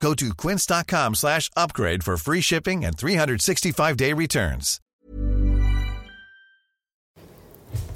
Go 0.00 0.14
to 0.14 0.34
quince.com 0.34 1.14
slash 1.14 1.50
upgrade 1.56 2.04
for 2.04 2.16
free 2.16 2.40
shipping 2.40 2.84
and 2.84 2.96
365-day 2.96 4.12
returns. 4.12 4.80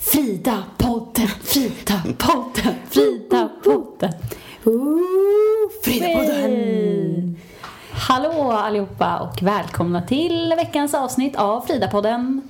Frida-podden, 0.01 1.29
Frida-podden, 1.43 2.75
Frida-podden. 2.91 4.13
Ooh, 4.67 5.71
Frida-podden! 5.85 6.41
Hej! 6.41 7.35
Hallå 7.93 8.53
allihopa 8.53 9.19
och 9.19 9.43
välkomna 9.43 10.03
till 10.03 10.53
veckans 10.57 10.95
avsnitt 10.95 11.37
av 11.37 11.67
Frida-podden. 11.67 12.41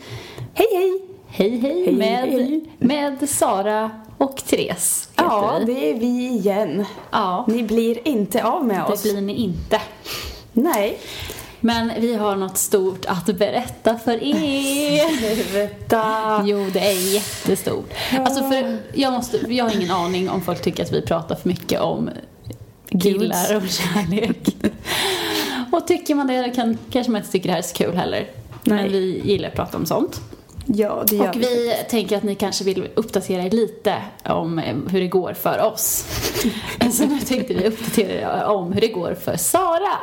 Hej, 0.54 0.68
hej! 0.72 1.10
Hej 1.32 1.58
hej, 1.58 1.84
Hej, 1.84 1.94
med, 1.96 2.28
hej. 2.28 2.70
med 2.78 3.30
Sara 3.30 3.90
och 4.18 4.36
Therese 4.36 5.08
Ja, 5.30 5.60
det 5.66 5.90
är 5.90 5.94
vi 5.94 6.28
igen. 6.28 6.84
Ja, 7.10 7.44
Ni 7.48 7.62
blir 7.62 8.08
inte 8.08 8.44
av 8.44 8.64
med 8.66 8.76
det 8.86 8.92
oss. 8.92 9.02
blir 9.02 9.20
ni 9.20 9.32
inte. 9.34 9.80
Nej. 10.52 10.98
Men 11.60 11.92
vi 11.98 12.14
har 12.14 12.36
något 12.36 12.58
stort 12.58 13.04
att 13.06 13.26
berätta 13.26 13.98
för 13.98 14.22
er. 14.22 15.44
Sluta. 15.50 16.42
Jo, 16.46 16.66
det 16.72 16.80
är 16.90 17.14
jättestort. 17.14 17.90
Alltså 18.18 18.44
för 18.50 18.78
jag, 18.94 19.12
måste, 19.12 19.36
jag 19.48 19.64
har 19.64 19.76
ingen 19.76 19.90
aning 19.90 20.30
om 20.30 20.42
folk 20.42 20.62
tycker 20.62 20.82
att 20.82 20.92
vi 20.92 21.02
pratar 21.02 21.34
för 21.36 21.48
mycket 21.48 21.80
om 21.80 22.10
killar 23.02 23.56
och 23.56 23.68
kärlek. 23.68 24.56
Och 25.72 25.86
tycker 25.86 26.14
man 26.14 26.26
det 26.26 26.52
kan, 26.54 26.78
kanske 26.90 27.12
man 27.12 27.20
inte 27.20 27.32
tycker 27.32 27.46
det 27.48 27.52
här 27.52 27.58
är 27.58 27.62
så 27.62 27.74
kul 27.74 27.96
heller. 27.96 28.26
Nej. 28.64 28.82
Men 28.82 28.92
vi 28.92 29.20
gillar 29.24 29.48
att 29.48 29.54
prata 29.54 29.76
om 29.78 29.86
sånt. 29.86 30.20
Ja, 30.74 31.04
det 31.06 31.16
gör 31.16 31.28
Och 31.28 31.36
vi 31.36 31.74
tänker 31.88 32.16
att 32.16 32.22
ni 32.22 32.34
kanske 32.34 32.64
vill 32.64 32.88
uppdatera 32.94 33.42
er 33.42 33.50
lite 33.50 33.94
om 34.24 34.58
eh, 34.58 34.76
hur 34.90 35.00
det 35.00 35.08
går 35.08 35.32
för 35.32 35.64
oss. 35.64 36.04
Så 36.92 37.06
nu 37.06 37.20
tänkte 37.20 37.54
vi 37.54 37.68
uppdatera 37.68 38.40
er 38.40 38.44
om 38.44 38.72
hur 38.72 38.80
det 38.80 38.88
går 38.88 39.14
för 39.14 39.36
Sara. 39.36 39.98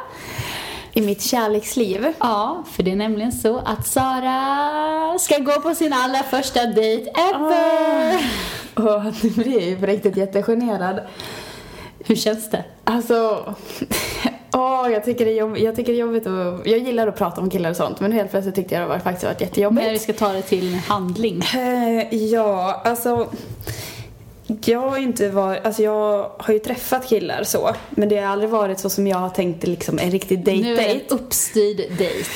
I 0.94 1.02
mitt 1.02 1.22
kärleksliv. 1.22 2.14
Ja, 2.20 2.64
för 2.72 2.84
det 2.84 2.92
är 2.92 2.96
nämligen 2.96 3.32
så 3.32 3.58
att 3.58 3.88
Sara 3.88 5.20
ska 5.20 5.38
gå 5.38 5.62
på 5.62 5.76
sin 5.76 5.94
allra 5.94 6.24
första 6.24 6.66
dejt 6.66 7.12
ever. 7.12 8.32
Åh, 8.76 9.06
nu 9.24 9.30
blir 9.30 9.54
jag 9.54 9.64
ju 9.64 9.80
på 9.80 9.86
riktigt 9.86 10.18
jättegenerad. 10.18 11.00
Hur 12.00 12.16
känns 12.16 12.50
det? 12.50 12.64
Alltså, 12.84 13.56
åh, 14.52 14.88
jag 14.94 15.06
tycker 15.06 15.26
det 15.26 15.40
är. 15.40 15.58
Jag 15.58 15.76
tycker 15.76 15.92
det 15.92 15.98
är 15.98 16.02
jobbigt 16.02 16.28
och, 16.28 16.68
Jag 16.68 16.80
gillar 16.80 17.08
att 17.08 17.18
prata 17.18 17.42
om 17.42 17.50
killar 17.50 17.70
och 17.70 17.76
sånt, 17.76 18.00
men 18.00 18.12
helt 18.12 18.32
plötsligt 18.32 18.56
tyckte 18.56 18.76
jag 18.76 18.84
det 18.84 18.88
var 18.88 19.00
faktiskt 19.00 19.24
varit 19.26 19.42
jättejobbigt. 19.42 19.86
När 19.86 19.92
vi 19.92 20.00
ska 20.00 20.14
ta 20.14 20.34
det 20.34 20.42
till 20.42 20.76
handling. 20.76 21.42
Eh, 21.56 22.16
ja, 22.16 22.82
alltså 22.86 23.28
jag 24.66 24.80
har 24.80 24.98
inte 24.98 25.30
varit, 25.30 25.66
alltså 25.66 25.84
jag 25.84 26.32
har 26.38 26.54
ju 26.54 26.60
träffat 26.60 27.08
killar 27.08 27.44
så, 27.44 27.70
men 27.90 28.10
det 28.10 28.18
har 28.18 28.28
aldrig 28.28 28.50
varit 28.50 28.80
så 28.80 28.90
som 28.90 29.08
jag 29.08 29.18
har 29.18 29.30
tänkt 29.30 29.68
liksom 29.68 30.00
en 30.00 30.12
riktig 30.12 30.48
Nu 30.48 30.74
är 30.74 30.78
det 30.78 30.86
en 30.86 31.02
uppstyrd 31.10 31.78
dejt. 31.98 32.30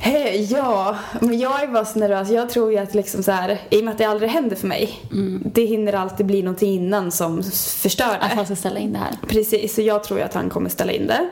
Hej, 0.00 0.48
ja, 0.52 0.96
men 1.20 1.38
jag 1.38 1.62
är 1.62 1.66
bara 1.66 1.84
så 1.84 1.98
nervös. 1.98 2.30
Jag 2.30 2.50
tror 2.50 2.72
ju 2.72 2.78
att 2.78 2.94
liksom 2.94 3.22
så 3.22 3.32
här, 3.32 3.58
i 3.70 3.80
och 3.80 3.84
med 3.84 3.92
att 3.92 3.98
det 3.98 4.04
aldrig 4.04 4.30
händer 4.30 4.56
för 4.56 4.66
mig, 4.66 5.00
det 5.44 5.64
hinner 5.64 5.92
alltid 5.92 6.26
bli 6.26 6.42
någonting 6.42 6.74
innan 6.74 7.12
som 7.12 7.42
förstör 7.82 8.04
Att 8.04 8.30
det. 8.30 8.36
han 8.36 8.44
ska 8.44 8.56
ställa 8.56 8.78
in 8.78 8.92
det 8.92 8.98
här. 8.98 9.16
Precis, 9.28 9.74
så 9.74 9.82
jag 9.82 10.04
tror 10.04 10.18
ju 10.18 10.24
att 10.24 10.34
han 10.34 10.50
kommer 10.50 10.70
ställa 10.70 10.92
in 10.92 11.06
det. 11.06 11.28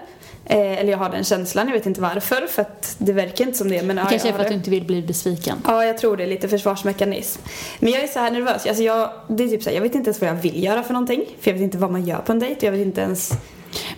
Eh, 0.48 0.78
eller 0.78 0.90
jag 0.90 0.98
har 0.98 1.10
den 1.10 1.24
känslan, 1.24 1.66
jag 1.66 1.74
vet 1.74 1.86
inte 1.86 2.00
varför, 2.00 2.46
för 2.46 2.62
att 2.62 2.94
det 2.98 3.12
verkar 3.12 3.44
inte 3.46 3.58
som 3.58 3.68
det. 3.70 3.82
Men, 3.82 3.96
Det 3.96 4.02
ja, 4.02 4.08
kanske 4.08 4.28
är 4.28 4.30
jag 4.30 4.36
för 4.36 4.42
att 4.44 4.48
du 4.48 4.54
det. 4.54 4.58
inte 4.58 4.70
vill 4.70 4.84
bli 4.84 5.02
besviken. 5.02 5.58
Ja, 5.66 5.84
jag 5.84 5.98
tror 5.98 6.16
det 6.16 6.22
är 6.22 6.26
lite 6.28 6.48
försvarsmekanism. 6.48 7.40
Men 7.78 7.92
jag 7.92 8.02
är 8.02 8.06
så 8.06 8.18
här 8.18 8.30
nervös. 8.30 8.66
Alltså 8.66 8.82
jag, 8.82 9.10
det 9.28 9.44
är 9.44 9.48
typ 9.48 9.62
så 9.62 9.70
här, 9.70 9.76
jag 9.76 9.82
vet 9.82 9.94
inte 9.94 10.08
ens 10.08 10.20
vad 10.20 10.30
jag 10.30 10.34
vill 10.34 10.62
göra 10.64 10.82
för 10.82 10.92
någonting. 10.92 11.24
För 11.40 11.50
jag 11.50 11.54
vet 11.54 11.62
inte 11.62 11.78
vad 11.78 11.90
man 11.90 12.04
gör 12.04 12.18
på 12.18 12.32
en 12.32 12.38
dejt. 12.38 12.66
Jag 12.66 12.72
vet 12.72 12.86
inte 12.86 13.00
ens... 13.00 13.30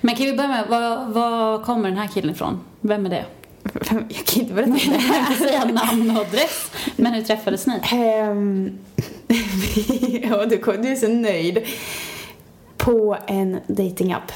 Men 0.00 0.16
kan 0.16 0.26
vi 0.26 0.32
börja 0.32 0.48
med, 0.48 0.66
var, 0.68 1.06
var 1.06 1.64
kommer 1.64 1.88
den 1.88 1.98
här 1.98 2.08
killen 2.08 2.30
ifrån? 2.34 2.60
Vem 2.80 3.06
är 3.06 3.10
det? 3.10 3.24
Jag 3.72 3.86
kan 4.26 4.42
inte 4.42 4.54
berätta 4.54 4.70
om 4.70 4.78
Jag 4.86 5.00
det. 5.00 5.24
kan 5.26 5.48
säga 5.48 5.64
namn 5.64 6.10
och 6.10 6.16
adress. 6.22 6.70
Men 6.96 7.12
hur 7.12 7.22
träffades 7.22 7.66
ni? 7.66 7.80
Ehm, 7.92 8.78
ja, 10.30 10.46
du, 10.46 10.56
du 10.82 10.88
är 10.88 10.96
så 10.96 11.08
nöjd. 11.08 11.58
På 12.76 13.16
en 13.26 13.56
datingapp. 13.66 14.32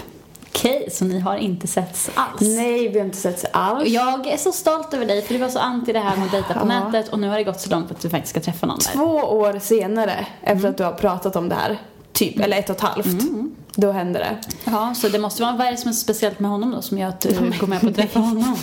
Okej, 0.55 0.89
så 0.93 1.05
ni 1.05 1.19
har 1.21 1.37
inte 1.37 1.67
setts 1.67 2.11
alls? 2.15 2.41
Nej, 2.41 2.89
vi 2.89 2.99
har 2.99 3.07
inte 3.07 3.17
setts 3.19 3.45
alls. 3.53 3.89
Jag 3.89 4.27
är 4.27 4.37
så 4.37 4.53
stolt 4.53 4.95
över 4.95 5.07
dig 5.07 5.23
för 5.23 5.35
du 5.35 5.41
var 5.41 5.49
så 5.49 5.59
anti 5.59 5.93
det 5.93 5.99
här 5.99 6.17
med 6.17 6.25
att 6.27 6.33
dejta 6.33 6.55
på 6.55 6.61
Ja. 6.61 6.65
nätet 6.91 7.13
och 7.13 7.19
nu 7.19 7.29
har 7.29 7.37
det 7.37 7.45
gått 7.45 7.61
så 7.61 7.71
långt 7.71 7.91
att 7.91 8.01
du 8.01 8.11
faktiskt 8.11 8.31
ska 8.31 8.41
träffa 8.41 8.67
någon 8.67 8.79
där. 8.79 8.93
Två 8.93 9.05
år 9.17 9.59
senare, 9.59 10.27
efter 10.43 10.53
Mm. 10.61 10.71
att 10.71 10.77
du 10.79 10.85
har 10.85 10.93
pratat 10.93 11.37
om 11.37 11.49
det 11.49 11.55
här, 11.55 11.79
typ, 12.13 12.41
eller 12.41 12.57
ett 12.59 12.71
och 12.71 12.77
ett 12.77 12.83
halvt, 12.83 13.07
då 13.75 13.93
hände 13.93 14.19
det. 14.19 14.37
Ja, 14.65 14.95
så 14.97 15.09
det 15.09 15.19
måste 15.19 15.43
vara, 15.43 15.57
vad 15.57 15.67
är 15.67 15.71
det 15.71 15.77
som 15.79 15.89
är 15.89 15.93
speciellt 15.93 16.39
med 16.41 16.51
honom 16.51 16.71
då 16.71 16.83
som 16.83 16.99
gör 16.99 17.09
att 17.09 17.21
du 17.21 17.35
går 17.61 17.67
med 17.67 17.81
på 17.81 17.87
att 17.89 17.95
träffa 17.97 18.19
honom? 18.21 18.57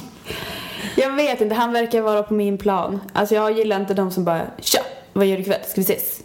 Jag 0.98 1.12
vet 1.16 1.42
inte, 1.42 1.56
han 1.56 1.74
verkar 1.74 2.02
vara 2.02 2.24
på 2.24 2.34
min 2.34 2.58
plan. 2.58 3.00
Alltså 3.14 3.36
jag 3.36 3.58
gillar 3.58 3.80
inte 3.80 3.94
de 3.94 4.12
som 4.12 4.24
bara 4.26 4.42
Tja, 4.60 4.80
vad 5.14 5.26
gör 5.26 5.36
du 5.36 5.42
ikväll? 5.42 5.60
Ska 5.68 5.82
vi 5.82 5.94
ses? 5.94 6.20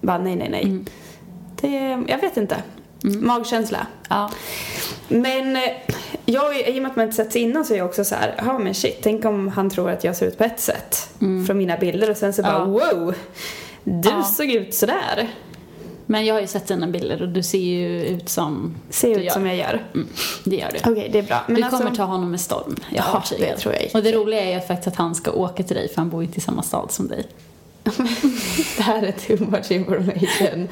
Bara 0.00 0.18
nej, 0.18 0.36
nej, 0.36 0.48
nej. 0.50 0.62
Mm. 0.62 0.86
Det, 1.60 2.04
jag 2.12 2.18
vet 2.20 2.36
inte. 2.36 2.56
Magkänsla. 3.02 3.86
Ja. 4.08 4.30
Men 5.08 5.56
eh, 5.56 5.62
jag, 6.26 6.68
i 6.68 6.78
och 6.78 6.82
med 6.82 6.90
att 6.90 6.96
man 6.96 7.04
inte 7.04 7.16
setts 7.16 7.36
innan 7.36 7.64
så 7.64 7.74
är 7.74 7.78
jag 7.78 7.86
också 7.86 8.04
så 8.04 8.14
här, 8.14 8.34
ja 8.38 8.58
men 8.58 8.74
shit, 8.74 8.98
tänk 9.02 9.24
om 9.24 9.48
han 9.48 9.70
tror 9.70 9.90
att 9.90 10.04
jag 10.04 10.16
ser 10.16 10.26
ut 10.26 10.38
på 10.38 10.44
ett 10.44 10.60
sätt 10.60 11.08
från 11.46 11.58
mina 11.58 11.76
bilder 11.76 12.10
och 12.10 12.16
sen 12.16 12.32
så 12.32 12.42
bara 12.42 12.56
Mm. 12.62 12.72
Ja. 12.82 12.92
wow, 12.94 13.14
du 13.84 14.08
Ja. 14.08 14.22
såg 14.22 14.46
ut 14.50 14.74
sådär. 14.74 15.28
Men 16.10 16.26
jag 16.26 16.34
har 16.34 16.40
ju 16.40 16.46
sett 16.46 16.66
dina 16.66 16.86
bilder 16.86 17.22
och 17.22 17.28
du 17.28 17.42
ser 17.42 17.58
ju 17.58 18.04
ut 18.04 18.28
som 18.28 18.74
Ser 18.90 19.18
ut 19.18 19.24
gör. 19.24 19.32
som 19.32 19.46
jag 19.46 19.56
gör. 19.56 19.86
Mm, 19.94 20.08
det 20.44 20.56
gör 20.56 20.68
du. 20.84 20.90
Okej, 20.92 21.08
det 21.12 21.18
är 21.18 21.22
bra. 21.22 21.40
Men 21.46 21.56
du 21.56 21.62
alltså, 21.62 21.78
kommer 21.78 21.96
ta 21.96 22.04
honom 22.04 22.30
med 22.30 22.40
storm. 22.40 22.76
Jag 22.90 23.04
Ja, 23.12 23.22
det 23.38 23.56
tror 23.56 23.74
jag. 23.74 23.90
Och 23.94 24.02
det 24.02 24.12
roliga 24.12 24.40
är 24.44 24.54
ju 24.54 24.60
faktiskt 24.66 24.88
att 24.88 24.96
han 24.96 25.14
ska 25.14 25.30
åka 25.32 25.62
till 25.62 25.76
dig 25.76 25.88
för 25.88 25.96
han 25.96 26.10
bor 26.10 26.22
ju 26.24 26.28
i 26.34 26.40
samma 26.40 26.62
stad 26.62 26.92
som 26.92 27.08
dig. 27.08 27.26
det 28.76 28.82
här 28.82 29.02
är 29.02 29.12
too 29.12 29.46
much 29.50 29.70
information. 29.70 30.68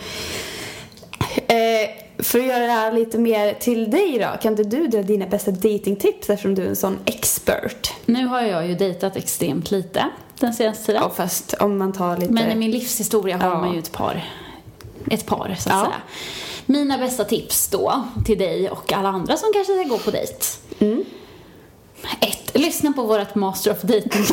eh, 1.47 2.06
för 2.19 2.39
att 2.39 2.47
göra 2.47 2.67
det 2.67 2.73
här 2.73 2.93
lite 2.93 3.19
mer 3.19 3.55
till 3.55 3.91
dig 3.91 4.19
då, 4.19 4.39
kan 4.43 4.53
inte 4.53 4.65
du 4.65 4.87
dra 4.87 5.03
dina 5.03 5.27
bästa 5.27 5.51
datingtips 5.51 6.31
eftersom 6.31 6.55
du 6.55 6.63
är 6.65 6.69
en 6.69 6.77
sån 6.77 6.99
expert? 7.05 7.93
Nu 8.07 8.27
har 8.27 8.41
jag 8.43 8.67
ju 8.67 8.75
dejtat 8.75 9.17
extremt 9.17 9.71
lite 9.71 10.05
den 10.41 10.55
senaste 10.55 10.87
tiden. 10.87 11.03
Ja, 11.03 11.11
fast 11.17 11.55
om 11.61 11.79
man 11.79 11.93
tar 11.93 12.17
lite... 12.17 12.33
Men 12.33 12.51
i 12.51 12.55
min 12.55 12.71
livshistoria 12.71 13.37
har 13.37 13.49
Ja. 13.49 13.61
man 13.61 13.73
ju 13.73 13.79
ett 13.79 13.93
par, 13.93 14.25
ett 15.11 15.27
par 15.27 15.57
så 15.59 15.69
att 15.69 15.75
Ja. 15.77 15.81
säga. 15.85 15.97
Mina 16.67 16.99
bästa 16.99 17.25
tips 17.25 17.69
då 17.69 18.03
till 18.27 18.39
dig 18.39 18.71
och 18.71 18.93
alla 18.93 19.09
andra 19.09 19.37
som 19.37 19.51
kanske 19.55 19.73
ska 19.75 19.83
gå 19.89 19.99
på 19.99 20.11
dejt. 20.11 20.35
Mm. 20.79 21.05
Ett, 22.21 22.51
lyssna 22.55 22.93
på 22.93 23.03
vårt 23.03 23.35
Master 23.35 23.73
of 23.73 23.83
dating 23.83 24.25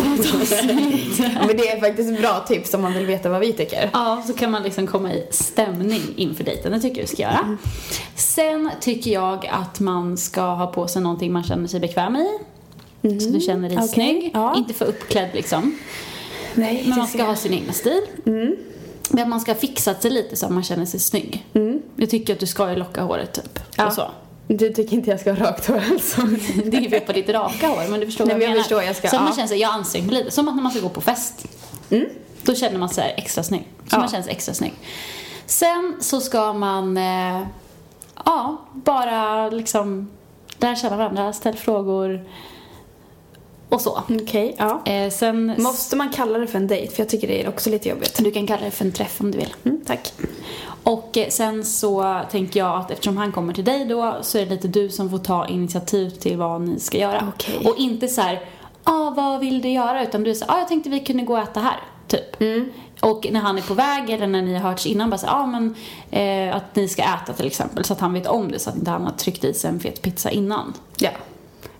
men 1.48 1.58
det 1.58 1.70
är 1.70 1.80
faktiskt 1.80 2.22
bra 2.22 2.40
tips 2.48 2.74
om 2.74 2.82
man 2.82 2.94
vill 2.94 3.06
veta 3.06 3.30
vad 3.30 3.40
vi 3.40 3.54
tycker. 3.54 3.90
Ja, 3.94 4.24
så 4.28 4.34
kan 4.34 4.52
man 4.52 4.64
liksom 4.64 4.88
komma 4.88 5.14
i 5.14 5.28
stämning 5.32 6.02
inför 6.16 6.44
dejten. 6.44 6.72
Det 6.72 6.80
tycker 6.80 6.98
jag 6.98 7.04
du 7.04 7.12
ska 7.14 7.22
göra. 7.22 7.40
Mm. 7.40 7.58
Sen 8.16 8.72
tycker 8.82 9.12
jag 9.12 9.50
att 9.52 9.80
man 9.80 10.18
ska 10.18 10.42
ha 10.42 10.68
på 10.68 10.88
sig 10.88 11.02
någonting 11.02 11.32
man 11.34 11.44
känner 11.44 11.68
sig 11.68 11.80
bekväm 11.80 12.16
i. 12.16 12.40
Så 13.20 13.30
du 13.30 13.40
känner 13.40 13.70
dig 13.70 13.78
Okej, 13.78 13.88
snygg. 13.90 14.32
ja. 14.34 14.56
Inte 14.58 14.74
för 14.74 14.86
uppklädd 14.86 15.30
liksom. 15.34 15.78
Nej, 16.54 16.84
Men 16.88 16.98
man 17.00 17.08
ska 17.08 17.24
ha 17.24 17.36
sin 17.36 17.54
egna 17.54 17.74
stil. 17.74 18.02
Mm. 18.26 18.56
Men 19.10 19.30
man 19.30 19.40
ska 19.42 19.52
ha 19.52 19.60
fixat 19.60 20.02
sig 20.02 20.12
lite 20.12 20.36
så 20.36 20.46
att 20.46 20.52
man 20.52 20.64
känner 20.64 20.86
sig 20.86 21.00
snygg. 21.00 21.46
Jag 21.96 22.10
tycker 22.10 22.34
att 22.34 22.40
du 22.40 22.46
ska 22.46 22.70
ju 22.70 22.76
locka 22.76 23.02
håret 23.02 23.34
typ. 23.34 23.58
Mm. 23.58 23.68
Ja. 23.78 23.88
Och 23.88 23.94
så. 23.94 24.12
Du 24.48 24.74
tycker 24.74 24.94
inte 24.94 25.10
jag 25.10 25.20
ska 25.20 25.34
ha 25.34 25.46
rakt 25.46 25.68
hår 25.68 25.84
alltså? 25.92 26.22
Det 26.66 26.78
är 26.78 26.82
ju 26.82 26.90
fel 26.90 27.02
på 27.02 27.14
ditt 27.14 27.30
raka 27.30 27.68
hår, 27.68 27.88
men 27.90 28.00
du 28.00 28.06
förstår 28.06 28.26
Nej, 28.26 28.34
vad 28.36 28.44
jag 28.44 28.50
menar. 28.50 28.62
förstår, 28.62 28.84
jag 28.84 28.96
ska- 28.96 29.08
så 29.10 29.16
att 29.16 29.22
man 29.22 29.30
ja. 29.32 29.36
känner 29.36 29.48
sig, 29.48 29.58
jag 29.60 29.72
anstränger 29.72 30.08
mig 30.08 30.16
lite. 30.16 30.32
Som 30.32 30.48
att 30.48 30.56
när 30.56 30.64
man 30.64 30.72
ska 30.72 30.82
gå 30.82 30.90
på 30.90 31.02
fest. 31.02 31.46
Då 32.44 32.56
känner 32.56 32.80
man 32.80 32.90
sig 32.90 33.14
extra 33.18 33.44
snygg. 33.44 33.68
Så 33.90 33.96
Ja. 33.96 34.00
man 34.00 34.10
känner 34.10 34.24
sig 34.24 34.32
extra 34.34 34.54
snygg. 34.54 34.74
Sen 35.46 35.96
så 36.00 36.22
ska 36.22 36.54
man, 36.54 36.98
eh, 36.98 37.42
ja, 38.26 38.58
bara 38.74 39.50
liksom 39.50 40.10
lära 40.60 40.76
känna 40.76 40.98
varandra, 40.98 41.34
ställa 41.34 41.58
frågor 41.58 42.26
och 43.74 43.82
så. 43.82 44.04
Okej, 44.22 44.56
ja. 44.58 44.82
Eh, 44.86 45.10
sen, 45.10 45.56
Måste 45.58 45.96
man 45.96 46.10
kalla 46.10 46.40
det 46.40 46.48
för 46.48 46.58
en 46.58 46.68
dejt? 46.68 46.96
För 46.96 47.02
jag 47.02 47.10
tycker 47.10 47.28
det 47.28 47.44
är 47.44 47.50
också 47.50 47.70
lite 47.70 47.90
jobbigt. 47.90 48.20
du 48.24 48.32
kan 48.32 48.48
kalla 48.48 48.62
det 48.62 48.72
för 48.72 48.86
en 48.86 48.92
träff 48.92 49.22
om 49.22 49.32
du 49.32 49.38
vill. 49.38 49.54
Mm, 49.64 49.82
tack. 49.86 50.14
Och 50.84 51.18
eh, 51.18 51.30
sen 51.30 51.66
så 51.66 52.22
tänker 52.32 52.60
jag 52.60 52.80
att 52.80 52.92
eftersom 52.92 53.18
han 53.18 53.32
kommer 53.32 53.54
till 53.54 53.66
dig 53.66 53.86
då 53.86 54.18
så 54.22 54.38
är 54.38 54.46
det 54.46 54.52
lite 54.52 54.68
du 54.68 54.90
som 54.90 55.10
får 55.10 55.18
ta 55.18 55.48
initiativ 55.48 56.10
till 56.10 56.38
vad 56.38 56.62
ni 56.62 56.80
ska 56.80 56.98
göra. 56.98 57.34
Okej. 57.36 57.68
Och 57.68 57.78
inte 57.78 58.08
så 58.08 58.22
här, 58.22 58.46
ah, 58.84 59.10
vad 59.10 59.40
vill 59.40 59.62
du 59.62 59.70
göra? 59.70 60.04
Utan 60.04 60.24
du 60.24 60.30
är 60.30 60.36
så 60.36 60.46
ah, 60.48 60.60
jag 60.60 60.68
tänkte 60.68 60.90
vi 60.90 61.00
kunde 61.00 61.24
gå 61.24 61.34
och 61.34 61.40
äta 61.40 61.60
här, 61.60 61.80
typ. 62.08 62.42
Och 63.00 63.28
när 63.32 63.40
han 63.40 63.58
är 63.58 63.62
på 63.62 63.74
väg 63.74 64.10
eller 64.10 64.28
när 64.28 64.42
ni 64.42 64.54
har 64.54 64.70
hörts 64.70 64.86
innan 64.86 65.10
bara 65.10 65.18
så 65.18 65.28
ah, 65.28 65.46
men 65.46 65.76
eh, 66.12 66.56
att 66.56 66.76
ni 66.76 66.88
ska 66.88 67.02
äta 67.02 67.34
till 67.34 67.48
exempel 67.48 67.84
så 67.84 67.94
att 67.94 68.00
han 68.00 68.14
vet 68.14 68.28
om 68.28 68.52
det 68.52 68.60
så 68.60 68.70
att 68.70 68.76
inte 68.76 68.92
han 68.92 69.04
har 69.04 69.12
tryckt 69.12 69.44
i 69.44 69.54
sig 69.54 69.70
en 69.70 69.80
fet 69.80 70.02
pizza 70.02 70.32
innan. 70.32 70.74
Ja. 70.98 71.10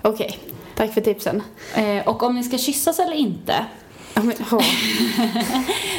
Okej. 0.02 0.40
Tack 0.76 0.94
för 0.94 1.02
tipsen. 1.02 1.44
Eh, 1.76 2.08
och 2.08 2.24
om 2.24 2.36
ni 2.36 2.44
ska 2.44 2.58
kyssas 2.58 3.00
eller 3.00 3.14
inte, 3.16 3.66
Ja, 4.14 4.22
men, 4.24 4.36
ja. 4.52 4.62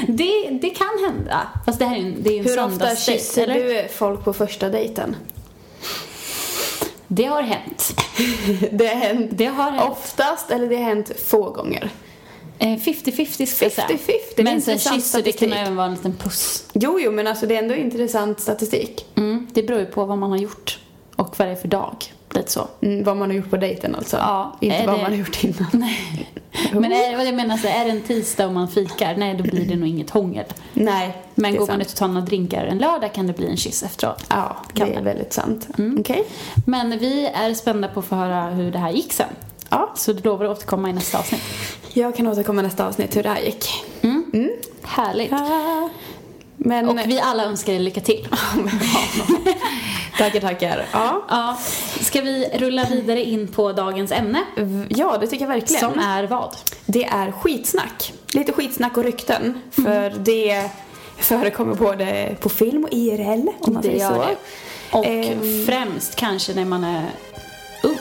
det, 0.09 0.49
det 0.63 0.71
kan 0.71 1.05
hända. 1.07 1.49
Fast 1.67 1.79
det 1.79 1.85
här 1.85 1.97
är 1.97 2.01
ju 2.01 2.07
en, 2.07 2.23
det 2.23 2.31
är 2.31 2.39
en 2.39 2.45
Hur 2.45 2.65
ofta 2.65 2.97
kysser 2.97 3.43
eller? 3.43 3.83
du 3.83 3.89
folk 3.89 4.25
på 4.25 4.33
första 4.33 4.69
dejten? 4.69 5.17
Det 7.09 7.25
har 7.25 7.43
hänt. 7.43 8.01
Det 8.73 8.87
har 8.87 8.95
hänt 8.95 9.31
Det 9.33 9.47
har 9.47 9.71
hänt. 9.71 9.91
oftast, 9.93 10.51
eller 10.51 10.69
det 10.69 10.77
har 10.77 10.83
hänt 10.83 11.11
få 11.27 11.51
gånger. 11.51 11.91
Eh, 12.59 12.67
50-50 12.69 13.47
ska 13.47 13.65
jag 13.65 13.73
säga. 13.73 13.87
50-50, 13.89 13.99
det 14.37 14.43
är 14.43 14.45
Men 14.45 14.61
sen 14.61 14.79
kysser, 14.79 15.23
det 15.23 15.33
kan 15.33 15.53
även 15.53 15.77
vara 15.77 15.87
en 15.87 15.95
liten 15.95 16.13
puss. 16.17 16.65
Jo, 16.73 17.01
jo, 17.01 17.13
men 17.13 17.27
alltså 17.27 17.47
det 17.47 17.55
är 17.55 17.63
ändå 17.63 17.75
intressant 17.75 18.41
statistik. 18.41 19.07
Mm, 19.17 19.47
det 19.53 19.63
beror 19.63 19.81
ju 19.81 19.87
på 19.87 20.05
vad 20.05 20.19
man 20.19 20.31
har 20.31 20.39
gjort 20.39 20.79
och 21.17 21.39
vad 21.39 21.49
det 21.49 21.53
är 21.53 21.57
för 21.57 21.69
dag. 21.69 21.97
Lite 22.35 22.51
så. 22.51 22.69
Mm, 22.83 23.05
vad 23.05 23.17
man 23.17 23.31
har 23.31 23.37
gjort 23.37 23.51
på 23.51 23.57
dejten 23.57 23.95
alltså. 23.95 24.17
Ja, 24.17 24.57
Inte 24.61 24.87
vad 24.87 24.95
det- 24.99 25.03
man 25.03 25.11
har 25.13 25.19
gjort 25.19 25.45
innan. 25.45 25.67
Nej. 25.73 26.31
Men 26.73 26.93
är, 26.93 27.17
vad 27.17 27.27
jag 27.27 27.35
menar 27.35 27.57
så 27.57 27.67
är 27.69 27.85
det 27.85 27.91
en 27.91 28.01
tisdag 28.03 28.47
och 28.47 28.53
man 28.53 28.69
fikar, 28.69 29.17
nej 29.17 29.35
då 29.35 29.43
blir 29.43 29.67
det 29.67 29.77
nog 29.77 29.89
inget 29.89 30.11
hångel. 30.11 30.45
Nej, 30.73 31.17
Men 31.35 31.53
går 31.53 31.59
man 31.59 31.67
sant. 31.67 31.83
ut 31.83 31.89
och 31.89 31.97
tar 31.97 32.09
några 32.09 32.21
drinkar 32.27 32.65
en 32.65 32.79
lördag 32.79 33.15
kan 33.15 33.27
det 33.27 33.33
bli 33.33 33.47
en 33.47 33.57
kyss 33.57 33.83
efteråt. 33.83 34.25
Ja, 34.29 34.57
Kan 34.75 34.89
det 34.89 34.95
är 34.95 35.03
väldigt 35.03 35.33
sant. 35.33 35.69
Mm. 35.79 35.97
Okej. 36.01 36.25
Men 36.67 36.99
vi 36.99 37.27
är 37.27 37.55
spända 37.55 37.89
på 37.89 38.01
att 38.01 38.07
få 38.07 38.15
höra 38.17 38.43
hur 38.51 38.71
det 38.73 38.79
här 38.79 38.91
gick 38.91 39.13
sen. 39.13 39.29
Ja, 39.69 39.93
Så 39.97 40.13
du 40.13 40.23
lovar 40.23 40.45
att 40.45 40.51
återkomma 40.59 40.91
i 40.91 40.93
nästa 40.93 41.19
avsnitt. 41.19 41.43
jag 41.93 42.17
kan 42.17 42.27
återkomma 42.27 42.61
i 42.61 42.65
nästa 42.65 42.87
avsnitt 42.87 43.17
hur 43.17 43.23
det 43.23 43.29
här 43.29 43.41
gick. 43.41 43.67
Mm. 44.03 44.51
Härligt. 44.83 45.33
Men... 46.65 46.89
Och 46.89 46.99
vi 47.07 47.21
alla 47.21 47.45
önskar 47.45 47.73
er 47.73 47.79
lycka 47.79 48.01
till. 48.01 48.29
tackar, 50.19 50.41
tackar. 50.41 50.87
Ja. 50.93 51.25
Ja, 51.29 51.59
ska 52.01 52.21
vi 52.21 52.49
rulla 52.55 52.85
vidare 52.85 53.25
in 53.25 53.49
på 53.49 53.73
dagens 53.73 54.13
ämne? 54.13 54.43
ja, 54.89 55.19
det 55.21 55.27
tycker 55.27 55.45
jag 55.45 55.49
verkligen. 55.53 55.81
Som 55.81 55.99
är 55.99 56.25
vad? 56.27 56.57
Det 56.87 57.05
är 57.05 57.33
skitsnack. 57.33 58.13
Lite 58.33 58.53
skitsnack 58.53 58.97
och 58.97 59.05
rykten. 59.05 59.61
För 59.71 60.13
det 60.19 60.71
förekommer 61.19 61.75
både 61.75 62.37
på 62.41 62.49
film 62.49 62.85
och 62.85 62.93
IRL, 62.93 63.49
om 63.61 63.73
man 63.73 63.83
Det 63.83 63.89
säger 63.89 63.99
gör 64.01 64.15
så. 64.15 64.23
det. 64.23 64.37
Och 64.99 65.07
Ehm. 65.07 65.67
främst 65.67 66.17
kanske 66.17 66.55
när 66.55 66.65
man 66.65 66.85
är 66.85 67.05
ung. 67.83 67.99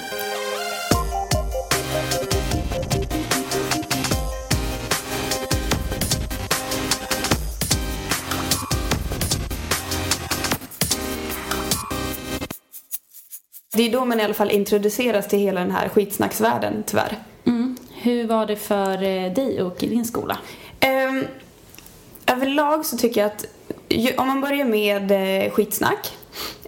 Det 13.75 13.83
är 13.83 13.91
då 13.91 14.05
man 14.05 14.19
i 14.19 14.23
alla 14.23 14.33
fall 14.33 14.51
introduceras 14.51 15.27
till 15.27 15.39
hela 15.39 15.59
den 15.59 15.71
här 15.71 15.89
skitsnacksvärlden, 15.89 16.83
tyvärr. 16.87 17.17
Mm. 17.45 17.77
Hur 17.91 18.27
var 18.27 18.45
det 18.45 18.55
för 18.55 19.03
eh, 19.03 19.33
dig 19.33 19.61
och 19.61 19.83
i 19.83 19.87
din 19.87 20.05
skola? 20.05 20.37
Um, 21.09 21.25
överlag 22.25 22.85
så 22.85 22.97
tycker 22.97 23.21
jag 23.21 23.27
att 23.27 23.45
om 24.17 24.27
man 24.27 24.41
börjar 24.41 24.65
med 24.65 25.11
eh, 25.11 25.51
skitsnack. 25.51 26.11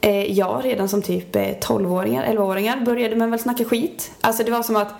Eh, 0.05 0.31
jag 0.31 0.65
redan 0.65 0.89
som 0.89 1.01
typ 1.01 1.35
eh, 1.35 1.41
12-åringar, 1.41 2.25
11-åringar 2.25 2.85
började 2.85 3.15
man 3.15 3.31
väl 3.31 3.39
snacka 3.39 3.65
skit. 3.65 4.11
Alltså 4.21 4.43
det 4.43 4.51
var 4.51 4.63
som 4.63 4.75
att 4.75 4.93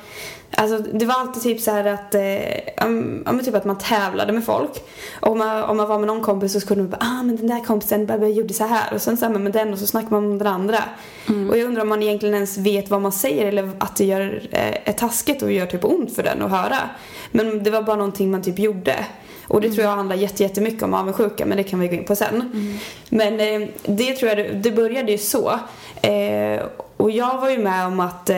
Alltså 0.58 0.78
det 0.78 1.06
var 1.06 1.16
alltid 1.16 1.44
typ 1.44 1.62
så 1.62 1.72
här 1.72 1.86
att, 1.86 2.16
eh, 2.16 2.88
men 3.26 3.44
typ 3.46 3.56
att 3.56 3.66
man 3.66 3.78
tävlade 3.78 4.34
med 4.34 4.46
folk. 4.46 4.72
Och 5.20 5.32
om 5.32 5.38
man, 5.38 5.64
om 5.64 5.78
man 5.78 5.88
var 5.88 6.00
med 6.00 6.08
någon 6.08 6.22
kompis 6.22 6.54
så 6.54 6.60
skulle 6.60 6.82
man 6.82 6.90
bara, 6.90 7.02
ah 7.02 7.24
men 7.24 7.36
den 7.36 7.48
där 7.48 7.64
kompisen 7.64 8.06
bara, 8.06 8.28
gjorde 8.28 8.54
så 8.54 8.64
här 8.64 8.94
och 8.94 9.02
sen 9.02 9.18
samma 9.18 9.40
med 9.40 9.52
den 9.52 9.74
och 9.74 9.80
så 9.80 9.88
snackar 9.88 10.10
man 10.10 10.26
om 10.26 10.38
den 10.38 10.48
andra. 10.48 10.84
Och 11.50 11.58
jag 11.58 11.66
undrar 11.66 11.82
om 11.82 11.90
man 11.90 12.04
egentligen 12.04 12.36
ens 12.36 12.58
vet 12.58 12.90
vad 12.90 13.02
man 13.02 13.12
säger 13.12 13.46
eller 13.46 13.72
att 13.78 13.96
det 13.96 14.06
gör, 14.06 14.42
eh, 14.52 14.90
är 14.90 14.94
taskigt 14.94 15.42
och 15.42 15.52
gör 15.52 15.66
typ 15.66 15.86
ont 15.86 16.16
för 16.16 16.24
den 16.24 16.42
att 16.42 16.52
höra. 16.52 16.78
Men 17.32 17.64
det 17.64 17.70
var 17.70 17.82
bara 17.82 17.96
någonting 17.96 18.32
man 18.32 18.44
typ 18.44 18.60
gjorde. 18.60 19.06
Och 19.48 19.62
det 19.62 19.72
tror 19.72 19.84
jag 19.86 19.92
handlar 19.96 20.16
jätte- 20.16 20.44
jättemycket 20.44 20.84
om 20.84 20.94
avundsjuka 20.94 21.46
men 21.46 21.58
det 21.58 21.64
kan 21.64 21.80
vi 21.80 21.88
gå 21.88 21.94
in 21.96 22.06
på 22.06 22.16
sen. 22.16 22.44
Men 23.10 23.40
eh, 23.40 23.68
det 23.86 24.14
tror 24.16 24.32
jag, 24.32 24.56
det, 24.56 24.72
började 24.72 25.12
ju 25.12 25.18
så. 25.18 25.60
Eh, 26.02 26.62
och 26.98 27.12
jag 27.12 27.38
var 27.42 27.50
ju 27.50 27.58
med 27.58 27.88
om 27.88 28.00
att 28.00 28.30
eh, 28.30 28.38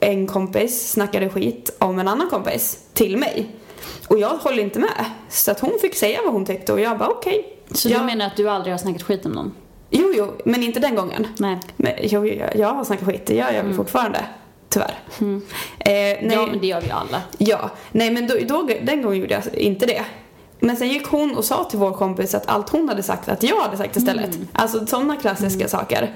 en 0.00 0.26
kompis 0.26 0.90
snackade 0.92 1.28
skit 1.30 1.76
om 1.78 1.98
en 1.98 2.08
annan 2.08 2.30
kompis 2.30 2.78
till 2.92 3.16
mig. 3.16 3.46
Och 4.08 4.18
jag 4.18 4.28
håller 4.28 4.62
inte 4.62 4.78
med. 4.78 5.04
Så 5.28 5.50
att 5.50 5.60
hon 5.60 5.72
fick 5.80 5.94
säga 5.96 6.18
vad 6.24 6.32
hon 6.32 6.44
tyckte 6.46 6.72
och 6.72 6.80
jag 6.80 6.98
bara 6.98 7.08
okej. 7.08 7.58
Så 7.70 7.88
jag, 7.88 8.00
du 8.00 8.04
menar 8.04 8.26
att 8.26 8.36
du 8.36 8.48
aldrig 8.50 8.72
har 8.72 8.78
snackat 8.78 9.02
skit 9.02 9.26
om 9.26 9.32
någon? 9.32 9.52
Jo, 9.90 10.12
jo, 10.16 10.32
men 10.44 10.62
inte 10.62 10.80
den 10.80 10.94
gången. 10.94 11.26
Nej. 11.38 11.58
Men, 11.76 11.92
jo, 12.02 12.26
jag, 12.26 12.56
jag 12.56 12.68
har 12.74 12.84
snackat 12.84 13.08
skit, 13.08 13.26
det 13.26 13.34
gör 13.34 13.50
jag 13.52 13.64
väl 13.64 13.74
fortfarande. 13.74 14.18
Tyvärr. 14.68 14.98
Eh, 15.84 15.92
Mm. 16.18 16.30
Ja, 16.32 16.46
men 16.46 16.60
det 16.60 16.66
gör 16.66 16.80
vi 16.80 16.90
alla. 16.90 17.22
Ja, 17.38 17.70
nej 17.92 18.10
men 18.10 18.26
då, 18.26 18.34
då, 18.48 18.68
den 18.82 19.02
gången 19.02 19.18
gjorde 19.20 19.34
jag 19.34 19.54
inte 19.54 19.86
det. 19.86 20.04
Men 20.60 20.76
sen 20.76 20.88
gick 20.88 21.06
hon 21.06 21.36
och 21.36 21.44
sa 21.44 21.64
till 21.64 21.78
vår 21.78 21.92
kompis 21.92 22.34
att 22.34 22.46
allt 22.46 22.68
hon 22.70 22.88
hade 22.88 23.02
sagt 23.02 23.28
att 23.28 23.42
jag 23.42 23.60
hade 23.60 23.76
sagt 23.76 23.96
istället. 23.96 24.30
Alltså 24.52 24.86
sådana 24.86 25.16
klassiska 25.16 25.68
saker 25.68 26.14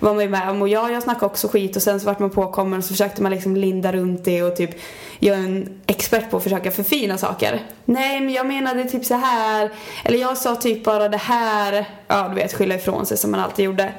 var 0.00 0.14
man 0.14 0.22
ju 0.22 0.28
med 0.30 0.50
om. 0.50 0.62
Och 0.62 0.68
ja, 0.68 0.90
jag 0.90 1.02
snackade 1.02 1.26
också 1.26 1.48
skit 1.48 1.76
och 1.76 1.82
sen 1.82 2.00
så 2.00 2.06
vart 2.06 2.18
man 2.18 2.30
påkommen 2.30 2.78
och 2.78 2.84
så 2.84 2.88
försökte 2.88 3.22
man 3.22 3.32
liksom 3.32 3.56
linda 3.56 3.92
runt 3.92 4.24
det 4.24 4.42
och 4.42 4.56
typ 4.56 4.70
göra 5.18 5.36
en 5.36 5.80
expert 5.86 6.30
på 6.30 6.36
att 6.36 6.42
försöka 6.42 6.70
förfina 6.70 7.18
saker. 7.18 7.60
Nej, 7.84 8.20
men 8.20 8.34
jag 8.34 8.46
menade 8.46 8.84
typ 8.84 9.04
så 9.04 9.14
här. 9.14 9.70
Eller 10.04 10.18
jag 10.18 10.36
sa 10.38 10.56
typ 10.56 10.84
bara 10.84 11.08
det 11.08 11.16
här. 11.16 11.84
Ja, 12.08 12.28
du 12.28 12.34
vet, 12.34 12.52
skylla 12.52 12.74
ifrån 12.74 13.06
sig 13.06 13.16
som 13.16 13.30
man 13.30 13.40
alltid 13.40 13.64
gjorde. 13.64 13.92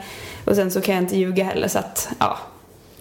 Och 0.45 0.55
sen 0.55 0.71
så 0.71 0.81
kan 0.81 0.95
jag 0.95 1.03
inte 1.03 1.17
ljuga 1.17 1.43
heller 1.43 1.67
så 1.67 1.79
att, 1.79 2.09
ja. 2.19 2.37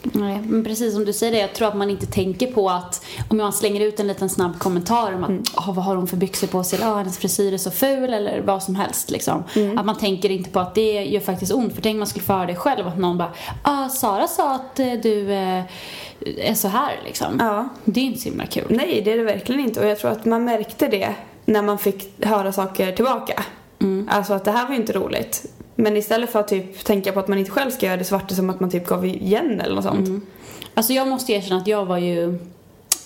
Nej, 0.03 0.41
men 0.47 0.65
precis 0.65 0.95
som 0.95 1.05
du 1.05 1.13
säger 1.13 1.33
det, 1.33 1.39
jag 1.39 1.53
tror 1.55 1.69
att 1.69 1.77
man 1.77 1.91
inte 1.91 2.07
tänker 2.07 2.53
på 2.53 2.71
att 2.71 3.05
om 3.29 3.37
man 3.37 3.53
slänger 3.53 3.81
ut 3.81 4.01
en 4.01 4.07
liten 4.07 4.29
snabb 4.29 4.59
kommentar 4.59 5.13
om 5.13 5.25
att 5.25 5.31
"Ah, 5.69 5.73
vad 5.73 5.85
har 5.85 5.97
hon 5.97 6.07
för 6.07 6.17
byxor 6.17 6.47
på 6.47 6.65
sig, 6.65 6.79
eller 6.79 6.93
ah, 6.93 6.97
hennes 6.97 7.19
frisyr 7.19 7.55
är 7.55 7.59
så 7.59 7.71
ful 7.71 8.15
eller 8.15 8.41
vad 8.41 8.63
som 8.63 8.75
helst 8.75 9.11
liksom. 9.11 9.45
Att 9.77 9.87
man 9.87 9.99
tänker 9.99 10.31
inte 10.31 10.51
på 10.51 10.61
att 10.61 10.75
det 10.75 11.05
gör 11.05 11.21
faktiskt 11.21 11.53
ont, 11.53 11.75
för 11.75 11.83
tänk 11.83 11.99
man 11.99 12.07
skulle 12.07 12.25
få 12.25 12.33
höra 12.33 12.47
det 12.47 12.55
själv 12.55 12.87
att 12.89 12.99
någon 12.99 13.19
bara 13.19 13.33
ah, 13.63 13.89
Sara 13.89 14.27
sa 14.27 14.55
att 14.55 14.79
eh, 14.81 14.93
du 15.03 15.33
eh, 15.33 15.63
är 16.37 16.55
så 16.55 16.69
här 16.69 17.01
liksom. 17.05 17.37
Ja. 17.39 17.69
Det 17.85 18.01
är 18.01 18.05
inte 18.05 18.21
så 18.21 18.29
himla 18.29 18.47
kul. 18.47 18.65
Nej, 18.69 19.03
det 19.05 19.13
är 19.13 19.17
det 19.17 19.25
verkligen 19.25 19.61
inte. 19.61 19.81
Och 19.81 19.87
jag 19.87 19.99
tror 19.99 20.11
att 20.11 20.25
man 20.25 20.45
märkte 20.45 20.89
det 20.89 21.15
när 21.45 21.63
man 21.63 21.79
fick 21.79 22.25
höra 22.27 22.53
saker 22.53 22.93
tillbaka. 22.93 23.43
Alltså 24.09 24.33
att 24.35 24.45
det 24.45 24.51
här 24.51 24.67
var 24.67 24.75
ju 24.75 24.81
inte 24.81 24.93
roligt. 24.93 25.47
Men 25.81 25.97
istället 25.97 26.31
för 26.31 26.41
att 26.41 26.49
typ 26.49 26.85
tänka 26.85 27.13
på 27.13 27.21
att 27.21 27.29
man 27.29 27.39
inte 27.39 27.51
själv 27.51 27.71
ska 27.71 27.87
göra 27.87 27.97
det 27.97 28.05
så 28.05 28.15
vart 28.15 28.29
det 28.29 28.35
som 28.35 28.51
att 28.51 28.61
man 28.61 28.71
typ 28.71 28.87
gav 28.87 29.07
igen 29.07 29.61
eller 29.61 29.75
något 29.75 29.85
sånt. 29.85 30.25
Alltså 30.75 30.93
jag 30.93 31.09
måste 31.09 31.33
erkänna 31.33 31.61
att 31.61 31.67
jag 31.67 31.85
var 31.85 31.99
ju 31.99 32.39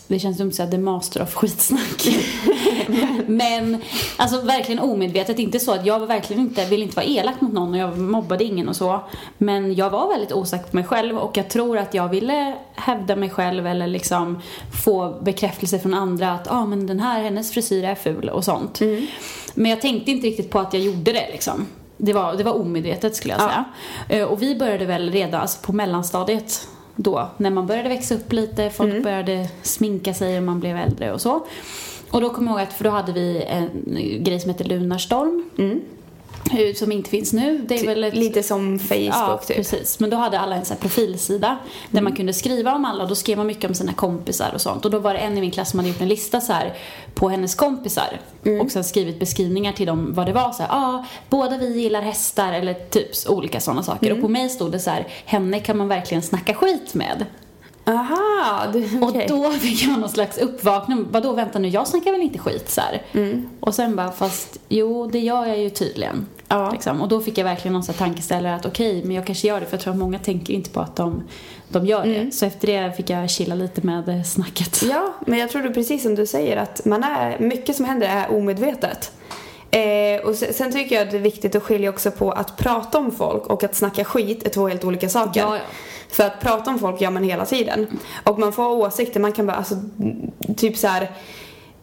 det 0.09 0.19
känns 0.19 0.39
dumt 0.39 0.49
att 0.49 0.55
säga 0.55 0.71
the 0.71 0.79
master 0.79 1.23
of 1.23 1.35
skitsnack. 1.35 2.07
Men 3.27 3.83
alltså 4.17 4.41
verkligen 4.41 4.79
omedvetet. 4.79 5.39
Inte 5.39 5.61
så 5.61 5.73
att 5.73 5.87
jag 5.87 5.99
var 6.01 6.07
verkligen 6.07 6.43
inte, 6.43 6.65
ville 6.65 6.83
inte 6.83 6.97
vara 6.97 7.07
elak 7.07 7.41
mot 7.41 7.53
någon 7.53 7.71
och 7.71 7.79
jag 7.79 7.99
mobbade 7.99 8.45
ingen 8.45 8.69
och 8.69 8.77
så. 8.77 9.01
Men 9.39 9.75
jag 9.75 9.91
var 9.91 10.09
väldigt 10.09 10.33
osäker 10.33 10.65
på 10.65 10.77
mig 10.77 10.85
själv 10.85 11.19
och 11.19 11.37
jag 11.37 11.49
tror 11.49 11.79
att 11.79 11.95
jag 11.95 12.09
ville 12.09 12.55
hävda 12.75 13.17
mig 13.17 13.31
själv 13.31 13.67
eller 13.67 13.87
liksom 13.87 14.43
få 14.85 15.21
bekräftelse 15.23 15.79
från 15.79 15.95
andra 15.95 16.33
att 16.33 16.51
ah, 16.51 16.67
men 16.67 16.87
den 16.87 17.01
här, 17.01 17.23
hennes 17.23 17.53
frisyr 17.53 17.85
är 17.85 17.95
ful 17.95 18.29
och 18.29 18.45
sånt. 18.45 18.81
Men 19.55 19.71
jag 19.71 19.81
tänkte 19.81 20.11
inte 20.11 20.27
riktigt 20.27 20.51
på 20.51 20.59
att 20.59 20.75
jag 20.75 20.83
gjorde 20.83 21.13
det 21.13 21.29
liksom. 21.33 21.67
Det 22.05 22.13
var, 22.13 22.35
det 22.35 22.45
var 22.45 22.53
omedvetet 22.61 23.17
skulle 23.17 23.35
jag 23.35 23.41
Ja. 23.43 23.65
säga. 24.09 24.21
Eh, 24.23 24.29
Och 24.29 24.43
vi 24.43 24.55
började 24.57 24.85
väl 24.87 25.11
redan 25.11 25.41
alltså 25.41 25.59
på 25.67 25.73
mellanstadiet 25.73 26.69
då, 26.97 27.29
när 27.37 27.51
man 27.51 27.67
började 27.67 27.89
växa 27.89 28.15
upp 28.15 28.33
lite, 28.33 28.71
folk 28.71 29.03
började 29.03 29.49
sminka 29.63 30.15
sig 30.15 30.37
och 30.37 30.43
man 30.43 30.61
blev 30.61 30.77
äldre 30.77 31.13
och 31.13 31.21
så. 31.21 31.47
Och 32.11 32.21
då 32.21 32.31
kommer 32.31 32.51
jag 32.53 32.61
ihåg 32.61 32.69
att, 32.69 32.75
för 32.75 32.85
då 32.85 32.91
hade 32.91 33.13
vi 33.13 33.43
en 33.43 33.71
grej 34.25 34.41
som 34.41 34.51
heter 34.51 34.65
Lunarstorm. 34.65 35.45
eh, 35.59 35.65
Som 36.75 36.93
inte 36.93 37.11
finns 37.11 37.33
nu. 37.33 37.59
Det 37.69 37.75
är 37.81 37.87
väl 37.87 38.05
ett, 38.05 38.15
Lite 38.15 38.43
som 38.43 38.79
Facebook 38.79 39.01
Ja, 39.01 39.41
typ. 39.47 39.57
precis. 39.57 40.01
Men 40.01 40.11
då 40.11 40.17
hade 40.17 40.41
alla 40.41 40.57
en 40.57 40.65
sån 40.65 40.75
här 40.75 40.81
profilsida 40.81 41.59
där 41.91 42.03
man 42.03 42.13
kunde 42.17 42.33
skriva 42.33 42.75
om 42.75 42.85
alla 42.85 43.03
och 43.03 43.09
då 43.09 43.15
skrev 43.15 43.39
man 43.39 43.47
mycket 43.47 43.65
om 43.65 43.75
sina 43.75 43.93
kompisar 43.93 44.51
och 44.55 44.61
sånt. 44.61 44.85
Och 44.85 44.91
då 44.91 44.99
var 44.99 45.15
det 45.15 45.21
en 45.21 45.39
i 45.39 45.41
min 45.41 45.51
klass 45.51 45.71
som 45.71 45.79
hade 45.79 45.89
gjort 45.89 46.01
en 46.01 46.09
lista 46.09 46.41
så 46.41 46.53
här 46.53 46.75
på 47.15 47.29
hennes 47.29 47.55
kompisar 47.55 48.21
och 48.63 48.71
sen 48.71 48.85
skrivit 48.85 49.19
beskrivningar 49.19 49.73
till 49.73 49.87
dem 49.87 50.15
vad 50.15 50.27
det 50.27 50.33
var 50.33 50.53
så 50.53 50.63
här, 50.63 50.71
ah, 50.73 51.05
båda 51.29 51.59
vi 51.59 51.81
gillar 51.83 52.03
hästar 52.03 52.53
eller 52.53 52.75
typ 52.75 53.11
olika 53.29 53.61
sådana 53.61 53.83
saker. 53.83 54.13
Och 54.13 54.21
på 54.21 54.29
mig 54.29 54.49
stod 54.49 54.73
det 54.73 54.79
så 54.81 54.91
här, 54.91 55.07
henne 55.25 55.61
kan 55.61 55.77
man 55.79 55.89
verkligen 55.89 56.23
snacka 56.23 56.55
skit 56.55 56.95
med. 56.95 57.25
Aha, 57.87 58.67
det, 58.73 59.01
Och 59.03 59.09
okej. 59.09 59.27
då 59.29 59.51
fick 59.51 59.83
jag 59.83 59.99
någon 59.99 60.09
slags 60.09 60.39
uppvaknande. 60.39 61.05
Vadå, 61.11 61.33
vänta 61.33 61.59
nu, 61.59 61.69
jag 61.69 61.89
snackar 61.89 62.13
väl 62.13 62.21
inte 62.23 62.39
skit 62.39 62.71
så 62.71 62.81
här. 62.81 63.03
Och 63.61 63.75
sen 63.75 63.97
bara, 63.97 64.11
fast 64.13 64.59
jo, 64.69 65.07
det 65.07 65.19
gör 65.19 65.47
jag 65.47 65.59
ju 65.59 65.71
tydligen. 65.71 66.27
Ja. 66.49 66.71
Liksom. 66.71 67.01
Och 67.03 67.09
då 67.09 67.21
fick 67.21 67.39
jag 67.39 67.45
verkligen 67.45 67.73
någon 67.73 67.83
sån 67.83 67.95
tankeställare 67.95 68.55
att 68.55 68.67
okej, 68.67 69.03
men 69.05 69.17
jag 69.17 69.27
kanske 69.27 69.49
gör 69.49 69.61
det 69.61 69.67
för 69.67 69.73
jag 69.73 69.81
tror 69.81 69.93
att 69.93 69.99
många 69.99 70.19
tänker 70.19 70.55
inte 70.55 70.71
på 70.71 70.81
att 70.81 70.97
de, 70.97 71.23
de 71.69 71.87
gör 71.87 72.05
det. 72.05 72.17
Mm. 72.17 72.33
Så 72.33 72.47
efter 72.47 72.67
det 72.67 72.93
fick 72.97 73.11
jag 73.11 73.31
chilla 73.31 73.55
lite 73.55 73.87
med 73.87 74.09
eh, 74.09 74.23
snacket. 74.23 74.83
Ja, 74.83 75.15
men 75.27 75.39
jag 75.39 75.51
tror 75.51 75.63
det 75.63 75.71
precis 75.71 76.03
som 76.03 76.15
du 76.15 76.27
säger 76.27 76.57
att 76.57 76.85
man 76.85 77.05
är, 77.05 77.39
mycket 77.39 77.77
som 77.77 77.85
händer 77.85 78.07
är 78.07 78.37
omedvetet. 78.37 79.13
Eh, 79.71 80.27
och 80.27 80.35
sen, 80.35 80.55
sen 80.55 80.73
tycker 80.73 80.95
jag 80.97 81.05
att 81.05 81.11
det 81.11 81.17
är 81.17 81.21
viktigt 81.21 81.55
att 81.55 81.63
skilja 81.63 81.91
också 81.91 82.11
på 82.11 82.31
att 82.31 82.57
prata 82.57 82.99
om 82.99 83.13
folk 83.13 83.47
och 83.47 83.65
att 83.65 83.75
snacka 83.75 84.05
skit 84.05 84.47
är 84.47 84.51
två 84.51 84.69
helt 84.69 84.85
olika 84.85 85.09
saker. 85.09 85.41
Ja, 85.41 85.57
ja. 85.57 85.63
För 86.15 86.25
att 86.25 86.41
prata 86.41 86.71
om 86.71 86.79
folk 86.79 87.01
gör 87.01 87.11
man 87.11 87.25
hela 87.25 87.47
tiden. 87.47 87.87
Och 88.25 88.39
man 88.39 88.53
får 88.53 88.69
åsikter, 88.69 89.21
man 89.21 89.33
kan 89.33 89.47
bara 89.47 89.57
alltså, 89.57 89.75
typ 90.57 90.77
så 90.77 90.89
här. 90.89 91.11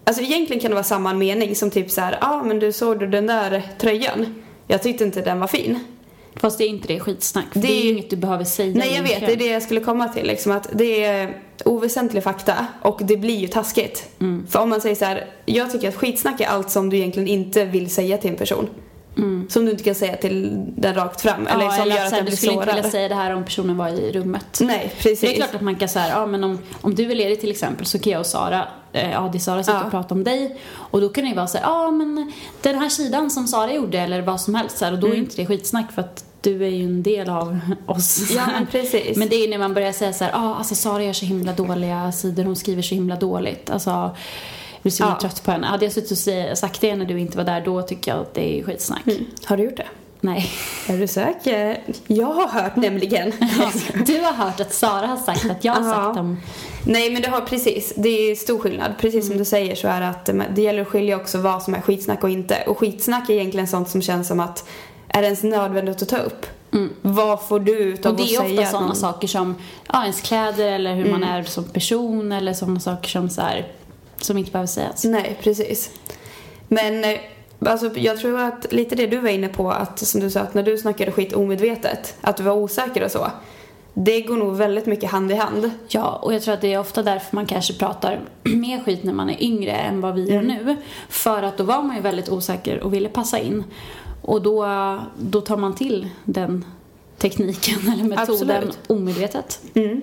Alltså 0.04 0.24
egentligen 0.24 0.62
kan 0.62 0.72
det 0.72 0.76
vara 0.76 0.84
samma 0.84 1.14
mening 1.14 1.56
som 1.56 1.70
typ 1.70 1.92
så 1.92 2.02
här, 2.02 2.18
ja 2.22 2.28
ah, 2.28 2.44
men 2.44 2.60
du 2.60 2.72
såg 2.72 3.00
du 3.00 3.08
den 3.08 3.28
där 3.28 3.64
tröjan? 3.80 4.44
Jag 4.68 4.84
tyckte 4.84 5.04
inte 5.04 5.22
den 5.22 5.40
var 5.40 5.48
fin. 5.48 5.80
Fast 6.36 6.58
det 6.58 6.64
är 6.64 6.68
inte 6.68 6.88
det 6.88 7.00
skitsnack. 7.00 7.46
Det 7.54 7.60
det, 7.60 7.68
är 7.68 7.84
ju- 7.84 7.90
inget 7.90 8.10
du 8.10 8.16
behöver 8.16 8.44
säga 8.44 8.74
Nej 8.76 8.94
jag 8.96 9.04
vet, 9.04 9.20
det 9.20 9.34
är 9.34 9.38
det 9.38 9.52
jag 9.52 9.64
skulle 9.64 9.80
komma 9.80 10.08
till. 10.08 10.28
Liksom, 10.28 10.52
att 10.52 10.70
det 10.72 11.04
är 11.04 11.38
oväsentlig 11.66 12.24
fakta 12.24 12.68
och 12.82 13.00
det 13.04 13.18
blir 13.18 13.38
ju 13.38 13.48
taskigt. 13.48 14.10
Mm. 14.20 14.48
För 14.48 14.60
om 14.60 14.70
man 14.70 14.82
säger 14.82 14.96
så 14.96 15.06
här, 15.06 15.26
jag 15.46 15.72
tycker 15.72 15.88
att 15.88 15.96
skitsnack 15.96 16.42
är 16.42 16.48
allt 16.48 16.70
som 16.70 16.90
du 16.90 16.98
egentligen 16.98 17.28
inte 17.28 17.66
vill 17.66 17.90
säga 17.90 18.18
till 18.18 18.30
en 18.30 18.36
person. 18.36 18.70
Som 19.50 19.66
du 19.66 19.72
inte 19.72 19.84
kan 19.84 19.96
säga 19.96 20.16
till 20.18 20.50
den 20.78 20.96
rakt 20.96 21.22
fram. 21.22 21.48
eller 21.48 21.54
Mm. 21.56 21.66
Ja, 21.66 21.72
som 21.72 21.82
eller 21.82 21.96
gör 21.96 22.02
att 22.02 22.06
att 22.06 22.10
så 22.10 22.16
här, 22.16 22.22
den 22.22 22.26
du 22.26 22.30
blir 22.32 22.38
skulle 22.38 22.54
inte 22.54 22.66
vilja 22.66 22.82
sårad. 22.82 22.92
säga 22.92 23.10
det 23.10 23.16
här 23.16 23.36
om 23.36 23.44
personen 23.44 23.78
var 23.78 23.90
i 23.90 24.12
rummet. 24.12 24.60
Nej, 24.62 24.94
precis. 24.98 25.22
Det 25.22 25.28
är 25.34 25.36
klart 25.36 25.56
att 25.56 25.62
man 25.62 25.76
kan 25.76 25.90
säga, 25.90 26.08
ja 26.10 26.26
men 26.26 26.44
om, 26.44 26.60
om 26.82 26.96
du 26.96 27.12
är 27.12 27.16
ledig 27.16 27.40
till 27.42 27.52
exempel 27.52 27.86
så 27.86 28.00
kan 28.00 28.12
jag 28.14 28.20
och 28.20 28.26
Sara, 28.26 28.68
eh, 28.94 29.12
ja 29.12 29.30
det 29.32 29.38
är 29.38 29.40
Sara 29.40 29.64
sitter 29.64 29.78
Ja. 29.80 29.86
och 29.86 29.92
pratar 29.92 30.16
om 30.16 30.24
dig 30.24 30.58
och 30.74 31.02
då 31.02 31.10
kan 31.10 31.24
det 31.24 31.30
ju 31.30 31.36
vara 31.36 31.48
så 31.48 31.58
här, 31.58 31.66
ja 31.66 31.92
men 31.92 32.32
den 32.62 32.76
här 32.80 32.90
sidan 32.90 33.30
som 33.30 33.48
Sara 33.48 33.74
gjorde 33.74 34.00
eller 34.00 34.22
vad 34.22 34.42
som 34.42 34.56
helst 34.56 34.78
så 34.78 34.86
här, 34.86 34.92
och 34.92 35.00
då 35.00 35.08
är 35.08 35.16
inte 35.16 35.36
det 35.36 35.46
skitsnack 35.46 35.92
för 35.92 36.02
att 36.02 36.26
du 36.42 36.64
är 36.64 36.70
ju 36.70 36.84
en 36.84 37.04
del 37.04 37.30
av 37.30 37.60
oss. 37.86 38.32
Ja, 38.32 38.46
men 38.54 38.66
precis. 38.66 39.18
Men 39.18 39.30
det 39.30 39.36
är 39.36 39.42
ju 39.46 39.50
när 39.50 39.58
man 39.58 39.74
börjar 39.74 39.92
säga 39.92 40.14
så 40.14 40.24
här, 40.24 40.32
ja 40.32 40.56
alltså 40.56 40.76
Sara 40.76 41.04
gör 41.04 41.14
så 41.14 41.26
himla 41.26 41.54
dåliga 41.54 42.12
sidor, 42.12 42.44
hon 42.44 42.56
skriver 42.56 42.82
så 42.82 42.96
himla 42.96 43.16
dåligt. 43.16 43.70
Alltså, 43.70 44.16
så 44.90 45.04
himla 45.04 45.16
Ja. 45.16 45.22
trött 45.22 45.44
på 45.44 45.52
henne. 45.52 45.68
Hade 45.68 45.86
jag 45.86 45.92
suttit 45.94 46.12
och 46.12 46.18
säga- 46.18 46.56
sagt 46.56 46.82
det 46.82 46.96
när 46.96 47.06
du 47.06 47.20
inte 47.20 47.38
var 47.38 47.46
där, 47.46 47.62
då 47.66 47.82
tycker 47.82 48.12
jag 48.12 48.20
att 48.22 48.34
det 48.34 48.60
är 48.60 48.64
skitsnack. 48.64 49.08
Mm. 49.08 49.26
Har 49.46 49.58
du 49.58 49.64
gjort 49.64 49.78
det? 49.78 49.88
Nej. 50.24 50.52
Är 50.88 50.98
du 50.98 51.08
säker? 51.08 51.84
Jag 52.08 52.28
har 52.34 52.48
hört 52.48 52.76
nämligen. 52.76 53.32
Du 54.06 54.20
har 54.22 54.34
hört 54.34 54.60
att 54.60 54.74
Sara 54.74 55.08
har 55.08 55.18
sagt 55.18 55.46
att 55.52 55.64
jag 55.66 55.74
har 55.74 55.88
Ja. 55.90 55.94
sagt 56.06 56.20
om 56.20 56.38
Nej 56.86 57.10
men 57.12 57.22
det 57.22 57.28
har 57.30 57.42
precis, 57.42 57.94
det 57.96 58.10
är 58.32 58.36
stor 58.36 58.60
skillnad. 58.60 58.92
Precis 59.00 59.28
som 59.28 59.38
du 59.38 59.46
säger 59.46 59.76
så 59.76 59.88
är 59.88 60.02
det 60.02 60.08
att 60.08 60.30
det 60.56 60.62
gäller 60.62 60.82
att 60.82 60.88
skilja 60.88 61.16
också 61.16 61.38
vad 61.38 61.64
som 61.64 61.74
är 61.76 61.82
skitsnack 61.82 62.24
och 62.24 62.30
inte. 62.30 62.64
Och 62.68 62.78
skitsnack 62.78 63.30
är 63.30 63.34
egentligen 63.34 63.68
sånt 63.68 63.90
som 63.90 64.02
känns 64.02 64.28
som 64.28 64.40
att 64.40 64.70
är 65.08 65.22
det 65.22 65.26
ens 65.28 65.44
nödvändigt 65.44 66.02
att 66.02 66.10
ta 66.10 66.18
upp? 66.18 66.46
Vad 67.02 67.42
får 67.42 67.60
du 67.60 67.72
ut 67.78 68.06
av 68.06 68.12
Och 68.12 68.18
det 68.18 68.24
att 68.24 68.30
är 68.32 68.36
säga 68.36 68.50
ofta 68.52 68.62
att 68.64 68.70
sådana 68.72 68.88
någon- 68.88 68.96
saker 68.96 69.28
som 69.28 69.56
ja, 69.88 70.02
ens 70.02 70.22
kläder 70.22 70.72
eller 70.72 70.96
hur 70.96 71.12
man 71.12 71.24
Mm. 71.24 71.36
är 71.36 71.44
som 71.44 71.64
person 71.64 72.32
eller 72.32 72.54
sådana 72.54 72.80
saker 72.80 73.10
som 73.10 73.30
så 73.30 73.42
här, 73.42 73.68
som 74.24 74.38
inte 74.38 74.52
behöver 74.52 74.68
sägas. 74.68 75.04
Nej, 75.04 75.38
precis. 75.42 75.92
Men 76.68 77.04
eh, 77.04 77.20
alltså, 77.66 77.98
jag 78.00 78.18
tror 78.20 78.40
att 78.40 78.74
lite 78.74 78.96
det 78.96 79.08
du 79.08 79.18
var 79.18 79.30
inne 79.30 79.48
på, 79.48 79.72
att 79.72 80.00
som 80.00 80.22
du 80.22 80.30
sa, 80.30 80.40
att 80.40 80.54
när 80.54 80.64
du 80.64 80.78
snackade 80.78 81.12
skit 81.12 81.34
omedvetet, 81.34 82.16
att 82.22 82.38
du 82.38 82.44
var 82.44 82.54
osäker 82.54 83.04
och 83.04 83.12
så. 83.12 83.28
Det 83.94 84.22
går 84.22 84.38
nog 84.38 84.56
väldigt 84.56 84.86
mycket 84.86 85.12
hand 85.12 85.32
i 85.32 85.36
hand. 85.36 85.72
Ja, 85.88 86.20
och 86.22 86.34
jag 86.34 86.42
tror 86.42 86.54
att 86.54 86.62
det 86.62 86.74
är 86.74 86.80
ofta 86.80 87.04
därför 87.04 87.36
man 87.36 87.46
kanske 87.46 87.74
pratar 87.74 88.20
mer 88.44 88.84
skit 88.84 89.04
när 89.04 89.14
man 89.14 89.30
är 89.30 89.44
yngre 89.44 89.72
än 89.72 90.02
vad 90.02 90.16
vi 90.16 90.30
gör 90.30 90.40
Mm. 90.42 90.66
nu. 90.66 90.76
För 91.10 91.44
att 91.44 91.58
då 91.58 91.64
var 91.64 91.82
man 91.84 91.96
ju 91.96 92.02
väldigt 92.02 92.30
osäker 92.30 92.80
och 92.84 92.94
ville 92.94 93.10
passa 93.10 93.40
in. 93.40 93.64
Och 94.22 94.42
då, 94.42 94.66
då 95.20 95.42
tar 95.42 95.58
man 95.58 95.76
till 95.76 96.10
den 96.24 96.66
tekniken 97.18 97.80
eller 97.94 98.04
metoden 98.04 98.52
Absolut. 98.58 98.80
omedvetet. 98.88 99.62
Mm. 99.74 100.02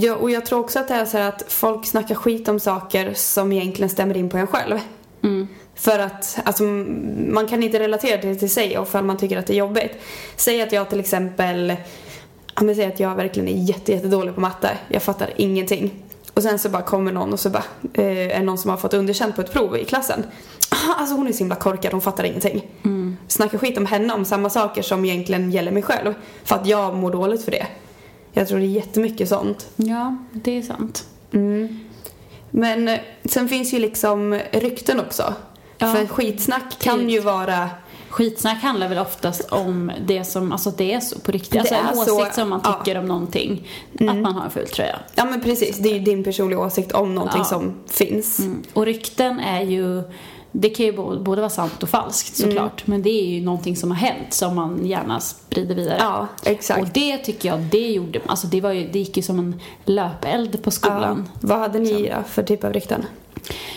Ja, 0.00 0.14
och 0.14 0.30
jag 0.30 0.46
tror 0.46 0.60
också 0.60 0.78
att 0.78 0.88
det 0.88 0.94
är 0.94 1.04
så 1.04 1.18
att 1.18 1.44
folk 1.48 1.86
snackar 1.86 2.14
skit 2.14 2.48
om 2.48 2.60
saker 2.60 3.14
som 3.14 3.52
egentligen 3.52 3.90
stämmer 3.90 4.16
in 4.16 4.28
på 4.28 4.36
en 4.36 4.46
själv. 4.46 4.78
Mm. 5.22 5.48
För 5.74 5.98
att 5.98 6.38
alltså, 6.44 6.62
man 7.28 7.46
kan 7.46 7.62
inte 7.62 7.78
relatera 7.78 8.20
det 8.20 8.34
till 8.34 8.50
sig 8.50 8.78
ifall 8.82 9.04
man 9.04 9.16
tycker 9.16 9.38
att 9.38 9.46
det 9.46 9.52
är 9.52 9.58
jobbigt. 9.58 9.92
Säg 10.36 10.62
att 10.62 10.72
jag 10.72 10.90
till 10.90 11.00
exempel, 11.00 11.76
ja 12.54 12.62
men 12.62 12.74
säg 12.74 12.86
att 12.86 13.00
jag 13.00 13.14
verkligen 13.14 13.48
är 13.48 13.68
jätte, 13.68 13.92
jättedålig 13.92 14.34
på 14.34 14.40
matte. 14.40 14.70
Jag 14.88 15.02
fattar 15.02 15.30
ingenting. 15.36 16.02
Och 16.34 16.42
sen 16.42 16.58
så 16.58 16.68
bara 16.68 16.82
kommer 16.82 17.12
någon 17.12 17.32
och 17.32 17.40
så 17.40 17.50
bara, 17.50 17.64
eh, 17.94 18.38
är 18.38 18.42
någon 18.42 18.58
som 18.58 18.70
har 18.70 18.76
fått 18.76 18.94
underkänt 18.94 19.36
på 19.36 19.42
ett 19.42 19.52
prov 19.52 19.76
i 19.76 19.84
klassen. 19.84 20.24
Alltså 20.96 21.16
hon 21.16 21.26
är 21.28 21.32
så 21.32 21.38
himla 21.38 21.56
korkad, 21.56 21.92
hon 21.92 22.00
fattar 22.00 22.24
ingenting. 22.24 22.66
Mm. 22.84 23.16
Snacka 23.28 23.58
skit 23.58 23.78
om 23.78 23.86
henne 23.86 24.14
om 24.14 24.24
samma 24.24 24.50
saker 24.50 24.82
som 24.82 25.04
egentligen 25.04 25.50
gäller 25.50 25.72
mig 25.72 25.82
själv. 25.82 26.14
För 26.44 26.54
att 26.54 26.66
jag 26.66 26.94
mår 26.94 27.10
dåligt 27.10 27.44
för 27.44 27.50
det. 27.50 27.66
Jag 28.32 28.48
tror 28.48 28.58
det 28.58 28.64
är 28.64 28.68
jättemycket 28.68 29.28
sånt. 29.28 29.68
Ja, 29.76 30.16
det 30.32 30.58
är 30.58 30.62
sant. 30.62 31.06
Mm. 31.32 31.78
Men 32.50 32.88
eh, 32.88 32.98
sen 33.24 33.48
finns 33.48 33.74
ju 33.74 33.78
liksom 33.78 34.40
rykten 34.52 35.00
också. 35.00 35.34
Ja. 35.78 35.92
För 35.92 36.06
skitsnack 36.06 36.78
kan 36.78 37.10
ju 37.10 37.20
vara... 37.20 37.70
Skitsnack 38.08 38.62
handlar 38.62 38.88
väl 38.88 38.98
oftast 38.98 39.52
om 39.52 39.92
det 40.06 40.24
som, 40.24 40.52
alltså 40.52 40.70
det 40.70 40.94
är 40.94 41.00
så 41.00 41.18
på 41.18 41.32
riktigt. 41.32 41.52
Det 41.52 41.58
Alltså 41.58 41.74
en 41.74 42.18
åsikt 42.18 42.34
så, 42.34 42.40
som 42.40 42.48
man 42.48 42.60
ja. 42.64 42.68
Mm. 42.70 42.84
tycker 42.84 42.98
om 42.98 43.06
någonting. 43.06 43.68
Att 43.94 44.16
man 44.16 44.34
har 44.34 44.44
en 44.44 44.50
ful 44.50 44.68
tröja. 44.68 44.98
Ja 45.14 45.24
men 45.24 45.40
precis, 45.40 45.78
det 45.78 45.88
är 45.88 45.92
ju 45.94 46.00
din 46.00 46.24
personliga 46.24 46.58
åsikt 46.60 46.92
om 46.92 47.14
någonting 47.14 47.40
Ja. 47.40 47.44
som 47.44 47.74
finns. 47.86 48.38
Mm. 48.38 48.62
Och 48.72 48.84
rykten 48.84 49.40
är 49.40 49.62
ju, 49.62 50.02
det 50.60 50.70
kan 50.70 50.86
ju 50.86 50.92
både 51.18 51.40
vara 51.40 51.50
sant 51.50 51.82
och 51.82 51.88
falskt 51.88 52.38
Mm. 52.40 52.50
såklart. 52.50 52.86
Men 52.86 53.02
det 53.02 53.10
är 53.10 53.26
ju 53.26 53.44
någonting 53.44 53.76
som 53.76 53.90
har 53.90 53.98
hänt 53.98 54.34
som 54.34 54.56
man 54.56 54.86
gärna 54.86 55.20
sprider 55.20 55.74
vidare. 55.74 55.96
Ja, 56.00 56.26
exakt. 56.44 56.80
Och 56.82 56.88
det 56.94 57.18
tycker 57.18 57.48
jag, 57.48 57.60
det 57.60 57.90
gjorde, 57.90 58.20
alltså 58.26 58.46
det 58.46 58.60
var 58.60 58.72
ju, 58.72 58.88
det 58.92 58.98
gick 58.98 59.16
ju 59.16 59.22
som 59.22 59.38
en 59.38 59.60
löpeld 59.84 60.62
på 60.62 60.70
skolan. 60.70 61.28
Ja. 61.32 61.38
Vad 61.48 61.58
hade 61.58 61.78
ni 61.78 62.08
då 62.16 62.22
för 62.28 62.42
typ 62.42 62.64
av 62.64 62.72
rykten? 62.72 63.04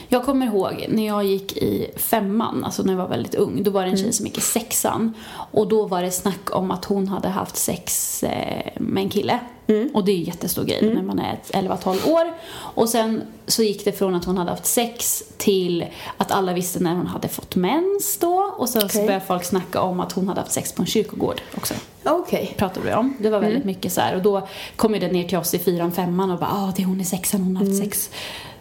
Jag 0.08 0.26
kommer 0.26 0.46
ihåg 0.46 0.86
när 0.90 1.08
jag 1.08 1.24
gick 1.26 1.58
i 1.58 1.88
femman, 1.96 2.64
alltså 2.64 2.84
när 2.84 2.94
jag 2.94 2.98
var 2.98 3.08
väldigt 3.08 3.36
ung, 3.36 3.64
då 3.64 3.72
var 3.72 3.82
det 3.82 3.88
en 3.88 3.94
Mm. 3.94 4.04
tjej 4.04 4.14
som 4.14 4.26
gick 4.26 4.38
i 4.38 4.42
sexan. 4.42 5.14
Och 5.52 5.68
då 5.68 5.86
var 5.88 6.02
det 6.04 6.12
snack 6.12 6.56
om 6.56 6.72
att 6.72 6.86
hon 6.86 7.08
hade 7.08 7.28
haft 7.30 7.58
sex 7.58 8.24
eh, 8.24 8.72
med 8.80 9.04
en 9.04 9.10
kille. 9.10 9.40
Mm. 9.68 9.90
Och 9.94 10.06
det 10.06 10.12
är 10.12 10.16
ju 10.16 10.24
jättestor 10.24 10.64
grej 10.64 10.94
när 10.96 11.02
man 11.02 11.20
är 11.20 11.34
ett 11.34 11.52
11-12 11.54 12.12
år. 12.12 12.34
Och 12.54 12.90
sen 12.90 13.22
så 13.48 13.64
gick 13.64 13.86
det 13.86 13.92
från 13.92 14.16
att 14.16 14.26
hon 14.26 14.38
hade 14.38 14.50
haft 14.52 14.66
sex 14.66 15.24
till 15.38 15.86
att 16.18 16.32
alla 16.32 16.54
visste 16.54 16.80
när 16.80 16.96
hon 16.96 17.08
hade 17.08 17.28
fått 17.28 17.56
mens 17.56 18.18
då. 18.18 18.54
Och 18.58 18.70
sen 18.70 18.82
så 18.82 18.88
Okej. 18.88 19.06
började 19.06 19.26
folk 19.26 19.44
snacka 19.44 19.82
om 19.82 20.00
att 20.00 20.12
hon 20.12 20.28
hade 20.28 20.40
haft 20.42 20.52
sex 20.52 20.72
på 20.74 20.82
en 20.82 20.86
kyrkogård 20.86 21.42
också. 21.58 21.74
Okej. 22.04 22.54
Pratade 22.58 22.86
vi 22.88 22.94
om. 22.94 23.14
Det 23.20 23.30
var 23.30 23.40
väldigt 23.40 23.64
Mm. 23.64 23.68
mycket 23.68 23.94
så 23.94 24.02
här. 24.02 24.16
Och 24.16 24.22
då 24.22 24.48
kom 24.76 24.94
ju 24.94 25.00
det 25.00 25.12
ner 25.12 25.28
till 25.28 25.38
oss 25.38 25.54
i 25.54 25.60
fyran, 25.60 25.92
femman 25.92 26.32
och 26.32 26.40
bara 26.40 26.50
ah 26.52 26.74
det 26.76 26.82
är 26.82 26.86
hon 26.86 27.02
i 27.02 27.06
sexan, 27.06 27.42
hon 27.42 27.56
har 27.58 27.66
haft 27.66 27.76
Mm. 27.80 27.90
sex. 27.90 28.10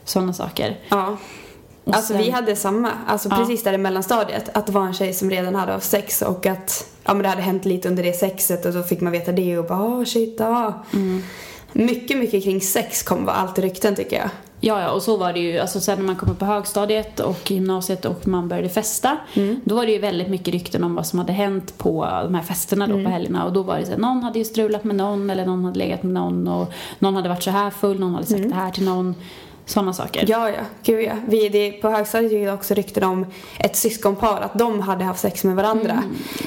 Sådana 0.05 0.33
saker. 0.33 0.79
Ja. 0.89 1.17
Och 1.85 1.95
Alltså 1.95 2.13
sen- 2.13 2.23
vi 2.23 2.31
hade 2.31 2.57
samma, 2.57 2.93
alltså 3.07 3.29
Ja. 3.29 3.37
precis 3.37 3.63
där 3.65 3.73
i 3.73 3.79
mellanstadiet. 3.79 4.49
Att 4.57 4.67
det 4.67 4.73
var 4.73 4.83
en 4.87 4.95
tjej 4.95 5.13
som 5.15 5.31
redan 5.31 5.55
hade 5.55 5.73
haft 5.73 5.91
sex 5.91 6.23
och 6.23 6.47
att 6.47 6.87
ja, 7.05 7.15
men 7.15 7.23
det 7.23 7.29
hade 7.29 7.43
hänt 7.43 7.65
lite 7.65 7.89
under 7.89 8.03
det 8.03 8.13
sexet 8.13 8.67
och 8.67 8.73
så 8.73 8.83
fick 8.83 9.01
man 9.01 9.13
veta 9.13 9.33
det 9.33 9.59
och 9.59 9.65
bara 9.67 9.83
åh 9.83 10.05
shit, 10.05 10.37
ja. 10.39 10.85
Mm. 10.93 11.23
Mycket, 11.73 12.19
mycket 12.19 12.45
kring 12.45 12.61
sex 12.61 13.03
kom 13.03 13.25
var 13.25 13.33
alltid 13.33 13.65
rykten 13.65 13.97
tycker 13.97 14.17
jag. 14.17 14.31
Ja, 14.63 14.81
ja, 14.83 14.91
och 14.91 15.03
så 15.03 15.17
var 15.17 15.33
det 15.33 15.39
ju. 15.41 15.59
Alltså 15.59 15.81
sen 15.81 15.99
när 15.99 16.05
man 16.05 16.17
kom 16.17 16.31
upp 16.31 16.39
på 16.39 16.45
högstadiet 16.45 17.21
och 17.21 17.51
gymnasiet 17.51 18.05
och 18.05 18.29
man 18.29 18.49
började 18.49 18.69
festa. 18.69 19.17
Mm. 19.35 19.61
Då 19.65 19.75
var 19.75 19.87
det 19.87 19.93
ju 19.93 19.99
väldigt 19.99 20.29
mycket 20.29 20.55
rykten 20.55 20.85
om 20.85 20.95
vad 20.95 21.07
som 21.07 21.19
hade 21.19 21.33
hänt 21.33 21.79
på 21.79 22.05
de 22.25 22.35
här 22.35 22.43
festerna 22.43 22.87
då 22.87 22.93
Mm. 22.93 23.05
på 23.05 23.11
helgerna. 23.11 23.45
Och 23.45 23.53
då 23.53 23.63
var 23.63 23.79
det 23.79 23.85
så 23.85 23.91
här, 23.91 23.99
någon 23.99 24.23
hade 24.23 24.39
ju 24.39 24.45
strulat 24.45 24.85
med 24.85 24.97
någon 24.97 25.31
eller 25.31 25.47
någon 25.47 25.65
hade 25.65 25.79
legat 25.79 26.03
med 26.03 26.13
någon 26.13 26.49
och 26.49 26.73
någon 26.99 27.15
hade 27.17 27.29
varit 27.29 27.43
så 27.43 27.51
här 27.51 27.71
full, 27.71 28.01
någon 28.01 28.15
hade 28.15 28.27
sagt 28.27 28.49
det 28.49 28.55
här 28.55 28.71
till 28.71 28.85
någon. 28.85 29.15
Sådana 29.71 29.93
saker. 29.93 30.21
Mm. 30.21 30.31
Ja, 30.31 30.51
ja. 30.51 30.63
Gud 30.83 31.03
ja. 31.03 31.13
Vi, 31.27 31.49
det, 31.49 31.73
på 31.73 31.89
högstadiet 31.91 32.33
gick 32.33 32.45
det 32.45 32.53
också 32.53 32.75
rykten 32.75 33.05
om 33.05 33.27
ett 33.59 33.77
syskonpar, 33.77 34.41
att 34.41 34.59
de 34.59 34.81
hade 34.81 35.05
haft 35.05 35.21
sex 35.21 35.45
med 35.45 35.57
varandra. 35.57 36.03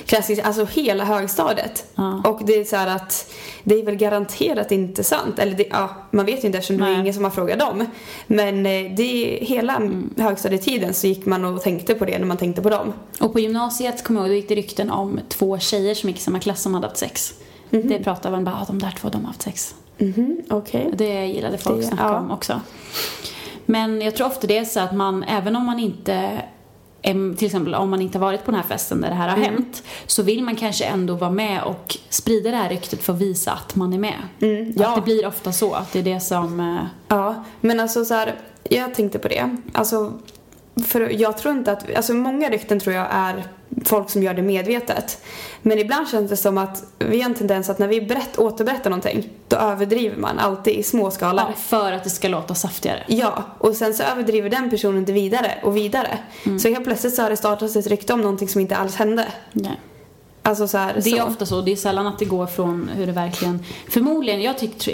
Klassiskt, 0.06 0.46
alltså 0.46 0.66
hela 0.66 1.04
högstadiet. 1.04 1.86
Ja. 1.96 2.22
Och 2.26 2.42
det 2.46 2.54
är 2.54 2.64
så 2.64 2.76
här 2.76 2.96
att 2.96 3.34
det 3.64 3.80
är 3.80 3.86
väl 3.86 3.96
garanterat 3.96 4.72
inte 4.72 5.04
sant. 5.04 5.40
Eller 5.40 5.56
det, 5.56 5.68
ja, 5.70 5.90
man 6.12 6.26
vet 6.26 6.44
ju 6.44 6.48
inte 6.48 6.58
eftersom 6.58 6.78
det 6.78 6.84
Nej. 6.84 6.96
är 6.96 7.00
ingen 7.00 7.14
som 7.14 7.24
har 7.24 7.32
frågat 7.32 7.60
dem. 7.60 7.86
Men 8.28 8.66
eh, 8.66 8.92
det 8.98 9.40
hela 9.42 9.82
högstadietiden 10.18 10.94
så 10.94 11.08
gick 11.08 11.26
man 11.26 11.46
och 11.46 11.62
tänkte 11.62 11.96
på 11.96 12.06
det 12.06 12.20
när 12.20 12.26
man 12.26 12.38
tänkte 12.38 12.62
på 12.62 12.70
dem. 12.70 12.94
Och 13.20 13.34
på 13.34 13.40
gymnasiet 13.40 14.04
kommer 14.04 14.20
jag 14.20 14.28
ihåg, 14.28 14.32
då 14.32 14.36
gick 14.36 14.50
det 14.50 14.56
rykten 14.56 14.92
om 14.92 15.20
två 15.30 15.60
tjejer 15.60 15.96
som 15.96 16.10
gick 16.10 16.18
i 16.18 16.22
samma 16.22 16.40
klass 16.40 16.62
som 16.62 16.74
hade 16.74 16.88
haft 16.88 16.98
sex. 16.98 17.34
Det 17.70 18.04
pratade 18.04 18.36
man 18.36 18.44
bara, 18.44 18.56
ah, 18.56 18.66
de 18.68 18.80
där 18.80 18.96
två 19.00 19.10
de 19.10 19.22
har 19.22 19.28
haft 19.28 19.42
sex. 19.42 19.76
Mhm, 20.06 20.38
okej. 20.50 20.90
Det 20.94 21.26
gillade 21.26 21.58
folk 21.58 21.78
Det- 21.82 21.84
snacka 21.88 22.04
ja. 22.04 22.18
om 22.20 22.32
också. 22.32 22.62
Men 23.66 24.02
jag 24.02 24.16
tror 24.16 24.28
ofta 24.28 24.48
det 24.48 24.58
är 24.58 24.66
så 24.66 24.80
att 24.80 24.96
man, 24.96 25.24
även 25.24 25.56
om 25.56 25.66
man 25.66 25.80
inte 25.80 26.42
till 27.38 27.46
exempel 27.46 27.76
om 27.76 27.90
man 27.90 28.02
inte 28.02 28.18
har 28.18 28.26
varit 28.26 28.46
på 28.46 28.52
den 28.52 28.60
här 28.60 28.68
festen 28.68 29.02
där 29.02 29.10
det 29.10 29.16
här 29.16 29.30
har 29.30 29.38
Mm. 29.38 29.50
hänt 29.54 29.84
så 30.06 30.24
vill 30.24 30.44
man 30.44 30.56
kanske 30.56 30.86
ändå 30.86 31.16
vara 31.16 31.32
med 31.32 31.64
och 31.64 31.98
sprida 32.10 32.52
det 32.52 32.58
här 32.58 32.70
ryktet 32.70 33.04
för 33.04 33.14
att 33.14 33.20
visa 33.20 33.52
att 33.52 33.76
man 33.76 33.94
är 33.94 33.98
med. 33.98 34.14
Mm, 34.42 34.74
ja. 34.78 34.88
Att 34.90 34.96
det 34.96 35.02
blir 35.02 35.28
ofta 35.28 35.52
så, 35.52 35.74
att 35.74 35.94
det 35.94 36.00
är 36.00 36.04
det 36.04 36.20
som... 36.20 36.60
eh, 36.60 36.86
Ja, 37.08 37.44
men 37.62 37.80
alltså 37.80 38.06
så 38.06 38.14
här, 38.14 38.36
jag 38.70 38.96
tänkte 38.96 39.20
på 39.20 39.28
det. 39.28 39.58
Alltså, 39.74 40.14
för 40.86 41.10
jag 41.22 41.38
tror 41.38 41.54
inte 41.54 41.72
att, 41.72 41.96
alltså 41.96 42.14
många 42.14 42.50
rykten 42.50 42.80
tror 42.80 42.96
jag 42.96 43.08
är 43.12 43.44
folk 43.86 44.10
som 44.10 44.24
gör 44.24 44.34
det 44.34 44.42
medvetet. 44.42 45.24
Men 45.62 45.80
ibland 45.80 46.10
känns 46.10 46.30
det 46.30 46.38
som 46.38 46.58
att 46.58 46.84
vi 47.00 47.22
har 47.22 47.30
en 47.30 47.36
tendens 47.36 47.70
att 47.70 47.80
när 47.80 47.88
vi 47.88 48.02
berätt, 48.02 48.38
återberättar 48.38 48.90
någonting, 48.90 49.30
då 49.48 49.56
överdriver 49.56 50.18
man 50.18 50.40
alltid 50.40 50.76
i 50.76 50.84
små 50.84 51.12
skalor. 51.12 51.46
Ja, 51.48 51.54
för 51.58 51.92
att 51.92 52.04
det 52.04 52.10
ska 52.10 52.28
låta 52.28 52.56
saftigare. 52.56 53.04
Ja, 53.08 53.44
och 53.58 53.76
sen 53.76 53.94
så 53.94 54.04
överdriver 54.04 54.50
den 54.50 54.70
personen 54.70 55.06
det 55.06 55.14
vidare 55.14 55.52
och 55.64 55.78
vidare. 55.78 56.18
Mm. 56.46 56.60
Så 56.60 56.70
helt 56.70 56.84
plötsligt 56.84 57.16
så 57.16 57.22
har 57.22 57.30
det 57.30 57.38
startats 57.38 57.76
ett 57.76 57.88
rykte 57.88 58.14
om 58.14 58.22
någonting 58.22 58.48
som 58.48 58.62
inte 58.62 58.76
alls 58.76 58.96
hände. 58.96 59.28
Nej. 59.52 59.80
Alltså 60.46 60.68
så 60.68 60.78
här, 60.78 60.94
Det 61.04 61.10
är 61.10 61.18
så. 61.18 61.24
ofta 61.24 61.46
så. 61.46 61.62
Det 61.62 61.72
är 61.72 61.76
sällan 61.76 62.08
att 62.08 62.20
det 62.20 62.26
går 62.26 62.46
från 62.46 62.90
hur 62.96 63.08
det 63.08 63.12
verkligen... 63.12 63.60
Förmodligen, 63.90 64.42
jag 64.42 64.58
tycker, 64.58 64.92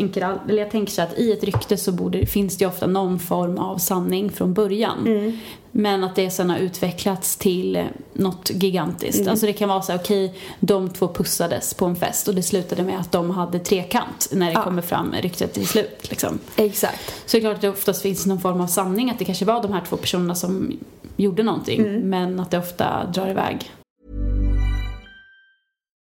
eller 0.49 0.61
jag 0.61 0.71
tänker 0.71 0.93
så 0.93 1.01
att 1.01 1.19
i 1.19 1.31
ett 1.31 1.43
rykte 1.43 1.77
så 1.77 1.91
borde, 1.91 2.25
finns 2.25 2.57
det 2.57 2.65
ofta 2.65 2.87
någon 2.87 3.19
form 3.19 3.57
av 3.57 3.77
sanning 3.77 4.29
från 4.29 4.53
början. 4.53 4.99
Mm. 5.07 5.37
Men 5.71 6.03
att 6.03 6.15
det 6.15 6.29
sen 6.29 6.49
har 6.49 6.57
utvecklats 6.57 7.35
till 7.37 7.75
eh, 7.75 7.83
något 8.13 8.49
gigantiskt. 8.53 9.19
Mm. 9.19 9.29
Alltså 9.31 9.45
det 9.45 9.53
kan 9.53 9.69
vara 9.69 9.81
så 9.81 9.91
här, 9.91 9.99
okej, 9.99 10.33
de 10.59 10.89
två 10.89 11.07
pussades 11.07 11.73
på 11.73 11.85
en 11.85 11.95
fest 11.95 12.27
och 12.27 12.35
det 12.35 12.43
slutade 12.43 12.83
med 12.83 12.99
att 12.99 13.11
de 13.11 13.29
hade 13.29 13.59
trekant 13.59 14.27
när 14.31 14.45
det 14.45 14.51
Ja. 14.53 14.63
kommer 14.63 14.81
fram 14.81 15.15
ryktet 15.21 15.53
till 15.53 15.67
slut. 15.67 16.09
Liksom. 16.09 16.39
Exakt. 16.55 17.13
Så 17.25 17.37
det 17.37 17.37
är 17.37 17.41
klart 17.41 17.55
att 17.55 17.61
det 17.61 17.69
oftast 17.69 18.01
finns 18.01 18.25
någon 18.25 18.39
form 18.39 18.61
av 18.61 18.67
sanning 18.67 19.09
att 19.09 19.19
det 19.19 19.25
kanske 19.25 19.45
var 19.45 19.61
de 19.61 19.73
här 19.73 19.83
två 19.89 19.97
personerna 19.97 20.35
som 20.35 20.71
gjorde 21.17 21.43
någonting. 21.43 21.79
Mm. 21.81 22.09
Men 22.09 22.39
att 22.39 22.51
det 22.51 22.57
ofta 22.57 23.05
drar 23.13 23.29
iväg. 23.29 23.71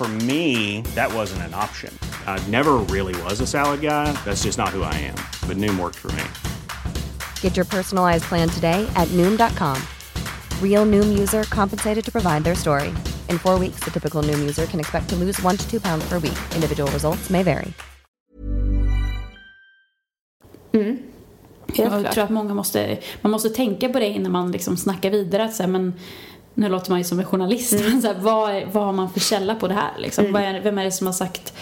For 0.00 0.08
me, 0.08 0.80
that 0.94 1.12
wasn't 1.12 1.42
an 1.42 1.52
option. 1.52 1.92
I 2.26 2.42
never 2.48 2.78
really 2.88 3.14
was 3.24 3.42
a 3.42 3.46
salad 3.46 3.82
guy. 3.82 4.10
That's 4.24 4.44
just 4.44 4.56
not 4.56 4.70
who 4.70 4.82
I 4.82 4.94
am. 4.94 5.14
But 5.46 5.58
Noom 5.58 5.78
worked 5.78 5.98
for 5.98 6.10
me. 6.12 6.24
Get 7.42 7.54
your 7.54 7.66
personalized 7.66 8.24
plan 8.24 8.48
today 8.48 8.90
at 8.96 9.08
Noom.com. 9.08 9.76
Real 10.62 10.86
Noom 10.86 11.18
user 11.18 11.42
compensated 11.50 12.02
to 12.02 12.10
provide 12.10 12.44
their 12.44 12.54
story. 12.54 12.88
In 13.28 13.36
four 13.36 13.58
weeks, 13.58 13.80
the 13.80 13.90
typical 13.90 14.22
Noom 14.22 14.38
user 14.38 14.64
can 14.64 14.80
expect 14.80 15.10
to 15.10 15.16
lose 15.16 15.38
one 15.42 15.58
to 15.58 15.70
two 15.70 15.80
pounds 15.80 16.08
per 16.08 16.14
week. 16.14 16.38
Individual 16.54 16.90
results 16.92 17.28
may 17.28 17.42
vary. 17.42 17.74
Helt 21.74 22.04
Jag 22.04 22.12
tror 22.12 22.24
att 22.24 22.30
många 22.30 22.54
måste, 22.54 22.98
man 23.22 23.32
måste 23.32 23.48
tänka 23.48 23.88
på 23.88 23.98
det 23.98 24.06
innan 24.06 24.32
man 24.32 24.52
liksom 24.52 24.76
snackar 24.76 25.10
vidare. 25.10 25.44
Att 25.44 25.54
så 25.54 25.62
här, 25.62 25.70
men, 25.70 25.92
nu 26.54 26.68
låter 26.68 26.90
man 26.90 26.98
ju 26.98 27.04
som 27.04 27.18
en 27.18 27.24
journalist, 27.26 27.72
Mm. 27.72 27.90
men 27.92 28.02
så 28.02 28.08
här, 28.08 28.16
vad, 28.20 28.50
är, 28.50 28.66
vad 28.72 28.84
har 28.84 28.92
man 28.92 29.10
för 29.12 29.20
källa 29.20 29.54
på 29.54 29.68
det 29.68 29.74
här? 29.74 29.90
Liksom? 29.98 30.36
Är, 30.36 30.60
vem 30.60 30.78
är 30.78 30.84
det 30.84 30.92
som 30.92 31.06
har 31.06 31.14
sagt 31.14 31.52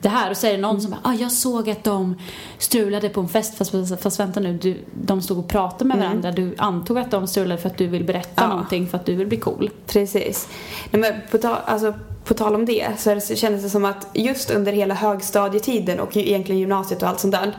det 0.00 0.08
här? 0.08 0.30
Och 0.30 0.36
så 0.36 0.46
är 0.46 0.50
det 0.52 0.58
någon 0.58 0.80
som 0.80 0.90
bara, 0.90 1.00
ah, 1.02 1.12
jag 1.14 1.32
såg 1.32 1.70
att 1.70 1.84
de 1.84 2.18
strulade 2.58 3.08
på 3.08 3.20
en 3.20 3.28
fest, 3.28 3.54
fast, 3.58 3.72
fast 4.02 4.20
vänta 4.20 4.40
nu, 4.40 4.58
du, 4.58 4.84
de 5.02 5.22
stod 5.22 5.38
och 5.38 5.48
pratade 5.48 5.84
med 5.84 5.98
varandra. 5.98 6.32
Du 6.32 6.54
antog 6.58 6.98
att 6.98 7.10
de 7.10 7.26
strulade 7.26 7.60
för 7.60 7.68
att 7.68 7.78
du 7.78 7.86
vill 7.86 8.04
berätta 8.04 8.42
Mm. 8.44 8.50
Ja. 8.50 8.56
någonting, 8.56 8.86
för 8.88 8.98
att 8.98 9.06
du 9.06 9.14
vill 9.14 9.26
bli 9.26 9.36
cool. 9.36 9.70
Precis. 9.86 10.48
Nej, 10.90 11.00
men 11.00 11.12
på, 11.30 11.38
tal, 11.38 11.56
alltså, 11.64 11.94
på 12.24 12.34
tal 12.34 12.54
om 12.54 12.64
det 12.66 12.86
så, 12.98 13.10
är 13.10 13.14
det, 13.14 13.20
så 13.20 13.34
kändes 13.34 13.62
det 13.62 13.70
som 13.70 13.84
att 13.84 14.06
just 14.14 14.50
under 14.50 14.72
hela 14.72 14.94
högstadietiden 14.94 16.00
och 16.00 16.16
egentligen 16.16 16.58
gymnasiet 16.60 17.02
och 17.02 17.08
allt 17.08 17.20
sånt 17.20 17.32
där. 17.32 17.56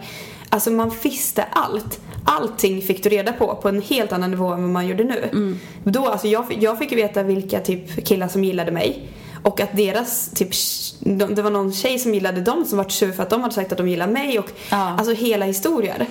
Alltså 0.50 0.71
man 0.71 0.91
visste 1.04 1.43
allt. 1.43 2.00
Allting 2.27 2.81
fick 2.81 3.03
du 3.03 3.09
reda 3.09 3.33
på 3.33 3.55
på 3.55 3.69
en 3.69 3.81
helt 3.81 4.11
annan 4.11 4.31
nivå 4.31 4.45
än 4.53 4.61
vad 4.61 4.69
man 4.71 4.88
gjorde 4.88 5.03
nu. 5.03 5.55
Då, 5.83 6.05
alltså 6.07 6.27
jag, 6.27 6.57
jag 6.59 6.79
fick 6.79 6.91
ju 6.91 6.97
veta 6.97 7.23
vilka 7.23 7.59
typ 7.59 8.05
killar 8.07 8.27
som 8.27 8.43
gillade 8.43 8.71
mig. 8.71 9.07
Och 9.43 9.59
att 9.61 9.77
deras, 9.77 10.29
typ, 10.29 10.49
de- 10.99 11.35
det 11.35 11.41
var 11.41 11.51
någon 11.51 11.73
tjej 11.73 11.99
som 11.99 12.13
gillade 12.13 12.41
dem 12.41 12.65
som 12.65 12.77
var 12.77 12.89
sur 12.89 13.11
för 13.11 13.23
att 13.23 13.29
de 13.29 13.41
hade 13.41 13.53
sagt 13.53 13.71
att 13.71 13.77
de 13.77 13.88
gillade 13.88 14.11
mig 14.13 14.39
och 14.39 14.51
Ja. 14.71 14.77
alltså 14.77 15.13
hela 15.13 15.45
historier. 15.45 16.05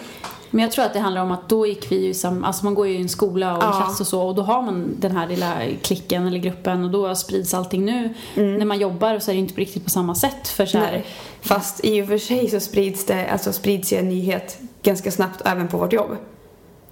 Men 0.55 0.62
jag 0.62 0.73
tror 0.73 0.85
att 0.85 0.93
det 0.93 0.99
handlar 1.01 1.23
om 1.23 1.31
att 1.31 1.49
då 1.49 1.67
gick 1.67 1.93
vi 1.93 2.05
ju 2.07 2.14
som, 2.14 2.45
alltså 2.45 2.64
man 2.64 2.75
går 2.75 2.87
ju 2.88 2.95
i 2.95 3.01
en 3.03 3.09
skola 3.09 3.57
och 3.57 3.62
en 3.62 3.69
Ja. 3.69 3.77
klass 3.77 4.01
och 4.01 4.07
så 4.07 4.23
och 4.23 4.35
då 4.35 4.43
har 4.43 4.62
man 4.62 4.95
den 4.99 5.17
här 5.17 5.29
lilla 5.29 5.55
klicken 5.83 6.27
eller 6.27 6.38
gruppen 6.38 6.85
och 6.85 6.90
då 6.90 7.14
sprids 7.14 7.55
allting 7.55 7.85
nu. 7.85 8.14
När 8.35 8.64
man 8.64 8.79
jobbar 8.79 9.19
så 9.19 9.31
är 9.31 9.35
det 9.35 9.38
inte 9.40 9.61
riktigt 9.61 9.85
på 9.85 9.90
samma 9.90 10.14
sätt 10.14 10.49
för 10.49 10.67
så 10.67 10.79
här. 10.79 11.05
Fast 11.43 11.85
i 11.85 12.03
och 12.03 12.07
för 12.09 12.19
sig 12.19 12.51
så 12.51 12.61
sprids 12.61 13.07
det, 13.07 13.27
alltså 13.29 13.53
sprids 13.53 13.93
ju 13.93 13.97
en 13.97 14.09
nyhet 14.09 14.59
ganska 14.83 15.11
snabbt 15.11 15.43
även 15.45 15.69
på 15.69 15.77
vårt 15.79 15.93
jobb. 15.93 16.17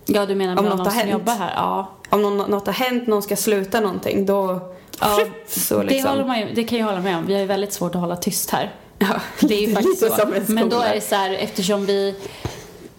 Ja, 0.06 0.26
du 0.26 0.34
menar 0.34 0.58
Om 0.58 0.64
något 0.64 0.78
har 0.78 0.84
som 0.84 0.94
hänt. 0.94 1.10
jobbar 1.12 1.32
här? 1.34 1.52
Ja. 1.56 1.90
Om 2.10 2.22
någon, 2.22 2.50
något 2.50 2.66
har 2.66 2.74
hänt, 2.74 3.06
någon 3.06 3.22
ska 3.22 3.36
sluta 3.36 3.80
någonting, 3.80 4.26
då... 4.26 4.72
ja 5.00 5.18
så 5.46 5.78
det, 5.78 5.84
liksom. 5.84 6.10
håller 6.10 6.24
man 6.24 6.46
det 6.54 6.64
kan 6.64 6.78
jag 6.78 6.86
hålla 6.86 7.00
med 7.00 7.16
om. 7.16 7.26
Vi 7.26 7.32
har 7.32 7.40
ju 7.40 7.46
väldigt 7.46 7.72
svårt 7.72 7.94
att 7.94 8.00
hålla 8.00 8.16
tyst 8.16 8.50
här. 8.50 8.74
Ja, 8.98 9.06
Det 9.40 9.54
är 9.64 9.68
ju 9.68 9.74
faktiskt 9.74 10.00
så. 10.00 10.26
Men 10.46 10.68
då 10.68 10.80
är 10.80 10.94
det 10.94 11.00
så 11.00 11.14
här, 11.14 11.30
eftersom 11.30 11.86
vi 11.86 12.14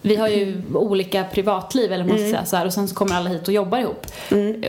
vi 0.04 0.16
har 0.16 0.28
ju 0.28 0.62
olika 0.74 1.24
privatliv 1.24 1.92
eller 1.92 2.04
man 2.04 2.18
ska 2.18 2.26
säga 2.26 2.44
så 2.44 2.56
här, 2.56 2.66
och 2.66 2.72
sen 2.72 2.88
så 2.88 2.94
kommer 2.94 3.14
alla 3.14 3.30
hit 3.30 3.48
och 3.48 3.54
jobbar 3.54 3.78
ihop. 3.78 4.06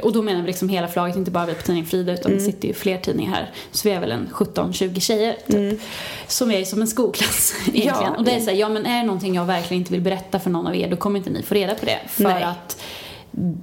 Och 0.04 0.14
då 0.14 0.22
menar 0.22 0.42
vi 0.42 0.48
liksom 0.48 0.70
hela 0.70 0.88
förlaget, 0.88 1.16
inte 1.16 1.32
bara 1.32 1.46
vi 1.46 1.54
på 1.54 1.62
tidningen 1.62 1.86
Frida 1.86 2.14
utan 2.14 2.32
det 2.32 2.40
sitter 2.40 2.68
ju 2.68 2.74
fler 2.74 2.98
tidningar 2.98 3.32
här. 3.32 3.52
Så 3.72 3.90
vi 3.90 3.96
är 3.96 4.00
väl 4.00 4.12
en 4.12 4.30
17-20 4.34 5.00
tjejer 5.00 5.38
typ. 5.48 5.82
Som 6.28 6.52
är 6.52 6.66
som 6.66 6.82
en 6.82 6.88
skolklass 6.88 7.54
egentligen. 7.68 8.12
Ja. 8.14 8.18
Och 8.18 8.24
det 8.24 8.32
är 8.32 8.40
så 8.40 8.50
här, 8.50 8.58
ja 8.58 8.70
men 8.70 8.86
är 8.86 8.98
det 8.98 9.06
någonting 9.06 9.36
jag 9.36 9.46
verkligen 9.46 9.82
inte 9.82 9.92
vill 9.92 10.02
berätta 10.02 10.40
för 10.40 10.50
någon 10.50 10.68
av 10.68 10.76
er 10.76 10.90
då 10.90 10.96
kommer 10.96 11.18
inte 11.18 11.30
ni 11.30 11.44
få 11.44 11.56
reda 11.56 11.76
på 11.76 11.86
det. 11.86 12.00
För 12.08 12.24
Nej. 12.24 12.44
att 12.44 12.82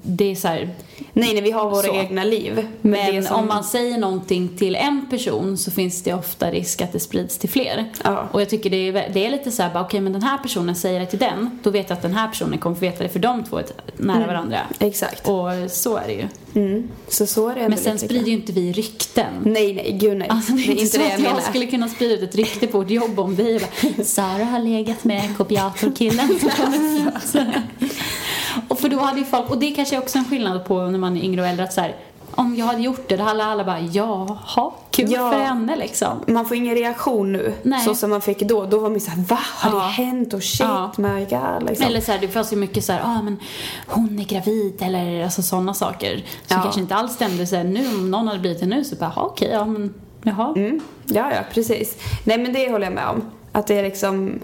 det 0.03 0.31
är 0.31 0.35
så 0.35 0.49
här, 0.49 0.71
Nej, 1.13 1.33
nej, 1.35 1.41
vi 1.43 1.51
har 1.51 1.71
våra 1.71 1.83
Så. 1.83 1.95
egna 1.95 2.25
liv. 2.25 2.67
men 2.83 3.15
det 3.15 3.23
som- 3.23 3.37
om 3.37 3.49
man 3.49 3.65
säger 3.65 3.99
någonting 3.99 4.49
till 4.59 4.75
en 4.77 5.07
person 5.11 5.57
så 5.59 5.71
finns 5.71 6.03
det 6.03 6.15
ofta 6.15 6.51
risk 6.51 6.83
att 6.83 6.93
det 6.93 7.01
sprids 7.01 7.39
till 7.39 7.49
fler. 7.51 7.91
Ja. 8.05 8.29
Och 8.33 8.41
jag 8.41 8.49
tycker 8.49 8.71
det 8.71 8.77
är, 8.89 9.11
det 9.13 9.27
är 9.27 9.31
lite 9.31 9.51
så 9.51 9.63
här, 9.63 9.81
okej 9.83 10.01
men 10.01 10.13
den 10.13 10.23
här 10.23 10.39
personen 10.39 10.75
säger 10.77 11.01
det 11.01 11.07
till 11.07 11.19
den, 11.19 11.59
då 11.63 11.71
vet 11.71 11.89
jag 11.91 11.97
att 11.97 12.03
den 12.03 12.15
här 12.15 12.29
personen 12.29 12.59
kommer 12.59 12.77
få 12.77 12.81
veta 12.81 13.03
det 13.03 13.09
för 13.09 13.19
de 13.19 13.45
två 13.45 13.59
är 13.59 13.65
nära 13.97 14.27
varandra. 14.27 14.59
Exakt. 14.79 15.29
Och 15.29 15.71
så 15.71 15.97
är 15.97 16.07
det 16.07 16.13
ju. 16.13 16.29
Mm. 16.55 16.89
Så 17.09 17.27
så 17.27 17.49
är 17.49 17.55
det 17.55 17.69
Men 17.69 17.79
sen 17.79 17.99
sprider 17.99 18.27
ju 18.27 18.33
inte 18.33 18.53
vi 18.53 18.73
rykten. 18.73 19.27
jag. 19.45 19.53
Nej, 19.53 19.75
nej, 19.75 19.99
gud 20.01 20.17
nej. 20.17 20.29
Alltså 20.29 20.53
det 20.53 20.63
är 20.63 20.71
inte 20.71 20.87
så 20.87 20.99
det 20.99 21.05
att 21.05 21.11
jag 21.11 21.21
jag 21.21 21.25
menar. 21.29 21.41
skulle 21.41 21.67
kunna 21.67 21.89
sprida 21.89 22.15
ut 22.15 22.23
ett 22.23 22.35
rykte 22.35 22.67
på 22.67 22.79
vårt 22.79 22.91
jobb 22.91 23.21
om 23.21 23.37
dig. 23.37 23.61
Sara 24.05 24.45
har 24.45 24.59
legat 24.59 25.05
med 25.05 25.37
kopiatorkillen 25.37 26.29
som 26.41 26.51
kommer 26.51 26.95
hit. 26.97 27.93
Och 28.69 28.81
för 28.81 28.89
då 28.89 28.92
hade 29.03 29.19
ju 29.19 29.25
folk, 29.25 29.51
och 29.51 29.59
det 29.59 29.71
kanske 29.71 29.97
är 29.97 30.01
också 30.01 30.19
en 30.19 30.25
skillnad 30.25 30.65
på 30.65 30.81
när 30.87 30.99
man 30.99 31.17
är 31.17 31.25
yngre 31.25 31.41
och 31.41 31.47
äldre, 31.47 31.65
att 31.65 31.73
så 31.73 31.81
här, 31.81 31.97
om 32.35 32.57
jag 32.57 32.67
hade 32.67 32.81
gjort 32.83 33.09
det, 33.09 33.17
då 33.17 33.25
hade 33.25 33.45
alla 33.45 33.65
bara, 33.65 33.81
jaha, 33.81 34.71
kul 34.91 35.11
Ja. 35.12 35.31
för 35.33 35.38
henne 35.41 35.77
liksom. 35.77 36.21
Man 36.27 36.47
får 36.47 36.57
ingen 36.57 36.75
reaktion 36.75 37.33
nu, 37.33 37.55
Nej. 37.62 37.81
så 37.85 37.95
som 37.95 38.11
man 38.11 38.21
fick 38.21 38.38
då. 38.41 38.67
Då 38.67 38.79
var 38.79 38.91
man 38.91 39.01
såhär, 39.01 39.23
va? 39.23 39.38
Har 39.57 39.71
Ja. 39.71 39.77
det 39.77 39.91
hänt? 39.91 40.35
Och 40.35 40.43
shit, 40.43 40.61
Ja. 40.61 40.93
my 40.97 41.25
god. 41.25 41.69
Liksom. 41.69 41.87
Eller 41.87 42.01
så 42.01 42.12
här, 42.12 42.19
det 42.19 42.29
fanns 42.29 42.53
ju 42.53 42.57
mycket 42.57 42.85
så 42.85 42.93
här, 42.93 43.01
ah, 43.05 43.23
men 43.23 43.37
hon 43.87 44.19
är 44.19 44.25
gravid 44.25 44.83
eller 44.83 45.25
alltså 45.25 45.43
sådana 45.43 45.75
saker. 45.75 46.17
Som 46.17 46.57
Ja. 46.57 46.62
kanske 46.62 46.81
inte 46.81 46.95
alls 46.95 47.12
stämde. 47.12 47.47
Så 47.47 47.57
här, 47.57 47.65
nu 47.65 47.87
om 47.88 48.11
någon 48.11 48.27
hade 48.29 48.41
blivit 48.41 48.61
det 48.61 48.67
nu 48.67 48.85
så 48.85 48.97
bara, 48.97 49.12
"Ja, 49.17 49.23
okej, 49.23 49.49
ja 49.53 49.65
men 49.65 49.95
jaha. 50.23 50.53
Mm. 50.57 50.81
Ja, 51.05 51.31
ja, 51.35 51.41
precis. 51.55 51.97
Nej, 52.25 52.38
men 52.38 52.53
det 52.53 52.71
håller 52.73 52.87
jag 52.87 52.95
med 52.95 53.09
om. 53.09 53.23
Att 53.53 53.67
det 53.67 53.79
är 53.79 53.83
liksom... 53.83 54.41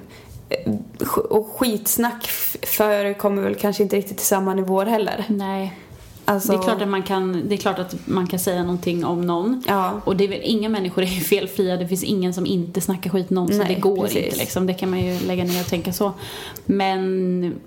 eh, 0.48 1.08
Och 1.08 1.46
skitsnack 1.46 2.26
förekommer 2.62 3.42
väl 3.42 3.54
kanske 3.54 3.82
inte 3.82 3.96
riktigt 3.96 4.16
till 4.16 4.26
samma 4.26 4.54
nivåer 4.54 4.86
heller. 4.86 5.24
Nej. 5.28 5.78
Alltså, 6.24 6.52
Det 6.52 6.58
är, 6.58 6.62
klart 6.62 6.82
att 6.82 6.88
man 6.88 7.02
kan, 7.02 7.48
det 7.48 7.54
är 7.54 7.56
klart 7.56 7.78
att 7.78 7.96
man 8.04 8.26
kan 8.26 8.38
säga 8.38 8.62
någonting 8.62 9.04
om 9.04 9.20
någon. 9.20 9.62
Ja. 9.66 10.00
Och 10.04 10.16
det 10.16 10.24
är 10.24 10.28
väl, 10.28 10.40
inga 10.42 10.68
människor 10.68 11.02
är 11.02 11.06
ju 11.06 11.20
felfria. 11.24 11.76
Det 11.76 11.88
finns 11.88 12.04
ingen 12.04 12.34
som 12.34 12.46
inte 12.46 12.80
snackar 12.80 13.10
skit 13.10 13.30
någonsin. 13.30 13.58
Nej, 13.58 13.74
det 13.74 13.80
går 13.80 14.02
precis. 14.02 14.24
inte 14.24 14.36
liksom. 14.36 14.66
Det 14.66 14.74
kan 14.74 14.90
man 14.90 15.00
ju 15.00 15.20
lägga 15.20 15.44
ner 15.44 15.60
och 15.60 15.66
tänka 15.66 15.92
så. 15.92 16.12
Men 16.66 17.60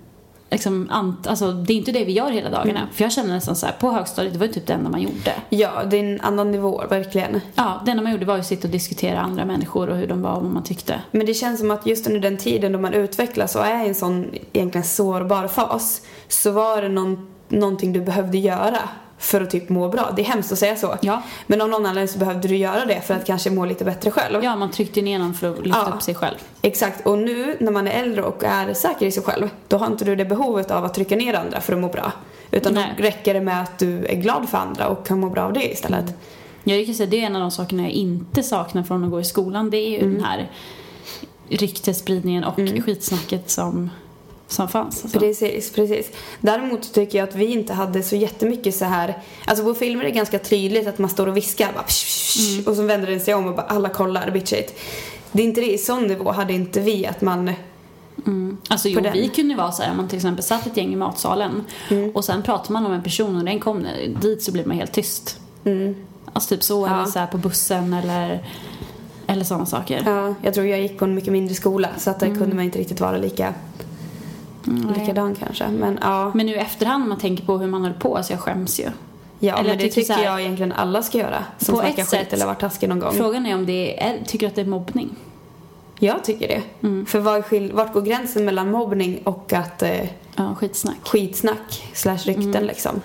liksom, 0.52 0.88
ant, 0.90 1.26
alltså, 1.26 1.52
det 1.52 1.72
är 1.72 1.76
inte 1.76 1.92
det 1.92 2.04
vi 2.04 2.12
gör 2.12 2.30
hela 2.30 2.50
dagarna. 2.50 2.80
Mm. 2.80 2.92
För 2.92 3.04
jag 3.04 3.12
känner 3.12 3.34
nästan 3.34 3.56
så 3.56 3.66
här, 3.66 3.72
på 3.72 3.90
högstadiet, 3.90 4.32
det 4.32 4.38
var 4.38 4.46
ju 4.46 4.52
typ 4.52 4.66
det 4.66 4.72
enda 4.72 4.90
man 4.90 5.02
gjorde. 5.02 5.32
Ja, 5.48 5.84
det 5.90 5.96
är 5.96 6.04
en 6.04 6.20
annan 6.20 6.50
nivå, 6.50 6.84
verkligen. 6.90 7.40
Ja, 7.54 7.82
det 7.84 7.90
enda 7.90 8.02
man 8.02 8.12
gjorde 8.12 8.24
var 8.24 8.34
ju 8.34 8.40
att 8.40 8.46
sitta 8.46 8.68
och 8.68 8.72
diskutera 8.72 9.20
andra 9.20 9.44
människor 9.44 9.90
och 9.90 9.96
hur 9.96 10.06
de 10.06 10.22
var 10.22 10.34
och 10.34 10.42
vad 10.42 10.52
man 10.52 10.62
tyckte. 10.64 11.00
Men 11.10 11.26
det 11.26 11.34
känns 11.34 11.60
som 11.60 11.70
att 11.70 11.86
just 11.86 12.06
under 12.06 12.20
den 12.20 12.36
tiden 12.36 12.72
då 12.72 12.78
man 12.78 12.94
utvecklas 12.94 13.56
och 13.56 13.66
är 13.66 13.84
i 13.84 13.88
en 13.88 13.94
sån 13.94 14.30
egentligen 14.52 14.84
sårbar 14.84 15.48
fas 15.48 16.02
så 16.28 16.50
var 16.50 16.82
det 16.82 16.88
någon, 16.88 17.28
någonting 17.48 17.92
du 17.92 18.00
behövde 18.00 18.38
göra 18.38 18.78
för 19.22 19.40
att 19.40 19.50
typ 19.50 19.68
må 19.68 19.88
bra. 19.88 20.12
Det 20.16 20.22
är 20.22 20.26
hemskt 20.26 20.52
att 20.52 20.58
säga 20.58 20.76
så. 20.76 20.96
Ja. 21.02 21.22
Men 21.46 21.60
av 21.60 21.68
någon 21.68 21.86
anledning 21.86 22.08
så 22.08 22.18
behövde 22.18 22.48
du 22.48 22.56
göra 22.56 22.84
det 22.84 23.00
för 23.00 23.14
att 23.14 23.26
kanske 23.26 23.50
må 23.50 23.64
lite 23.64 23.84
bättre 23.84 24.10
själv. 24.10 24.44
Ja, 24.44 24.56
man 24.56 24.70
tryckte 24.70 25.02
ner 25.02 25.18
någon 25.18 25.34
för 25.34 25.50
att 25.52 25.64
lyfta 25.66 25.86
Ja. 25.90 25.94
upp 25.96 26.02
sig 26.02 26.14
själv. 26.14 26.36
Exakt, 26.62 27.06
och 27.06 27.18
nu 27.18 27.56
när 27.60 27.72
man 27.72 27.88
är 27.88 28.02
äldre 28.02 28.22
och 28.22 28.44
är 28.44 28.74
säker 28.74 29.06
i 29.06 29.12
sig 29.12 29.22
själv, 29.22 29.48
då 29.68 29.76
har 29.76 29.86
inte 29.86 30.04
du 30.04 30.16
det 30.16 30.24
behovet 30.24 30.70
av 30.70 30.84
att 30.84 30.94
trycka 30.94 31.16
ner 31.16 31.34
andra 31.34 31.60
för 31.60 31.72
att 31.72 31.78
må 31.78 31.88
bra. 31.88 32.12
Utan 32.50 32.74
Nej. 32.74 32.94
då 32.96 33.02
räcker 33.02 33.34
det 33.34 33.40
med 33.40 33.60
att 33.62 33.78
du 33.78 34.06
är 34.06 34.14
glad 34.16 34.48
för 34.48 34.58
andra 34.58 34.88
och 34.88 35.06
kan 35.06 35.20
må 35.20 35.28
bra 35.30 35.42
av 35.42 35.52
det 35.52 35.72
istället. 35.72 36.00
Mm. 36.04 36.14
Jag 36.64 36.86
kan 36.86 36.94
säga 36.94 37.10
det 37.10 37.20
är 37.22 37.26
en 37.26 37.36
av 37.36 37.40
de 37.42 37.50
sakerna 37.50 37.82
jag 37.82 37.92
inte 37.92 38.42
saknar 38.42 38.82
från 38.82 39.04
att 39.04 39.10
gå 39.10 39.20
i 39.20 39.24
skolan. 39.24 39.70
Det 39.70 39.76
är 39.76 39.90
ju 39.90 39.98
Mm. 40.00 40.14
den 40.14 40.24
här 40.24 40.50
ryktesspridningen 41.48 42.44
och 42.44 42.54
skitsnacket 42.56 43.50
som, 43.50 43.90
som 44.52 44.68
fanns. 44.68 45.02
Alltså. 45.04 45.18
Precis, 45.18 45.72
precis. 45.72 46.10
Däremot 46.40 46.92
tycker 46.94 47.18
jag 47.18 47.28
att 47.28 47.34
vi 47.34 47.46
inte 47.46 47.72
hade 47.72 48.02
så 48.02 48.16
jättemycket 48.16 48.74
så 48.74 48.84
här, 48.84 49.18
alltså 49.44 49.64
på 49.64 49.74
filmer 49.74 50.04
är 50.04 50.08
det 50.08 50.14
ganska 50.14 50.38
tydligt 50.38 50.86
att 50.86 50.98
man 50.98 51.10
står 51.10 51.26
och 51.26 51.36
viskar 51.36 51.72
bara, 51.74 51.82
psh, 51.82 52.04
psh, 52.06 52.58
psh, 52.60 52.68
och 52.68 52.76
så 52.76 52.82
vänder 52.82 53.06
den 53.10 53.20
sig 53.20 53.34
om 53.34 53.46
och 53.46 53.54
bara 53.56 53.66
alla 53.66 53.88
kollar, 53.88 54.30
bitch 54.30 54.48
shit. 54.50 54.80
Det 55.32 55.42
är 55.42 55.46
inte 55.46 55.60
det, 55.60 55.72
i 55.74 55.78
sån 55.78 56.02
nivå 56.06 56.32
hade 56.32 56.52
inte 56.52 56.80
vi 56.80 57.06
att 57.06 57.20
man, 57.20 57.50
Alltså 58.68 58.88
jo, 58.88 59.00
den. 59.00 59.12
vi 59.12 59.28
kunde 59.28 59.54
vara 59.54 59.72
så 59.72 59.82
här 59.82 59.90
om 59.90 59.96
man 59.96 60.08
till 60.08 60.16
exempel 60.18 60.44
satt 60.44 60.66
ett 60.66 60.76
gäng 60.76 60.92
i 60.92 60.96
matsalen 60.96 61.64
Mm. 61.90 62.10
och 62.10 62.24
sen 62.24 62.42
pratar 62.42 62.72
man 62.72 62.86
om 62.86 62.92
en 62.92 63.02
person 63.02 63.36
och 63.36 63.44
den 63.44 63.60
kom 63.60 63.86
dit 64.22 64.42
så 64.42 64.52
blir 64.52 64.64
man 64.64 64.76
helt 64.76 64.92
tyst. 64.92 65.40
Alltså 66.32 66.48
typ 66.54 66.62
så, 66.62 66.78
Mm. 66.86 66.92
Ja. 66.96 67.02
eller 67.02 67.10
så 67.12 67.18
här 67.18 67.26
på 67.26 67.38
bussen 67.38 67.92
eller, 67.94 68.44
eller 69.26 69.44
sådana 69.44 69.66
saker. 69.66 70.02
ja, 70.06 70.34
jag 70.42 70.54
tror 70.54 70.66
jag 70.66 70.80
gick 70.80 70.98
på 70.98 71.04
en 71.04 71.14
mycket 71.14 71.32
mindre 71.32 71.54
skola 71.54 71.88
så 71.98 72.10
att 72.10 72.20
där 72.20 72.26
kunde 72.34 72.56
man 72.56 72.64
inte 72.64 72.78
riktigt 72.78 73.00
vara 73.00 73.16
lika, 73.16 73.54
likadan 74.96 75.34
kanske. 75.34 75.68
Men 75.68 75.98
ja, 76.02 76.30
Men 76.34 76.46
nu 76.46 76.52
i 76.52 76.56
efterhand 76.58 77.02
om 77.02 77.08
man 77.08 77.18
tänker 77.18 77.44
på 77.44 77.58
hur 77.58 77.66
man 77.66 77.82
höll 77.84 77.92
på 77.92 78.22
så 78.22 78.32
jag 78.32 78.40
skäms 78.40 78.80
ju. 78.80 78.84
ja 79.38 79.54
eller 79.58 79.68
men 79.68 79.78
det 79.78 79.84
tycker 79.84 79.94
tycker 80.00 80.14
här- 80.14 80.24
jag 80.24 80.40
egentligen 80.40 80.72
alla 80.72 81.02
ska 81.02 81.18
göra. 81.18 81.44
Som 81.58 81.74
På 81.74 81.80
snackar 81.80 82.04
skit 82.04 82.32
eller 82.32 82.46
varit 82.46 82.60
taskig 82.60 82.88
någon 82.88 83.00
gång. 83.00 83.12
Frågan 83.14 83.46
är 83.46 83.54
om 83.54 83.66
det 83.66 84.02
är, 84.02 84.18
tycker 84.26 84.46
du 84.46 84.48
att 84.50 84.54
det 84.54 84.60
är 84.60 84.66
mobbning? 84.66 85.16
Jag 85.98 86.24
tycker 86.24 86.48
det. 86.48 86.62
Mm. 86.86 87.06
För 87.06 87.42
skill- 87.42 87.72
vart 87.72 87.92
går 87.92 88.02
gränsen 88.02 88.44
mellan 88.44 88.70
mobbning 88.70 89.20
och 89.24 89.52
att 89.52 89.82
eh, 89.82 89.90
Ja, 90.36 90.54
skitsnack. 90.54 90.96
skitsnack 91.08 91.90
slash 91.92 92.16
rykten 92.16 92.48
Mm. 92.54 92.64
liksom? 92.64 93.00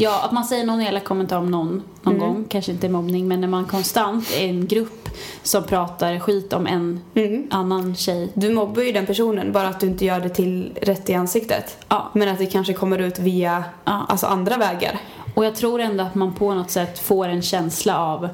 Ja, 0.00 0.20
att 0.24 0.32
man 0.32 0.44
säger 0.44 0.64
någon 0.66 0.80
elak 0.82 1.04
kommentar 1.04 1.38
om 1.38 1.50
någon 1.50 1.82
någon 2.02 2.14
Mm. 2.16 2.26
gång, 2.28 2.44
kanske 2.48 2.72
inte 2.72 2.88
mobbning, 2.88 3.28
men 3.28 3.40
när 3.40 3.48
man 3.48 3.64
konstant 3.64 4.30
är 4.38 4.44
en 4.48 4.66
grupp 4.66 5.08
som 5.42 5.62
pratar 5.64 6.18
skit 6.18 6.52
om 6.52 6.66
en 6.66 7.00
Mm. 7.14 7.46
annan 7.50 7.94
tjej. 7.94 8.30
Du 8.34 8.54
mobbar 8.54 8.82
ju 8.82 8.92
den 8.92 9.06
personen, 9.06 9.52
bara 9.52 9.68
att 9.68 9.80
du 9.80 9.86
inte 9.86 10.04
gör 10.04 10.20
det 10.20 10.28
till 10.28 10.78
rätt 10.82 11.10
i 11.10 11.14
ansiktet. 11.14 11.78
Ja. 11.88 12.10
Men 12.14 12.28
att 12.28 12.38
det 12.38 12.46
kanske 12.46 12.72
kommer 12.72 12.98
ut 12.98 13.18
via 13.18 13.64
Ja. 13.84 14.06
alltså 14.08 14.26
andra 14.26 14.56
vägar. 14.56 14.98
Och 15.34 15.44
jag 15.44 15.54
tror 15.54 15.80
ändå 15.80 16.04
att 16.04 16.14
man 16.14 16.34
på 16.34 16.54
något 16.54 16.70
sätt 16.70 16.98
får 16.98 17.28
en 17.28 17.42
känsla 17.42 17.98
av 17.98 18.28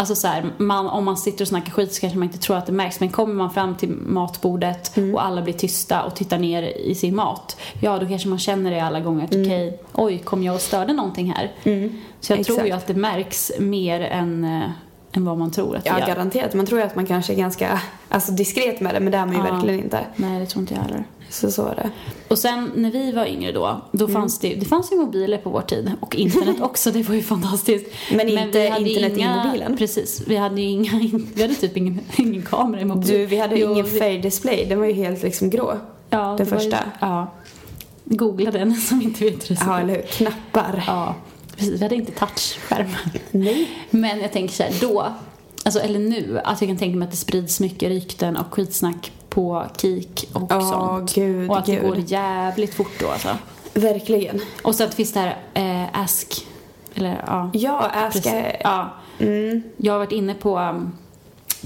Alltså 0.00 0.14
så 0.14 0.28
här, 0.28 0.44
man, 0.56 0.86
om 0.86 1.04
man 1.04 1.16
sitter 1.16 1.44
och 1.44 1.48
snackar 1.48 1.72
skit 1.72 1.94
så 1.94 2.00
kanske 2.00 2.18
man 2.18 2.28
inte 2.28 2.38
tror 2.38 2.56
att 2.56 2.66
det 2.66 2.72
märks 2.72 3.00
men 3.00 3.08
kommer 3.08 3.34
man 3.34 3.50
fram 3.50 3.74
till 3.76 3.88
matbordet 3.90 4.96
Mm. 4.96 5.14
och 5.14 5.24
alla 5.24 5.42
blir 5.42 5.54
tysta 5.54 6.02
och 6.02 6.14
tittar 6.14 6.38
ner 6.38 6.62
i 6.62 6.94
sin 6.94 7.16
mat 7.16 7.56
Ja 7.80 7.98
då 7.98 8.06
kanske 8.06 8.28
man 8.28 8.38
känner 8.38 8.70
det 8.70 8.80
alla 8.80 9.00
gånger 9.00 9.24
att 9.24 9.30
okej, 9.30 9.78
oj 9.92 10.18
kom 10.18 10.42
jag 10.42 10.54
och 10.54 10.60
störde 10.60 10.92
någonting 10.92 11.32
här? 11.36 11.52
Så 12.20 12.32
jag 12.32 12.44
tror 12.46 12.58
ju 12.58 12.64
Mm. 12.64 12.66
Exakt. 12.76 12.82
att 12.82 12.86
det 12.94 13.00
märks 13.00 13.52
mer 13.58 14.00
än, 14.00 14.44
äh, 14.44 14.70
än 15.12 15.24
vad 15.24 15.38
man 15.38 15.50
tror 15.50 15.76
att 15.76 15.84
det 15.84 15.90
Ja, 15.90 15.98
gör. 16.00 16.06
garanterat. 16.06 16.54
Man 16.54 16.66
tror 16.66 16.80
ju 16.80 16.86
att 16.86 16.96
man 16.96 17.06
kanske 17.06 17.32
är 17.32 17.36
ganska 17.36 17.80
alltså, 18.08 18.32
diskret 18.32 18.80
med 18.80 18.94
det, 18.94 19.00
men 19.00 19.12
det 19.12 19.18
är 19.18 19.26
man 19.26 19.34
ju 19.34 19.40
Ja. 19.46 19.52
verkligen 19.54 19.80
inte. 19.80 19.98
Nej 20.16 20.40
det 20.40 20.46
tror 20.46 20.60
inte 20.60 20.74
jag 20.74 20.82
heller. 20.82 21.04
Så 21.30 21.50
så 21.50 21.66
är 21.66 21.74
det. 21.74 21.90
Och 22.28 22.38
sen 22.38 22.70
när 22.74 22.90
vi 22.90 23.12
var 23.12 23.26
yngre 23.26 23.52
då, 23.52 23.80
då 23.92 24.04
Mm. 24.04 24.14
fanns 24.20 24.38
det, 24.38 24.54
det 24.54 24.66
fanns 24.66 24.92
ju 24.92 24.96
mobiler 24.96 25.38
på 25.38 25.50
vår 25.50 25.60
tid 25.62 25.92
och 26.00 26.16
internet 26.16 26.56
också, 26.60 26.90
det 26.90 27.02
var 27.02 27.14
ju 27.14 27.22
fantastiskt. 27.22 27.86
Men 28.12 28.28
inte 28.28 28.74
internet 28.78 29.12
i 29.16 29.20
inga, 29.20 29.44
mobilen. 29.44 29.76
Precis, 29.76 30.22
vi 30.26 30.36
hade 30.36 30.60
ju 30.60 30.68
inga, 30.68 30.90
vi 31.34 31.42
hade 31.42 31.54
typ 31.54 31.76
ingen, 31.76 32.00
ingen 32.16 32.42
kamera 32.42 32.80
i 32.80 32.84
mobilen. 32.84 33.18
Du, 33.18 33.26
vi 33.26 33.38
hade 33.38 33.58
Jo, 33.58 33.72
ingen 33.72 33.86
färgdisplay. 33.86 34.66
Den 34.68 34.78
var 34.78 34.86
ju 34.86 34.92
helt 34.92 35.22
liksom 35.22 35.50
grå. 35.50 35.78
ja, 36.10 36.34
den 36.38 36.48
var 36.48 36.58
första. 36.58 36.76
Ju, 36.76 36.82
ja. 37.00 37.32
Googla 38.04 38.50
den 38.50 38.74
som 38.88 39.02
inte 39.02 39.24
vet 39.24 39.50
hur 39.50 39.54
det 39.54 39.62
Ja, 39.66 39.80
eller 39.80 39.94
hur? 39.94 40.02
Knappar. 40.02 40.84
Ja, 40.86 41.14
precis. 41.56 41.80
Vi 41.80 41.82
hade 41.82 41.94
inte 41.94 42.12
touchskärmar. 42.12 43.10
Nej. 43.30 43.68
Men 43.90 44.20
jag 44.20 44.32
tänker 44.32 44.54
så 44.54 44.62
här, 44.62 44.72
då, 44.80 45.06
alltså 45.64 45.80
eller 45.80 45.98
nu, 45.98 46.40
att 46.44 46.60
jag 46.60 46.68
kan 46.70 46.76
tänka 46.76 46.96
mig 46.98 47.04
att 47.06 47.10
det 47.10 47.16
sprids 47.16 47.60
mycket 47.60 47.88
rykten 47.88 48.36
och 48.36 48.54
skitsnack 48.54 49.12
på 49.30 49.66
KIK 49.76 50.28
och 50.32 50.46
Ja, 50.50 50.60
sånt. 50.60 51.14
gud, 51.14 51.50
och 51.50 51.58
att 51.58 51.66
det 51.66 51.72
gud. 51.74 51.82
går 51.82 51.96
jävligt 51.98 52.74
fort 52.74 53.00
då 53.00 53.08
alltså. 53.08 53.28
Verkligen. 53.74 54.40
Och 54.62 54.74
så 54.74 54.84
att 54.84 54.90
det 54.90 54.96
finns 54.96 55.12
det 55.12 55.20
här 55.20 55.36
eh, 55.54 56.00
Ask, 56.02 56.46
eller 56.94 57.24
ja. 57.26 57.50
Ja, 57.52 57.90
Ask 57.94 58.26
ja. 58.60 58.90
Mm. 59.18 59.62
Jag 59.76 59.92
har 59.92 59.98
varit 59.98 60.12
inne 60.12 60.34
på, 60.34 60.58
um, 60.58 60.92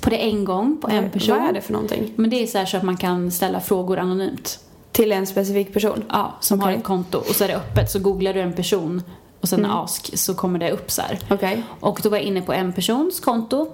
på 0.01 0.11
det 0.11 0.17
en 0.17 0.45
gång 0.45 0.79
på 0.81 0.89
en 0.89 1.11
person. 1.11 1.39
Vad 1.39 1.49
är 1.49 1.53
det 1.53 1.61
för 1.61 1.73
någonting? 1.73 2.13
Men 2.17 2.31
det 2.31 2.43
är 2.43 2.47
så, 2.47 2.67
så 2.71 2.77
att 2.77 2.83
man 2.83 2.97
kan 2.97 3.31
ställa 3.31 3.61
frågor 3.61 3.99
anonymt. 3.99 4.59
Till 4.93 5.13
en 5.13 5.27
specifik 5.27 5.73
person? 5.73 6.05
Ja, 6.09 6.35
som 6.41 6.61
har 6.61 6.69
Okej. 6.69 6.79
ett 6.79 6.85
konto 6.85 7.19
och 7.19 7.27
så 7.35 7.45
är 7.45 7.49
det 7.49 7.57
öppet 7.57 7.91
så 7.91 7.99
googlar 7.99 8.35
du 8.35 8.41
en 8.41 8.53
person 8.53 9.03
och 9.41 9.49
sen 9.49 9.65
ask 9.67 10.19
så 10.19 10.35
kommer 10.35 10.59
det 10.59 10.71
upp 10.71 10.91
så 10.91 11.03
här. 11.03 11.19
Okej. 11.31 11.63
Och 11.81 12.01
då 12.03 12.09
var 12.09 12.17
jag 12.17 12.27
inne 12.27 12.43
på 12.43 12.53
en 12.53 12.73
persons 12.73 13.21
konto 13.21 13.67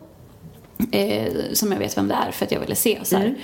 eh, 0.92 1.32
som 1.52 1.72
jag 1.72 1.78
vet 1.78 1.96
vem 1.96 2.08
det 2.08 2.14
är 2.14 2.30
för 2.30 2.46
att 2.46 2.52
jag 2.52 2.60
ville 2.60 2.74
se 2.74 2.98
så 3.02 3.16
här. 3.16 3.34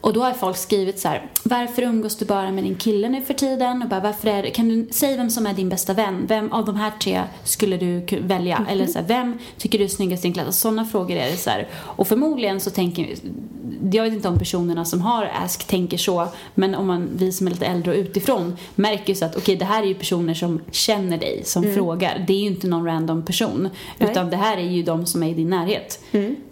Och 0.00 0.12
då 0.12 0.22
har 0.22 0.32
folk 0.32 0.56
skrivit 0.56 0.98
så 0.98 1.08
här, 1.08 1.26
varför 1.42 1.82
umgås 1.82 2.16
du 2.16 2.24
bara 2.24 2.52
med 2.52 2.64
din 2.64 2.74
kille 2.74 3.08
nu 3.08 3.22
för 3.22 3.34
tiden? 3.34 3.82
Och 3.82 3.88
bara, 3.88 4.00
varför 4.00 4.28
är 4.28 4.42
det, 4.42 4.50
kan 4.50 4.68
du 4.68 4.92
säga 4.92 5.16
vem 5.16 5.30
som 5.30 5.46
är 5.46 5.54
din 5.54 5.68
bästa 5.68 5.94
vän? 5.94 6.26
Vem 6.28 6.52
av 6.52 6.64
de 6.64 6.76
här 6.76 6.92
tre 7.02 7.22
skulle 7.44 7.76
du 7.76 8.06
välja? 8.20 8.66
Eller 8.70 8.86
så 8.86 8.98
här, 8.98 9.06
vem 9.06 9.38
tycker 9.58 9.78
du 9.78 9.84
är 9.84 9.88
snyggast 9.88 10.24
i 10.24 10.28
din 10.28 10.34
klass? 10.34 10.58
Sådana 10.60 10.84
frågor 10.84 11.16
är 11.16 11.30
det 11.30 11.36
så 11.36 11.50
här. 11.50 11.68
Och 11.74 12.08
förmodligen 12.08 12.60
så 12.60 12.70
tänker, 12.70 13.14
jag 13.92 14.04
vet 14.04 14.12
inte 14.12 14.28
om 14.28 14.38
personerna 14.38 14.84
som 14.84 15.00
har 15.00 15.30
Ask 15.44 15.66
tänker 15.66 15.98
så, 15.98 16.28
men 16.54 16.74
om 16.74 16.86
man, 16.86 17.08
vi 17.14 17.32
som 17.32 17.46
är 17.46 17.50
lite 17.50 17.66
äldre 17.66 17.92
och 17.92 17.98
utifrån 17.98 18.56
märker 18.74 19.08
ju 19.08 19.14
så 19.14 19.24
att 19.24 19.36
okej, 19.36 19.56
det 19.56 19.64
här 19.64 19.82
är 19.82 19.86
ju 19.86 19.94
personer 19.94 20.34
som 20.34 20.60
känner 20.70 21.18
dig, 21.18 21.42
som 21.44 21.74
frågar. 21.74 22.24
Det 22.26 22.32
är 22.32 22.40
ju 22.40 22.46
inte 22.46 22.66
någon 22.66 22.86
random 22.86 23.24
person, 23.24 23.68
Nej. 23.98 24.10
utan 24.10 24.30
det 24.30 24.36
här 24.36 24.56
är 24.56 24.70
ju 24.70 24.82
de 24.82 25.06
som 25.06 25.22
är 25.22 25.28
i 25.28 25.34
din 25.34 25.50
närhet. 25.50 26.00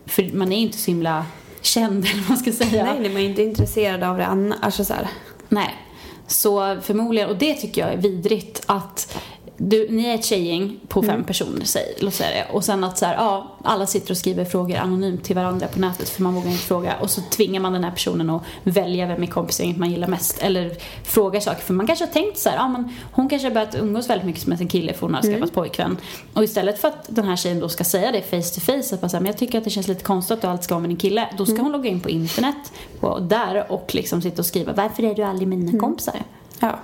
För 0.08 0.36
man 0.36 0.52
är 0.52 0.56
ju 0.56 0.62
inte 0.62 0.78
så 0.78 0.90
himla 0.90 1.26
känd, 1.60 2.04
eller 2.12 2.20
vad 2.20 2.28
man 2.28 2.38
ska 2.38 2.52
säga. 2.52 2.84
Nej, 2.84 3.00
nej, 3.00 3.10
man 3.12 3.22
är 3.22 3.26
inte 3.26 3.42
intresserad 3.42 4.02
av 4.02 4.18
det 4.18 4.26
annars. 4.26 4.58
Alltså 4.62 4.84
så 4.84 4.94
här. 4.94 5.08
Nej. 5.48 5.74
Så 6.26 6.80
förmodligen, 6.82 7.28
och 7.28 7.36
det 7.36 7.54
tycker 7.54 7.80
jag 7.80 7.92
är 7.92 7.96
vidrigt 7.96 8.62
att 8.66 9.18
du, 9.58 9.88
ni 9.90 10.06
är 10.06 10.14
ett 10.14 10.24
tjejgäng 10.24 10.80
på 10.88 11.02
fem 11.02 11.24
personer, 11.24 11.64
säg, 11.64 11.94
låt 12.00 12.14
säga 12.14 12.30
det. 12.30 12.54
Och 12.54 12.64
sen 12.64 12.84
att 12.84 12.98
så 12.98 13.06
här, 13.06 13.14
ja, 13.14 13.56
alla 13.64 13.86
sitter 13.86 14.10
och 14.10 14.16
skriver 14.16 14.44
frågor 14.44 14.76
anonymt 14.76 15.24
till 15.24 15.36
varandra 15.36 15.66
på 15.66 15.80
nätet 15.80 16.08
för 16.08 16.22
man 16.22 16.34
vågar 16.34 16.50
inte 16.50 16.62
fråga. 16.62 16.94
Och 17.00 17.10
så 17.10 17.20
tvingar 17.20 17.60
man 17.60 17.72
den 17.72 17.84
här 17.84 17.90
personen 17.90 18.30
att 18.30 18.42
välja 18.64 19.06
vem 19.06 19.22
i 19.22 19.26
kompisgänget 19.26 19.76
man 19.76 19.90
gillar 19.90 20.08
mest. 20.08 20.42
Eller 20.42 20.76
frågar 21.04 21.40
saker. 21.40 21.62
För 21.62 21.74
man 21.74 21.86
kanske 21.86 22.04
har 22.04 22.12
tänkt 22.12 22.38
så 22.38 22.48
här, 22.48 22.56
ja 22.56 22.68
men 22.68 22.96
hon 23.12 23.28
kanske 23.28 23.48
har 23.48 23.54
börjat 23.54 23.74
umgås 23.74 24.10
väldigt 24.10 24.26
mycket 24.26 24.46
med 24.46 24.58
sin 24.58 24.68
kille 24.68 24.92
för 24.92 25.00
hon 25.00 25.14
har 25.14 25.22
skaffat 25.22 25.52
pojkvän. 25.52 25.96
Och 26.32 26.44
istället 26.44 26.78
för 26.78 26.88
att 26.88 27.06
den 27.08 27.24
här 27.24 27.36
tjejen 27.36 27.60
då 27.60 27.68
ska 27.68 27.84
säga 27.84 28.12
det 28.12 28.22
face 28.22 28.54
to 28.54 28.60
face, 28.60 28.94
att 28.94 29.00
bara 29.00 29.08
så 29.08 29.16
här, 29.16 29.22
men 29.22 29.30
jag 29.30 29.38
tycker 29.38 29.58
att 29.58 29.64
det 29.64 29.70
känns 29.70 29.88
lite 29.88 30.04
konstigt 30.04 30.34
att 30.34 30.42
du 30.42 30.48
alltid 30.48 30.64
ska 30.64 30.74
vara 30.74 30.82
med 30.82 30.90
din 30.90 30.96
kille. 30.96 31.28
Då 31.38 31.46
ska 31.46 31.62
hon 31.62 31.72
logga 31.72 31.90
in 31.90 32.00
på 32.00 32.10
internet 32.10 32.72
på, 33.00 33.18
där 33.18 33.72
och 33.72 33.94
liksom 33.94 34.22
sitta 34.22 34.42
och 34.42 34.46
skriva, 34.46 34.72
varför 34.72 35.02
är 35.02 35.14
du 35.14 35.22
aldrig 35.22 35.48
med 35.48 35.58
dina 35.58 35.80
kompisar? 35.80 36.22
Ja. 36.60 36.78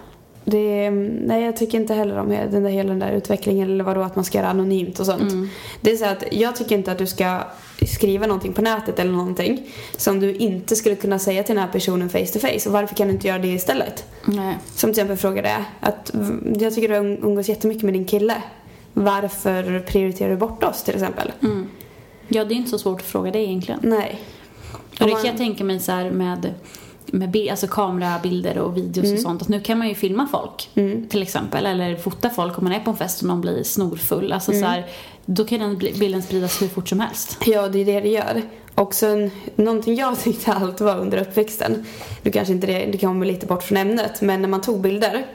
Det, 0.45 0.91
nej, 0.91 1.45
jag 1.45 1.57
tycker 1.57 1.79
inte 1.81 1.95
heller 1.95 2.19
om 2.19 2.29
den 2.29 2.63
där, 2.63 2.71
hela 2.71 2.89
den 2.89 2.99
där 2.99 3.13
utvecklingen 3.13 3.71
eller 3.71 3.85
vadå 3.85 4.01
att 4.01 4.17
man 4.17 4.25
ska 4.25 4.39
göra 4.39 4.49
anonymt 4.49 5.01
och 5.01 5.07
sånt. 5.07 5.33
Det 5.81 5.91
är 5.93 5.97
så 5.97 6.05
att 6.05 6.25
jag 6.33 6.57
tycker 6.57 6.75
inte 6.79 6.93
att 6.93 6.99
du 6.99 7.07
ska 7.07 7.41
skriva 7.87 8.27
någonting 8.27 8.53
på 8.53 8.63
nätet 8.63 8.99
eller 8.99 9.13
någonting 9.13 9.67
som 9.97 10.21
du 10.21 10.35
inte 10.35 10.77
skulle 10.77 10.95
kunna 10.97 11.19
säga 11.19 11.43
till 11.43 11.55
den 11.55 11.65
här 11.65 11.73
personen 11.73 12.09
face 12.11 12.27
to 12.27 12.39
face. 12.39 12.69
Och 12.69 12.73
varför 12.73 12.95
kan 12.95 13.09
du 13.09 13.15
inte 13.15 13.29
göra 13.29 13.39
det 13.39 13.49
istället? 13.49 14.05
Nej. 14.25 14.59
Som 14.75 14.89
till 14.93 15.01
exempel 15.01 15.17
frågar 15.17 15.43
det 15.43 15.65
att 15.81 16.11
jag 16.61 16.75
tycker 16.75 16.89
du 16.89 16.95
umgås 16.97 17.49
jättemycket 17.49 17.83
med 17.83 17.95
din 17.95 18.05
kille. 18.05 18.35
Varför 18.93 19.81
prioriterar 19.87 20.31
du 20.31 20.37
bort 20.37 20.65
oss 20.65 20.83
till 20.83 20.95
exempel? 20.95 21.33
Ja, 22.29 22.45
det 22.45 22.55
är 22.55 22.57
inte 22.57 22.71
så 22.71 22.79
svårt 22.79 23.01
att 23.01 23.07
fråga 23.07 23.31
det 23.31 23.39
egentligen. 23.39 23.81
Nej. 23.83 24.21
Och 24.73 24.79
det 24.91 24.99
kan 24.99 25.11
man- 25.11 25.25
jag 25.27 25.37
tänka 25.37 25.65
mig 25.65 25.81
så 25.81 25.93
med, 26.13 26.55
med 27.15 27.49
alltså 27.51 27.67
kamerabilder 27.67 28.59
och 28.59 28.77
videos 28.77 29.13
och 29.13 29.19
sånt. 29.19 29.43
Att 29.43 29.49
nu 29.49 29.61
kan 29.61 29.79
man 29.79 29.89
ju 29.89 29.95
filma 29.95 30.29
folk 30.31 30.71
till 31.09 31.23
exempel. 31.23 31.67
Eller 31.67 31.97
fota 31.97 32.31
folk 32.31 32.59
om 32.59 32.65
man 32.65 32.73
är 32.73 32.81
på 32.81 32.91
en 32.91 32.97
fest 32.97 33.23
och 33.23 33.29
någon 33.29 33.41
blir 33.41 33.63
snorfull. 33.63 34.33
Alltså 34.33 34.53
så 34.53 34.65
här, 34.65 34.87
då 35.25 35.45
kan 35.45 35.61
den 35.61 35.79
bilden 35.79 36.23
spridas 36.23 36.63
hur 36.63 36.69
fort 36.69 36.89
som 36.89 37.01
helst. 37.01 37.39
Ja, 37.47 37.69
det 37.69 37.79
är 37.79 37.85
det 37.85 38.01
det 38.01 38.09
gör. 38.09 38.43
Också 38.75 39.07
en, 39.07 39.31
någonting 39.57 39.95
jag 39.95 40.21
tyckte 40.23 40.53
allt 40.53 40.81
var 40.81 40.97
under 40.97 41.19
uppväxten. 41.19 41.85
Nu 42.23 42.31
kanske 42.31 42.55
inte 42.55 42.67
det, 42.67 42.87
det 42.93 42.99
kommer 42.99 43.27
lite 43.27 43.47
bort 43.47 43.63
från 43.63 43.79
ämnet, 43.79 44.21
men 44.21 44.43
när 44.43 44.49
man 44.49 44.61
tog 44.61 44.81
bilder. 44.81 45.27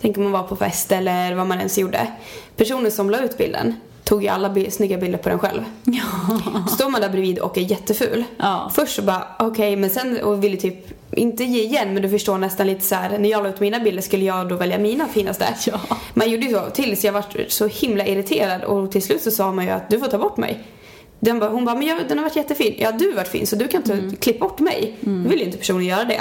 Tänk 0.00 0.16
om 0.16 0.22
man 0.22 0.32
var 0.32 0.42
på 0.42 0.56
fest 0.56 0.92
eller 0.92 1.34
vad 1.34 1.46
man 1.46 1.58
ens 1.58 1.78
gjorde. 1.78 2.12
Personen 2.56 2.90
som 2.90 3.10
la 3.10 3.20
ut 3.24 3.38
bilden 3.38 3.74
tog 4.04 4.22
ju 4.22 4.28
alla 4.28 4.54
snygga 4.70 4.98
bilder 4.98 5.18
på 5.18 5.28
den 5.28 5.38
själv. 5.38 5.64
Ja. 5.84 6.66
Står 6.66 6.88
man 6.88 7.00
där 7.00 7.08
bredvid 7.08 7.38
och 7.38 7.58
är 7.58 7.62
jätteful. 7.62 8.24
Ja. 8.36 8.70
Först 8.74 8.96
så 8.96 9.02
bara, 9.02 9.26
okej, 9.38 9.76
men 9.76 9.90
sen 9.90 10.22
och 10.22 10.44
ville 10.44 10.56
typ 10.56 10.99
inte 11.16 11.44
ge 11.44 11.62
igen 11.62 11.94
men 11.94 12.02
du 12.02 12.08
förstår 12.08 12.38
nästan 12.38 12.66
lite 12.66 12.84
så 12.84 12.94
här. 12.94 13.18
när 13.18 13.28
jag 13.28 13.42
la 13.42 13.48
ut 13.48 13.60
mina 13.60 13.80
bilder 13.80 14.02
skulle 14.02 14.24
jag 14.24 14.48
då 14.48 14.56
välja 14.56 14.78
mina 14.78 15.08
finaste. 15.08 15.54
Ja. 15.66 15.80
Man 16.14 16.30
gjorde 16.30 16.46
ju 16.46 16.52
så 16.52 16.70
tills 16.70 17.04
jag 17.04 17.12
var 17.12 17.24
så 17.48 17.66
himla 17.66 18.06
irriterad 18.06 18.64
och 18.64 18.92
till 18.92 19.02
slut 19.02 19.22
så 19.22 19.30
sa 19.30 19.52
man 19.52 19.64
ju 19.64 19.70
att 19.70 19.90
du 19.90 19.98
får 19.98 20.06
ta 20.06 20.18
bort 20.18 20.36
mig. 20.36 20.58
Den 21.20 21.38
bara, 21.38 21.50
hon 21.50 21.64
bara, 21.64 21.74
men 21.74 21.86
jag, 21.86 21.98
den 22.08 22.18
har 22.18 22.24
varit 22.24 22.36
jättefin. 22.36 22.74
Ja, 22.78 22.92
du 22.92 23.08
har 23.08 23.14
varit 23.16 23.28
fin 23.28 23.46
så 23.46 23.56
du 23.56 23.68
kan 23.68 23.82
inte 23.82 24.16
klippa 24.16 24.48
bort 24.48 24.58
mig. 24.60 24.96
Då 25.00 25.10
vill 25.28 25.38
ju 25.38 25.44
inte 25.44 25.58
personen 25.58 25.84
göra 25.86 26.04
det. 26.04 26.20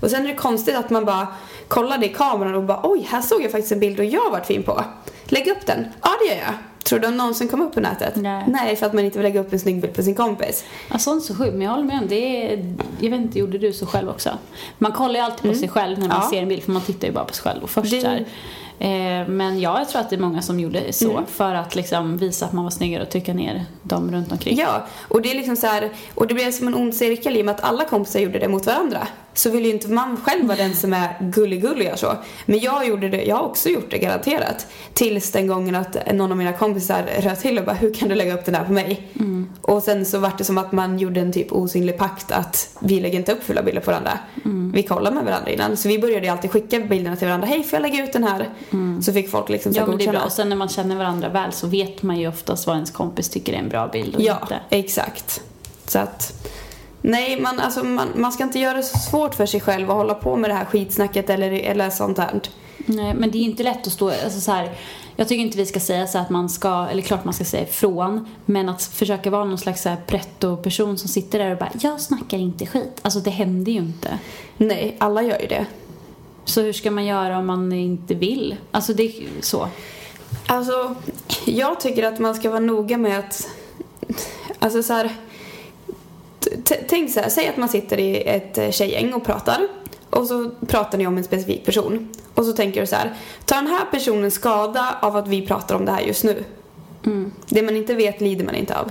Och 0.00 0.10
sen 0.10 0.22
är 0.24 0.28
det 0.28 0.34
konstigt 0.34 0.76
att 0.76 0.90
man 0.90 1.04
bara 1.04 1.26
kollade 1.68 2.06
i 2.06 2.08
kameran 2.08 2.54
och 2.54 2.62
bara, 2.62 2.80
oj, 2.82 3.06
här 3.10 3.20
såg 3.22 3.42
jag 3.42 3.50
faktiskt 3.50 3.72
en 3.72 3.80
bild 3.80 3.98
och 3.98 4.04
jag 4.04 4.20
har 4.20 4.30
varit 4.30 4.46
fin 4.46 4.62
på. 4.62 4.84
Lägg 5.24 5.48
upp 5.48 5.66
den. 5.66 5.86
Ja, 6.02 6.08
det 6.20 6.34
gör 6.34 6.40
jag. 6.40 6.54
Tror 6.84 6.98
du 6.98 7.06
den 7.06 7.16
någonsin 7.16 7.48
kom 7.48 7.62
upp 7.62 7.74
på 7.74 7.80
nätet? 7.80 8.12
Nej. 8.16 8.76
för 8.76 8.86
att 8.86 8.92
man 8.92 9.04
inte 9.04 9.18
vill 9.18 9.22
lägga 9.24 9.40
upp 9.40 9.52
en 9.52 9.60
snygg 9.60 9.80
bild 9.80 9.94
på 9.94 10.02
sin 10.02 10.14
kompis. 10.14 10.64
Ja, 10.90 10.98
sånt 10.98 11.24
så 11.24 11.34
sjukt, 11.34 11.52
men 11.52 11.60
jag 11.62 11.70
håller 11.70 11.84
med 11.84 11.98
om 12.02 12.08
det. 12.08 12.52
Är, 12.52 12.74
jag 13.00 13.10
vet 13.10 13.20
inte, 13.20 13.38
gjorde 13.38 13.58
du 13.58 13.72
så 13.72 13.86
själv 13.86 14.08
också? 14.08 14.30
Man 14.78 14.92
kollar 14.92 15.14
ju 15.14 15.20
alltid 15.20 15.50
på 15.52 15.58
sig 15.58 15.68
själv 15.68 15.98
när 15.98 16.08
man 16.08 16.16
Mm. 16.16 16.22
Ja. 16.24 16.30
ser 16.30 16.42
en 16.42 16.48
bild, 16.48 16.62
för 16.62 16.72
man 16.72 16.82
tittar 16.82 17.08
ju 17.08 17.14
bara 17.14 17.24
på 17.24 17.34
sig 17.34 17.42
själv 17.42 17.62
och 17.62 17.70
först 17.70 17.90
Det-. 17.90 18.06
Eh, 18.06 18.20
men 19.28 19.60
ja, 19.60 19.78
jag 19.78 19.88
tror 19.88 20.00
att 20.00 20.10
det 20.10 20.16
är 20.16 20.20
många 20.20 20.42
som 20.42 20.60
gjorde 20.60 20.92
så 20.92 21.10
Mm. 21.10 21.26
för 21.26 21.54
att 21.54 21.74
liksom 21.74 22.16
visa 22.16 22.46
att 22.46 22.52
man 22.52 22.64
var 22.64 22.70
snyggare 22.70 23.02
och 23.02 23.10
trycka 23.10 23.34
ner 23.34 23.64
dem 23.82 24.10
runt 24.12 24.32
omkring. 24.32 24.56
Ja, 24.56 24.86
och 25.08 25.22
det 25.22 25.30
är 25.30 25.34
liksom 25.34 25.56
så 25.56 25.66
här, 25.66 25.90
och 26.14 26.26
det 26.26 26.34
blev 26.34 26.52
som 26.52 26.66
en 26.68 26.74
ond 26.74 26.94
cirkel 26.94 27.36
i 27.36 27.40
och 27.40 27.44
med 27.46 27.54
att 27.54 27.60
alla 27.64 27.84
kompisar 27.84 28.20
gjorde 28.20 28.38
det 28.38 28.48
mot 28.48 28.66
varandra. 28.66 29.08
Så 29.38 29.50
vill 29.50 29.64
ju 29.64 29.70
inte 29.70 29.88
man 29.88 30.16
själv 30.16 30.46
vara 30.46 30.56
den 30.58 30.74
som 30.74 30.92
är 30.92 31.16
gullig-gullig 31.20 31.92
och 31.92 31.98
så. 31.98 32.14
Men 32.46 32.58
jag 32.58 32.86
gjorde 32.88 33.08
det, 33.08 33.22
jag 33.24 33.36
har 33.36 33.44
också 33.44 33.68
gjort 33.68 33.90
det 33.90 33.98
garanterat. 33.98 34.66
Tills 34.94 35.32
den 35.32 35.46
gången 35.46 35.74
att 35.74 35.96
någon 36.14 36.30
av 36.32 36.38
mina 36.38 36.52
kompisar 36.52 37.04
röt 37.20 37.40
till 37.40 37.58
och 37.58 37.64
bara, 37.64 37.76
hur 37.76 37.94
kan 37.94 38.08
du 38.08 38.14
lägga 38.14 38.34
upp 38.34 38.44
den 38.44 38.54
här 38.54 38.64
på 38.64 38.72
mig? 38.72 39.08
Och 39.62 39.82
sen 39.82 40.06
så 40.06 40.18
var 40.18 40.32
det 40.38 40.44
som 40.44 40.58
att 40.58 40.72
man 40.72 40.98
gjorde 40.98 41.20
en 41.20 41.32
typ 41.32 41.52
osynlig 41.52 41.98
pakt 41.98 42.32
att 42.32 42.76
vi 42.80 43.00
lägger 43.00 43.18
inte 43.18 43.32
upp 43.32 43.42
fulla 43.44 43.62
bilder 43.62 43.80
på 43.80 43.90
varandra. 43.90 44.18
Vi 44.72 44.82
kollar 44.82 45.10
med 45.10 45.24
varandra 45.24 45.50
innan. 45.50 45.76
Så 45.76 45.88
vi 45.88 45.98
började 45.98 46.26
ju 46.26 46.32
alltid 46.32 46.50
skicka 46.50 46.80
bilderna 46.80 47.16
till 47.16 47.26
varandra. 47.26 47.46
Hej, 47.48 47.62
får 47.62 47.76
jag 47.76 47.82
lägga 47.82 48.04
ut 48.04 48.12
den 48.12 48.24
här? 48.24 48.48
Så 49.02 49.12
fick 49.12 49.30
folk 49.30 49.48
liksom 49.48 49.74
så 49.74 49.80
Ja, 49.80 49.86
men 49.86 49.98
det 49.98 50.04
är 50.04 50.10
bra. 50.10 50.20
Och 50.20 50.32
sen 50.32 50.48
när 50.48 50.56
man 50.56 50.68
känner 50.68 50.96
varandra 50.96 51.28
väl 51.28 51.52
så 51.52 51.66
vet 51.66 52.02
man 52.02 52.16
ju 52.18 52.28
oftast 52.28 52.66
vad 52.66 52.76
ens 52.76 52.90
kompis 52.90 53.28
tycker 53.28 53.52
är 53.52 53.56
en 53.58 53.68
bra 53.68 53.88
bild 53.88 54.14
och 54.14 54.20
Ja, 54.20 54.38
inte. 54.42 54.60
exakt. 54.70 55.42
Så 55.86 55.98
att, 55.98 56.48
nej, 57.08 57.40
man, 57.40 57.60
alltså, 57.60 57.84
man, 57.84 58.08
man 58.14 58.32
ska 58.32 58.44
inte 58.44 58.58
göra 58.58 58.76
det 58.76 58.82
så 58.82 58.98
svårt 58.98 59.34
för 59.34 59.46
sig 59.46 59.60
själv 59.60 59.90
och 59.90 59.96
hålla 59.96 60.14
på 60.14 60.36
med 60.36 60.50
det 60.50 60.54
här 60.54 60.64
skitsnacket 60.64 61.30
eller, 61.30 61.52
eller 61.52 61.90
sånt 61.90 62.18
här. 62.18 62.40
Nej, 62.76 63.14
men 63.14 63.30
det 63.30 63.38
är 63.38 63.42
inte 63.42 63.62
lätt 63.62 63.86
att 63.86 63.92
stå, 63.92 64.10
alltså 64.10 64.40
så 64.40 64.52
här, 64.52 64.70
jag 65.16 65.28
tycker 65.28 65.42
inte 65.42 65.58
vi 65.58 65.66
ska 65.66 65.80
säga 65.80 66.06
så 66.06 66.18
att 66.18 66.30
man 66.30 66.48
ska, 66.48 66.86
eller 66.90 67.02
klart 67.02 67.24
man 67.24 67.34
ska 67.34 67.44
säga 67.44 67.62
ifrån, 67.62 68.28
men 68.44 68.68
att 68.68 68.82
försöka 68.82 69.30
vara 69.30 69.44
någon 69.44 69.58
slags 69.58 69.86
pretto-person 70.06 70.98
som 70.98 71.08
sitter 71.08 71.38
där 71.38 71.50
och 71.52 71.58
bara 71.58 71.70
jag 71.80 72.00
snackar 72.00 72.38
inte 72.38 72.66
skit. 72.66 73.00
Alltså 73.02 73.20
det 73.20 73.30
händer 73.30 73.72
ju 73.72 73.78
inte. 73.78 74.18
Nej, 74.56 74.96
alla 74.98 75.22
gör 75.22 75.40
ju 75.40 75.46
det. 75.46 75.66
Så 76.44 76.60
hur 76.60 76.72
ska 76.72 76.90
man 76.90 77.06
göra 77.06 77.38
om 77.38 77.46
man 77.46 77.72
inte 77.72 78.14
vill? 78.14 78.56
Alltså 78.70 78.94
det 78.94 79.02
är 79.02 79.12
så. 79.40 79.68
Alltså, 80.46 80.94
jag 81.44 81.80
tycker 81.80 82.04
att 82.04 82.18
man 82.18 82.34
ska 82.34 82.50
vara 82.50 82.60
noga 82.60 82.98
med 82.98 83.18
att, 83.18 83.48
alltså 84.58 84.82
så 84.82 84.92
här, 84.92 85.12
tänk 86.88 87.12
så 87.12 87.20
här, 87.20 87.28
säg 87.28 87.48
att 87.48 87.56
man 87.56 87.68
sitter 87.68 87.98
i 88.00 88.22
ett 88.22 88.58
eh, 88.58 88.70
tjejgäng 88.70 89.12
och 89.12 89.24
pratar 89.24 89.68
och 90.10 90.26
så 90.26 90.50
pratar 90.66 90.98
ni 90.98 91.06
om 91.06 91.16
en 91.16 91.24
specifik 91.24 91.64
person 91.64 92.08
och 92.34 92.44
så 92.44 92.52
tänker 92.52 92.80
du 92.80 92.86
så 92.86 92.96
här, 92.96 93.14
tar 93.44 93.56
den 93.56 93.66
här 93.66 93.84
personen 93.90 94.30
skada 94.30 94.98
av 95.02 95.16
att 95.16 95.28
vi 95.28 95.46
pratar 95.46 95.74
om 95.74 95.84
det 95.84 95.92
här 95.92 96.00
just 96.00 96.24
nu? 96.24 96.44
Det 97.46 97.62
man 97.62 97.76
inte 97.76 97.94
vet 97.94 98.20
lider 98.20 98.44
man 98.44 98.54
inte 98.54 98.78
av. 98.78 98.90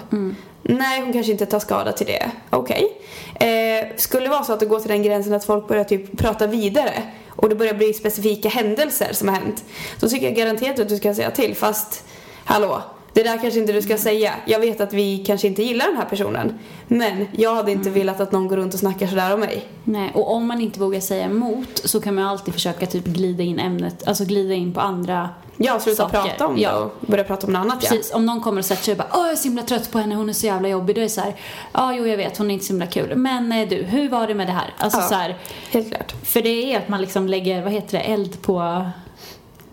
Nej, 0.62 1.02
hon 1.02 1.14
kanske 1.14 1.32
inte 1.32 1.46
tar 1.46 1.60
skada 1.60 1.92
till 1.92 2.08
det. 2.08 2.32
Okej. 2.50 3.02
Eh, 3.36 3.88
skulle 3.98 4.26
det 4.26 4.30
vara 4.30 4.44
så 4.44 4.54
att 4.54 4.60
det 4.60 4.66
går 4.66 4.80
till 4.80 4.90
den 4.90 5.04
gränsen 5.04 5.34
att 5.34 5.46
folk 5.46 5.68
börjar 5.68 5.84
typ 5.84 6.18
prata 6.18 6.48
vidare 6.48 7.04
och 7.30 7.50
det 7.50 7.56
börjar 7.56 7.74
bli 7.74 7.94
specifika 7.94 8.50
händelser 8.50 9.10
som 9.14 9.28
har 9.28 9.36
hänt. 9.36 9.66
Då 10.00 10.10
tycker 10.10 10.26
jag 10.26 10.36
garanterat 10.36 10.80
att 10.80 10.90
du 10.90 10.98
ska 10.98 11.14
säga 11.14 11.32
till 11.32 11.56
fast, 11.56 12.04
hallå, 12.46 12.82
det 13.18 13.24
där 13.24 13.38
kanske 13.42 13.60
inte 13.60 13.74
du 13.74 13.82
ska 13.82 13.98
säga. 13.98 14.34
Jag 14.46 14.60
vet 14.60 14.82
att 14.82 14.94
vi 14.94 15.18
kanske 15.18 15.48
inte 15.48 15.64
gillar 15.64 15.88
den 15.88 15.98
här 15.98 16.06
personen. 16.06 16.60
Men 16.88 17.28
jag 17.32 17.56
hade 17.56 17.72
inte 17.72 17.90
velat 17.90 18.20
att 18.20 18.32
någon 18.32 18.48
går 18.48 18.58
runt 18.58 18.74
och 18.74 18.80
snackar 18.80 19.08
sådär 19.08 19.34
om 19.34 19.40
mig. 19.40 19.66
Nej, 19.84 20.12
och 20.14 20.32
om 20.32 20.48
man 20.48 20.62
inte 20.62 20.80
vågar 20.80 21.00
säga 21.00 21.26
emot 21.26 21.82
så 21.84 22.02
kan 22.02 22.16
man 22.16 22.24
alltid 22.24 22.54
försöka 22.54 22.86
typ 22.86 23.06
glida 23.06 23.44
in 23.44 23.60
ämnet, 23.60 24.08
alltså 24.08 24.26
glida 24.26 24.54
in 24.54 24.74
på 24.74 24.80
andra 24.82 25.30
Ja, 25.58 25.80
sluta 25.80 26.04
saker. 26.04 26.22
prata 26.22 26.48
om 26.48 26.58
ja. 26.58 26.72
det 26.72 26.78
och 26.78 26.92
börja 27.08 27.24
prata 27.24 27.48
om 27.48 27.54
något 27.54 27.60
annat 27.60 27.80
Precis, 27.80 28.14
om 28.14 28.26
någon 28.26 28.42
kommer 28.42 28.60
och 28.60 28.66
sätter 28.66 28.84
sig 28.84 28.92
och 28.92 28.98
bara 28.98 29.08
Åh, 29.14 29.22
jag 29.24 29.32
är 29.32 29.36
så 29.36 29.44
himla 29.44 29.62
trött 29.64 29.92
på 29.92 30.00
henne, 30.00 30.16
hon 30.16 30.30
är 30.30 30.34
så 30.34 30.46
jävla 30.46 30.68
jobbig. 30.70 30.96
Då 30.96 31.00
är 31.02 31.04
det 31.04 31.10
så 31.10 31.22
här, 31.22 31.36
ja 31.74 31.94
jo 31.94 32.08
jag 32.08 32.18
vet, 32.18 32.38
hon 32.38 32.50
är 32.52 32.54
inte 32.54 32.66
så 32.66 32.74
himla 32.74 32.86
kul. 32.88 33.16
Men 33.16 33.52
eh, 33.52 33.68
du, 33.70 33.76
hur 33.76 34.10
var 34.10 34.28
det 34.28 34.34
med 34.34 34.48
det 34.48 34.54
här? 34.54 34.74
Alltså 34.78 35.00
Ja. 35.00 35.08
så 35.08 35.16
här, 35.16 35.30
ja. 35.30 35.36
Helt 35.72 35.90
klart. 35.96 36.14
för 36.24 36.42
det 36.42 36.74
är 36.74 36.78
att 36.78 36.90
man 36.90 37.02
liksom 37.02 37.28
lägger, 37.28 37.62
vad 37.64 37.72
heter 37.72 37.98
det, 37.98 38.04
eld 38.04 38.42
på... 38.42 38.86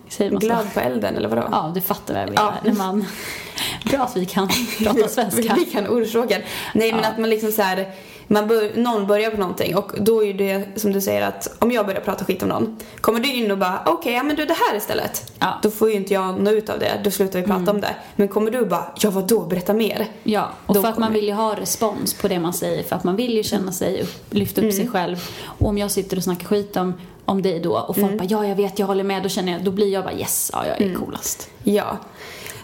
Säger 0.08 0.30
man 0.30 0.40
så? 0.40 0.46
Glad 0.46 0.74
på 0.74 0.80
elden 0.80 1.16
eller 1.16 1.28
vadå? 1.28 1.48
Ja, 1.52 1.72
du 1.74 1.80
fattar 1.80 2.14
vad 2.14 2.22
jag 2.22 2.30
Ja. 2.36 2.54
menar. 2.62 2.78
När 2.78 2.86
man... 2.86 3.04
Bra 3.90 3.98
att 4.00 4.16
vi 4.16 4.26
kan 4.26 4.48
prata 4.78 5.08
svenska. 5.08 5.54
Vi 5.54 5.64
kan 5.64 5.86
ordspråken. 5.88 6.42
Nej 6.74 6.92
men 6.92 7.02
Ja. 7.02 7.08
att 7.08 7.18
man 7.18 7.30
liksom 7.30 7.52
så 7.52 7.62
här, 7.62 7.90
man 8.26 8.48
bör, 8.48 8.70
någon 8.74 9.06
börjar 9.06 9.30
på 9.30 9.36
någonting 9.36 9.76
och 9.76 9.92
då 10.00 10.24
är 10.24 10.34
det 10.34 10.64
som 10.80 10.92
du 10.92 11.00
säger 11.00 11.22
att 11.22 11.56
om 11.58 11.72
jag 11.72 11.86
börjar 11.86 12.00
prata 12.00 12.24
skit 12.24 12.42
om 12.42 12.48
någon 12.48 12.76
kommer 13.00 13.20
du 13.20 13.32
in 13.32 13.50
och 13.50 13.58
bara 13.58 13.82
okej, 13.86 14.12
ja 14.12 14.22
men 14.22 14.36
du 14.36 14.44
det 14.44 14.56
här 14.70 14.76
istället. 14.76 15.32
Ja. 15.38 15.46
Mm. 15.46 15.58
Då 15.62 15.70
får 15.70 15.88
ju 15.90 15.94
inte 15.96 16.14
jag 16.14 16.40
nå 16.40 16.50
ut 16.50 16.70
av 16.70 16.78
det, 16.78 17.00
då 17.04 17.10
slutar 17.10 17.40
vi 17.40 17.46
prata 17.46 17.70
om 17.70 17.80
det. 17.80 17.96
Men 18.16 18.28
kommer 18.28 18.50
du 18.50 18.64
bara 18.66 18.86
ja 19.00 19.10
vadå, 19.10 19.40
berätta 19.40 19.72
mer. 19.74 20.06
Ja, 20.22 20.50
och 20.66 20.74
Då 20.74 20.82
för 20.82 20.88
att 20.88 20.98
man 20.98 21.12
vill 21.12 21.24
ju 21.24 21.32
ha 21.32 21.54
respons 21.60 22.14
på 22.14 22.28
det 22.28 22.38
man 22.38 22.52
säger. 22.52 22.82
För 22.82 22.96
att 22.96 23.04
man 23.04 23.16
vill 23.16 23.36
ju 23.36 23.42
känna 23.42 23.72
sig, 23.72 24.02
upp, 24.02 24.14
lyfta 24.34 24.60
upp 24.60 24.64
Mm. 24.64 24.76
sig 24.76 24.88
själv. 24.88 25.28
Och 25.58 25.68
om 25.68 25.78
jag 25.78 25.90
sitter 25.90 26.16
och 26.16 26.22
snackar 26.22 26.46
skit 26.46 26.76
om, 26.76 26.94
om 27.24 27.42
dig 27.42 27.60
då 27.60 27.78
och 27.78 27.98
Mm. 27.98 28.08
folk 28.08 28.20
bara 28.20 28.26
ja 28.30 28.48
jag 28.48 28.56
vet, 28.56 28.78
jag 28.78 28.86
håller 28.86 29.04
med. 29.04 29.22
Då 29.22 29.28
känner 29.28 29.52
jag, 29.52 29.64
då 29.64 29.70
blir 29.70 29.92
jag 29.92 30.04
bara 30.04 30.14
yes, 30.14 30.50
ja 30.52 30.66
jag 30.66 30.80
är 30.80 30.94
coolast. 30.94 31.48
Ja. 31.64 31.96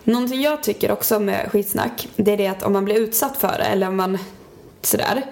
Någonting 0.05 0.41
jag 0.43 0.63
tycker 0.63 0.91
också 0.91 1.21
med 1.21 1.49
skitsnack, 1.53 2.09
det 2.17 2.33
är 2.33 2.37
det 2.37 2.47
att 2.47 2.63
om 2.63 2.73
man 2.73 2.85
blir 2.85 2.95
utsatt 2.95 3.37
för 3.37 3.55
det 3.59 3.65
eller 3.65 3.89
om 3.89 3.97
man 3.97 4.19
sådär. 4.83 5.23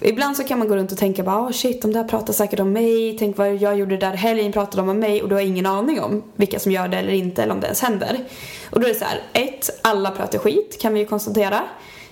Ibland 0.00 0.36
så 0.36 0.44
kan 0.44 0.58
man 0.58 0.68
gå 0.68 0.76
runt 0.76 0.92
och 0.92 0.98
tänka 0.98 1.22
bara, 1.22 1.40
oh 1.40 1.50
shit, 1.52 1.82
de 1.82 1.92
där 1.92 2.04
pratar 2.04 2.32
säkert 2.32 2.60
om 2.60 2.72
mig, 2.72 3.16
tänk 3.18 3.36
vad 3.36 3.54
jag 3.56 3.78
gjorde 3.78 3.96
där 3.96 4.12
helgen, 4.12 4.52
pratade 4.52 4.76
de 4.76 4.88
om 4.88 4.98
mig 4.98 5.22
och 5.22 5.28
du 5.28 5.34
har 5.34 5.42
ingen 5.42 5.66
aning 5.66 6.00
om 6.00 6.22
vilka 6.36 6.58
som 6.58 6.72
gör 6.72 6.88
det 6.88 6.98
eller 6.98 7.12
inte 7.12 7.42
eller 7.42 7.54
om 7.54 7.60
det 7.60 7.66
ens 7.66 7.80
händer. 7.82 8.24
Och 8.70 8.80
då 8.80 8.86
är 8.86 8.92
det 8.92 8.98
så 8.98 9.04
här, 9.04 9.20
ett, 9.32 9.70
alla 9.82 10.10
pratar 10.10 10.38
skit 10.38 10.78
kan 10.80 10.94
vi 10.94 11.00
ju 11.00 11.06
konstatera. 11.06 11.60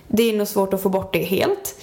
Det 0.09 0.23
är 0.23 0.37
nog 0.37 0.49
svårt 0.49 0.75
att 0.75 0.83
få 0.83 0.89
bort 0.89 1.13
det 1.13 1.23
helt. 1.23 1.75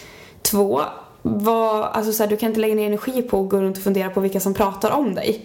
Två, 0.42 0.82
vad, 1.22 1.84
alltså 1.84 2.12
så 2.12 2.24
här, 2.24 2.30
du 2.30 2.38
kan 2.38 2.50
inte 2.50 2.60
lägga 2.60 2.76
ner 2.76 2.88
energi 2.88 3.22
på 3.22 3.42
att 3.42 3.50
gå 3.50 3.62
runt 3.62 3.78
och 3.78 3.84
fundera 3.84 4.10
på 4.10 4.20
vilka 4.20 4.40
som 4.40 4.54
pratar 4.54 4.92
om 4.92 5.16
dig. 5.16 5.42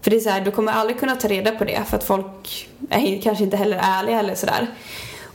För 0.00 0.10
det 0.10 0.16
är 0.16 0.20
så 0.20 0.30
här, 0.30 0.40
du 0.40 0.50
kommer 0.50 0.72
aldrig 0.72 1.00
kunna 1.00 1.16
ta 1.16 1.28
reda 1.28 1.50
på 1.50 1.64
det 1.64 1.82
för 1.86 1.96
att 1.96 2.04
folk 2.04 2.68
är 2.90 3.22
kanske 3.22 3.44
inte 3.44 3.56
heller 3.56 3.80
ärliga 3.82 4.20
eller 4.20 4.34
sådär. 4.34 4.66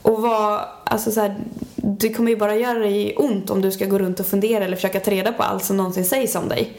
Och 0.02 0.22
vad, 0.22 0.60
alltså 0.84 1.10
så 1.10 1.20
här, 1.20 1.36
det 1.76 2.12
kommer 2.12 2.30
ju 2.30 2.36
bara 2.36 2.56
göra 2.56 2.78
dig 2.78 3.16
ont 3.16 3.50
om 3.50 3.62
du 3.62 3.72
ska 3.72 3.86
gå 3.86 3.98
runt 3.98 4.20
och 4.20 4.26
fundera 4.26 4.64
eller 4.64 4.76
försöka 4.76 5.00
ta 5.00 5.10
reda 5.10 5.32
på 5.32 5.42
allt 5.42 5.64
som 5.64 5.76
någonsin 5.76 6.04
sägs 6.04 6.34
om 6.34 6.48
dig. 6.48 6.78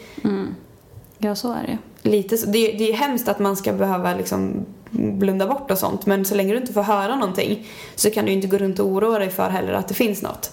Ja, 1.18 1.34
så 1.34 1.52
är 1.52 1.62
det 1.66 1.78
Lite 2.10 2.38
så, 2.38 2.46
det, 2.46 2.72
det 2.72 2.90
är 2.90 2.94
hemskt 2.94 3.28
att 3.28 3.38
man 3.38 3.56
ska 3.56 3.72
behöva 3.72 4.14
liksom 4.14 4.66
blunda 4.90 5.46
bort 5.46 5.70
och 5.70 5.78
sånt 5.78 6.06
men 6.06 6.24
så 6.24 6.34
länge 6.34 6.52
du 6.52 6.60
inte 6.60 6.72
får 6.72 6.82
höra 6.82 7.16
någonting 7.16 7.66
så 7.94 8.10
kan 8.10 8.24
du 8.24 8.30
ju 8.30 8.36
inte 8.36 8.48
gå 8.48 8.58
runt 8.58 8.78
och 8.78 8.86
oroa 8.86 9.18
dig 9.18 9.30
för 9.30 9.48
heller 9.48 9.72
att 9.72 9.88
det 9.88 9.94
finns 9.94 10.22
något. 10.22 10.50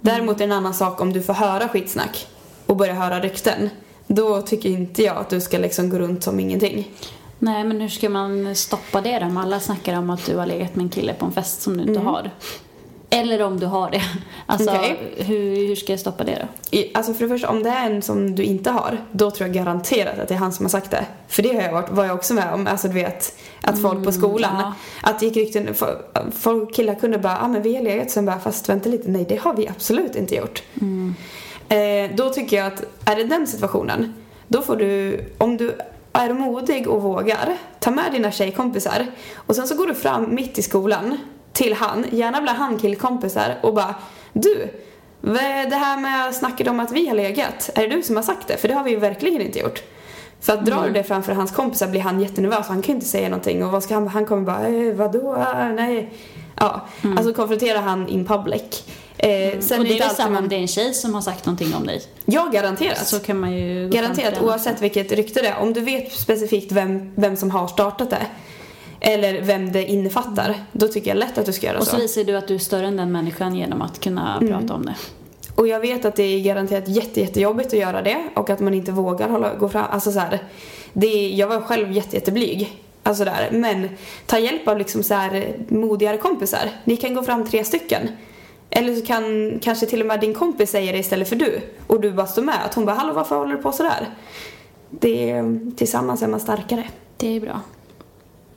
Däremot 0.00 0.34
är 0.34 0.38
det 0.38 0.44
en 0.44 0.52
annan 0.52 0.74
sak 0.74 1.00
om 1.00 1.12
du 1.12 1.22
får 1.22 1.34
höra 1.34 1.68
skitsnack 1.68 2.26
och 2.66 2.76
börja 2.76 2.94
höra 2.94 3.20
rykten. 3.20 3.70
Då 4.06 4.42
tycker 4.42 4.68
inte 4.68 5.02
jag 5.02 5.16
att 5.16 5.30
du 5.30 5.40
ska 5.40 5.58
liksom 5.58 5.90
gå 5.90 5.98
runt 5.98 6.22
som 6.22 6.40
ingenting. 6.40 6.90
Nej, 7.38 7.64
men 7.64 7.80
hur 7.80 7.88
ska 7.88 8.08
man 8.08 8.54
stoppa 8.54 9.00
det 9.00 9.18
då? 9.18 9.26
Om 9.26 9.36
alla 9.36 9.60
snackar 9.60 9.98
om 9.98 10.10
att 10.10 10.26
du 10.26 10.36
har 10.36 10.46
legat 10.46 10.76
med 10.76 10.82
en 10.84 10.90
kille 10.90 11.14
på 11.14 11.26
en 11.26 11.32
fest 11.32 11.62
som 11.62 11.76
du 11.76 11.84
inte 11.84 12.00
har. 12.00 12.30
Eller 13.10 13.42
om 13.42 13.60
du 13.60 13.66
har 13.66 13.90
det. 13.90 14.02
Alltså, 14.46 14.70
Mm. 14.70 14.80
Okej. 14.82 15.24
hur, 15.24 15.68
hur 15.68 15.76
ska 15.76 15.92
jag 15.92 16.00
stoppa 16.00 16.24
det 16.24 16.46
då? 16.70 16.76
I, 16.78 16.94
alltså 16.94 17.14
för 17.14 17.22
det 17.22 17.28
första, 17.28 17.48
om 17.48 17.62
det 17.62 17.70
är 17.70 17.90
en 17.90 18.02
som 18.02 18.34
du 18.34 18.42
inte 18.42 18.70
har, 18.70 18.98
då 19.12 19.30
tror 19.30 19.46
jag 19.48 19.54
garanterat 19.54 20.18
att 20.18 20.28
det 20.28 20.34
är 20.34 20.38
han 20.38 20.52
som 20.52 20.64
har 20.64 20.70
sagt 20.70 20.90
det. 20.90 21.04
För 21.28 21.42
det 21.42 21.54
har 21.54 21.62
jag 21.62 21.72
varit, 21.72 21.90
var 21.90 22.04
jag 22.04 22.14
också 22.14 22.34
med 22.34 22.54
om. 22.54 22.66
Alltså 22.66 22.88
du 22.88 22.94
vet, 22.94 23.38
att 23.62 23.82
folk 23.82 24.04
på 24.04 24.12
skolan, 24.12 24.56
ja. 24.58 24.74
att 25.02 25.18
det 25.18 25.26
gick 25.26 25.36
rykten, 25.36 25.74
fo- 25.74 26.30
folk, 26.32 26.74
killar 26.74 26.94
kunde 26.94 27.18
bara, 27.18 27.32
ja 27.32 27.38
ah, 27.40 27.48
men 27.48 27.62
vi 27.62 27.76
har 27.76 27.82
legat, 27.82 28.10
sen 28.10 28.26
bara, 28.26 28.38
fast 28.38 28.68
vänta 28.68 28.88
lite, 28.88 29.10
nej 29.10 29.26
det 29.28 29.36
har 29.36 29.54
vi 29.54 29.68
absolut 29.68 30.16
inte 30.16 30.34
gjort. 30.34 30.62
Eh, 31.68 32.16
då 32.16 32.30
tycker 32.30 32.56
jag 32.56 32.66
att, 32.66 32.84
är 33.04 33.16
det 33.16 33.24
den 33.24 33.46
situationen, 33.46 34.14
då 34.48 34.62
får 34.62 34.76
du, 34.76 35.20
om 35.38 35.56
du 35.56 35.72
är 36.12 36.32
modig 36.32 36.88
och 36.88 37.02
vågar, 37.02 37.56
ta 37.80 37.90
med 37.90 38.12
dina 38.12 38.30
tjejkompisar 38.30 39.06
och 39.34 39.56
sen 39.56 39.68
så 39.68 39.74
går 39.76 39.86
du 39.86 39.94
fram 39.94 40.34
mitt 40.34 40.58
i 40.58 40.62
skolan 40.62 41.18
till 41.52 41.74
han, 41.74 42.06
gärna 42.10 42.40
bland 42.40 42.58
han 42.58 42.78
killkompisar 42.78 43.56
och 43.62 43.74
bara, 43.74 43.94
du, 44.32 44.68
det 45.70 45.76
här 45.76 46.00
med 46.00 46.34
snacket 46.34 46.68
om 46.68 46.80
att 46.80 46.92
vi 46.92 47.08
har 47.08 47.14
legat, 47.14 47.70
är 47.74 47.88
det 47.88 47.96
du 47.96 48.02
som 48.02 48.16
har 48.16 48.22
sagt 48.22 48.48
det? 48.48 48.56
För 48.56 48.68
det 48.68 48.74
har 48.74 48.84
vi 48.84 48.90
ju 48.90 48.96
verkligen 48.96 49.42
inte 49.42 49.58
gjort. 49.58 49.82
För 50.40 50.52
att 50.52 50.66
drar 50.66 50.86
du 50.86 50.92
det 50.92 51.02
framför 51.02 51.32
hans 51.32 51.50
kompisar 51.50 51.88
blir 51.88 52.00
han 52.00 52.20
jättenervös 52.20 52.66
han 52.68 52.82
kan 52.82 52.94
inte 52.94 53.06
säga 53.06 53.28
någonting 53.28 53.64
och 53.64 53.70
vad 53.72 53.82
ska 53.82 53.94
han, 53.94 54.08
han 54.08 54.26
kommer 54.26 54.42
bara, 54.42 54.68
eh, 54.68 54.94
vadå, 54.94 55.34
Ah, 55.34 55.68
nej. 55.68 56.10
Ja, 56.60 56.86
alltså 57.16 57.32
konfrontera 57.34 57.78
han 57.78 58.08
in 58.08 58.24
public. 58.24 58.84
Eh, 59.18 59.58
sen 59.60 59.78
och 59.78 59.84
det 59.84 59.94
är 59.94 59.98
väl 59.98 60.10
samma 60.16 60.30
man- 60.30 60.42
om 60.42 60.48
det 60.48 60.56
är 60.56 60.60
en 60.60 60.68
tjej 60.68 60.94
som 60.94 61.14
har 61.14 61.20
sagt 61.20 61.46
någonting 61.46 61.74
om 61.74 61.86
dig. 61.86 62.02
Ja, 62.24 62.48
garanterat. 62.52 63.06
Så 63.06 63.18
kan 63.20 63.40
man 63.40 63.52
ju 63.52 63.88
Garanterat, 63.88 64.42
oavsett 64.42 64.82
vilket 64.82 65.12
rykte 65.12 65.42
det 65.42 65.48
är. 65.48 65.58
Om 65.58 65.72
du 65.72 65.80
vet 65.80 66.12
specifikt 66.12 66.72
vem, 66.72 67.12
vem 67.14 67.36
som 67.36 67.50
har 67.50 67.66
startat 67.68 68.10
det, 68.10 68.26
eller 69.00 69.42
vem 69.42 69.72
det 69.72 69.84
innefattar, 69.86 70.54
då 70.72 70.88
tycker 70.88 71.10
jag 71.10 71.18
lätt 71.18 71.38
att 71.38 71.46
du 71.46 71.52
ska 71.52 71.66
göra 71.66 71.78
Och 71.78 71.84
så. 71.84 71.90
så 71.90 71.96
visar 71.96 72.24
du 72.24 72.36
att 72.36 72.48
du 72.48 72.54
är 72.54 72.58
större 72.58 72.86
än 72.86 72.96
den 72.96 73.12
människan 73.12 73.54
genom 73.56 73.82
att 73.82 74.00
kunna 74.00 74.36
Mm. 74.36 74.48
prata 74.60 74.74
om 74.74 74.86
det. 74.86 74.94
Och 75.58 75.68
jag 75.68 75.80
vet 75.80 76.04
att 76.04 76.16
det 76.16 76.22
är 76.22 76.40
garanterat 76.40 76.88
jätte, 76.88 77.20
jättejobbigt 77.20 77.72
att 77.72 77.78
göra 77.78 78.02
det 78.02 78.22
och 78.34 78.50
att 78.50 78.60
man 78.60 78.74
inte 78.74 78.92
vågar 78.92 79.28
hålla, 79.28 79.54
gå 79.54 79.68
fram. 79.68 79.86
Alltså 79.90 80.12
så 80.12 80.18
här, 80.18 80.38
det 80.92 81.06
är, 81.06 81.28
jag 81.28 81.46
var 81.46 81.60
själv 81.60 81.92
jätte, 81.92 82.16
jätteblyg. 82.16 82.82
Alltså 83.02 83.24
där. 83.24 83.48
Men 83.52 83.88
ta 84.26 84.38
hjälp 84.38 84.68
av 84.68 84.78
liksom 84.78 85.02
så 85.02 85.14
här 85.14 85.56
modigare 85.68 86.16
kompisar. 86.16 86.70
Ni 86.84 86.96
kan 86.96 87.14
gå 87.14 87.22
fram 87.22 87.46
tre 87.46 87.64
stycken. 87.64 88.08
Eller 88.70 88.94
så 88.94 89.06
kan 89.06 89.58
kanske 89.62 89.86
till 89.86 90.00
och 90.00 90.06
med 90.06 90.20
din 90.20 90.34
kompis 90.34 90.70
säga 90.70 90.92
det 90.92 90.98
istället 90.98 91.28
för 91.28 91.36
du. 91.36 91.60
Och 91.86 92.00
du 92.00 92.12
bara 92.12 92.26
står 92.26 92.42
med. 92.42 92.64
Att 92.64 92.74
hon 92.74 92.84
bara, 92.84 92.96
hallå 92.96 93.12
varför 93.12 93.36
håller 93.36 93.56
du 93.56 93.62
på 93.62 93.72
sådär? 93.72 94.08
Det 94.90 95.30
är, 95.30 95.70
tillsammans 95.76 96.22
är 96.22 96.28
man 96.28 96.40
starkare. 96.40 96.84
Det 97.16 97.36
är 97.36 97.40
bra. 97.40 97.60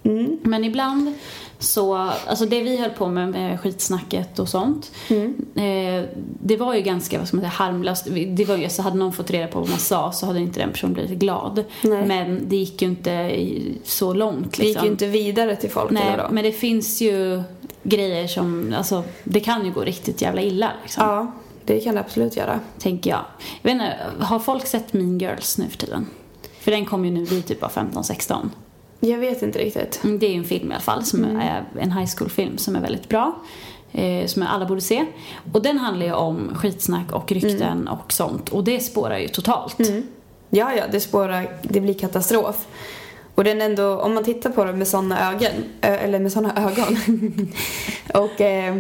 Mm. 0.04 0.38
Men 0.44 0.64
ibland 0.64 1.14
så, 1.60 1.96
alltså 1.96 2.46
det 2.46 2.62
vi 2.62 2.78
höll 2.78 2.90
på 2.90 3.08
med, 3.08 3.30
med 3.30 3.60
skitsnacket 3.60 4.40
och 4.40 4.50
sånt, 4.50 4.92
Mm. 5.10 5.36
eh, 5.56 6.10
det 6.44 6.58
var 6.58 6.74
ju 6.76 6.82
ganska, 6.82 7.18
vad 7.18 7.28
ska 7.28 7.38
man 7.38 7.42
säga, 7.44 7.50
harmlöst. 7.52 8.08
Vi- 8.08 8.26
Det 8.26 8.46
var 8.46 8.58
ju 8.58 8.70
så 8.70 8.82
hade 8.82 8.98
någon 8.98 9.14
fått 9.14 9.32
reda 9.32 9.48
på 9.48 9.60
vad 9.60 9.70
man 9.70 9.80
sa 9.80 10.12
så 10.12 10.26
hade 10.26 10.40
inte 10.40 10.60
den 10.60 10.72
personen 10.72 10.94
blivit 10.94 11.20
glad. 11.20 11.64
Nej. 11.84 12.06
Men 12.08 12.50
det 12.50 12.56
gick 12.56 12.82
ju 12.82 12.88
inte 12.88 13.36
så 13.84 14.14
långt 14.14 14.52
Det 14.58 14.64
gick 14.64 14.68
liksom. 14.68 14.86
ju 14.86 14.92
inte 14.92 15.08
vidare 15.08 15.56
till 15.56 15.70
folk 15.70 15.92
Nej, 15.92 16.18
vadå? 16.18 16.30
men 16.32 16.44
det 16.44 16.52
finns 16.52 17.02
ju 17.02 17.42
grejer 17.84 18.28
som, 18.28 18.74
alltså 18.78 19.04
det 19.24 19.40
kan 19.40 19.66
ju 19.66 19.72
gå 19.72 19.82
riktigt 19.82 20.22
jävla 20.22 20.42
illa 20.42 20.72
liksom. 20.82 21.04
Ja, 21.06 21.32
det 21.66 21.80
kan 21.80 21.96
det 21.96 22.02
absolut 22.02 22.36
göra. 22.38 22.60
Tänker 22.80 23.10
jag. 23.10 23.22
Jag 23.62 23.70
vet 23.72 23.82
inte, 23.82 23.98
har 24.26 24.40
folk 24.40 24.66
sett 24.68 24.94
Mean 24.94 25.20
Girls 25.20 25.58
nu 25.58 25.66
för 25.70 25.78
tiden? 25.78 26.08
För 26.60 26.72
den 26.72 26.86
kom 26.86 27.06
ju 27.06 27.12
nu 27.12 27.26
vid 27.26 27.46
typ 27.46 27.64
av 27.64 27.70
15-16. 27.72 28.50
Jag 29.04 29.18
vet 29.18 29.42
inte 29.42 29.60
riktigt. 29.60 30.00
Mm, 30.04 30.20
Det 30.20 30.26
är 30.26 30.30
ju 30.32 30.38
en 30.38 30.44
film 30.44 30.72
i 30.72 30.74
alla 30.74 30.82
fall, 30.82 31.04
som 31.06 31.24
är 31.24 31.64
en 31.80 31.92
high 31.92 32.10
school-film 32.18 32.58
som 32.58 32.76
är 32.76 32.82
väldigt 32.82 33.10
bra. 33.10 33.36
Eh, 33.92 34.26
som 34.26 34.44
alla 34.44 34.66
borde 34.66 34.82
se. 34.82 35.06
Och 35.54 35.62
den 35.62 35.78
handlar 35.78 36.06
ju 36.06 36.14
om 36.14 36.52
skitsnack 36.56 37.12
och 37.12 37.32
rykten 37.32 37.88
och 37.88 38.14
sånt. 38.14 38.50
Och 38.50 38.64
det 38.64 38.80
spårar 38.80 39.18
ju 39.18 39.28
totalt. 39.28 39.76
Ja, 40.50 40.74
ja, 40.76 40.84
det 40.92 41.00
spårar, 41.00 41.58
det 41.62 41.82
blir 41.82 41.94
katastrof. 41.94 42.68
Och 43.36 43.44
den 43.44 43.62
ändå, 43.62 44.00
om 44.00 44.14
man 44.14 44.24
tittar 44.24 44.50
på 44.50 44.64
det 44.66 44.74
med 44.74 44.88
sådana 44.88 45.32
ögon, 45.32 45.64
eller 45.82 46.20
med 46.20 46.32
sådana 46.32 46.68
ögon, 46.72 46.98
och 48.14 48.42
eh, 48.42 48.76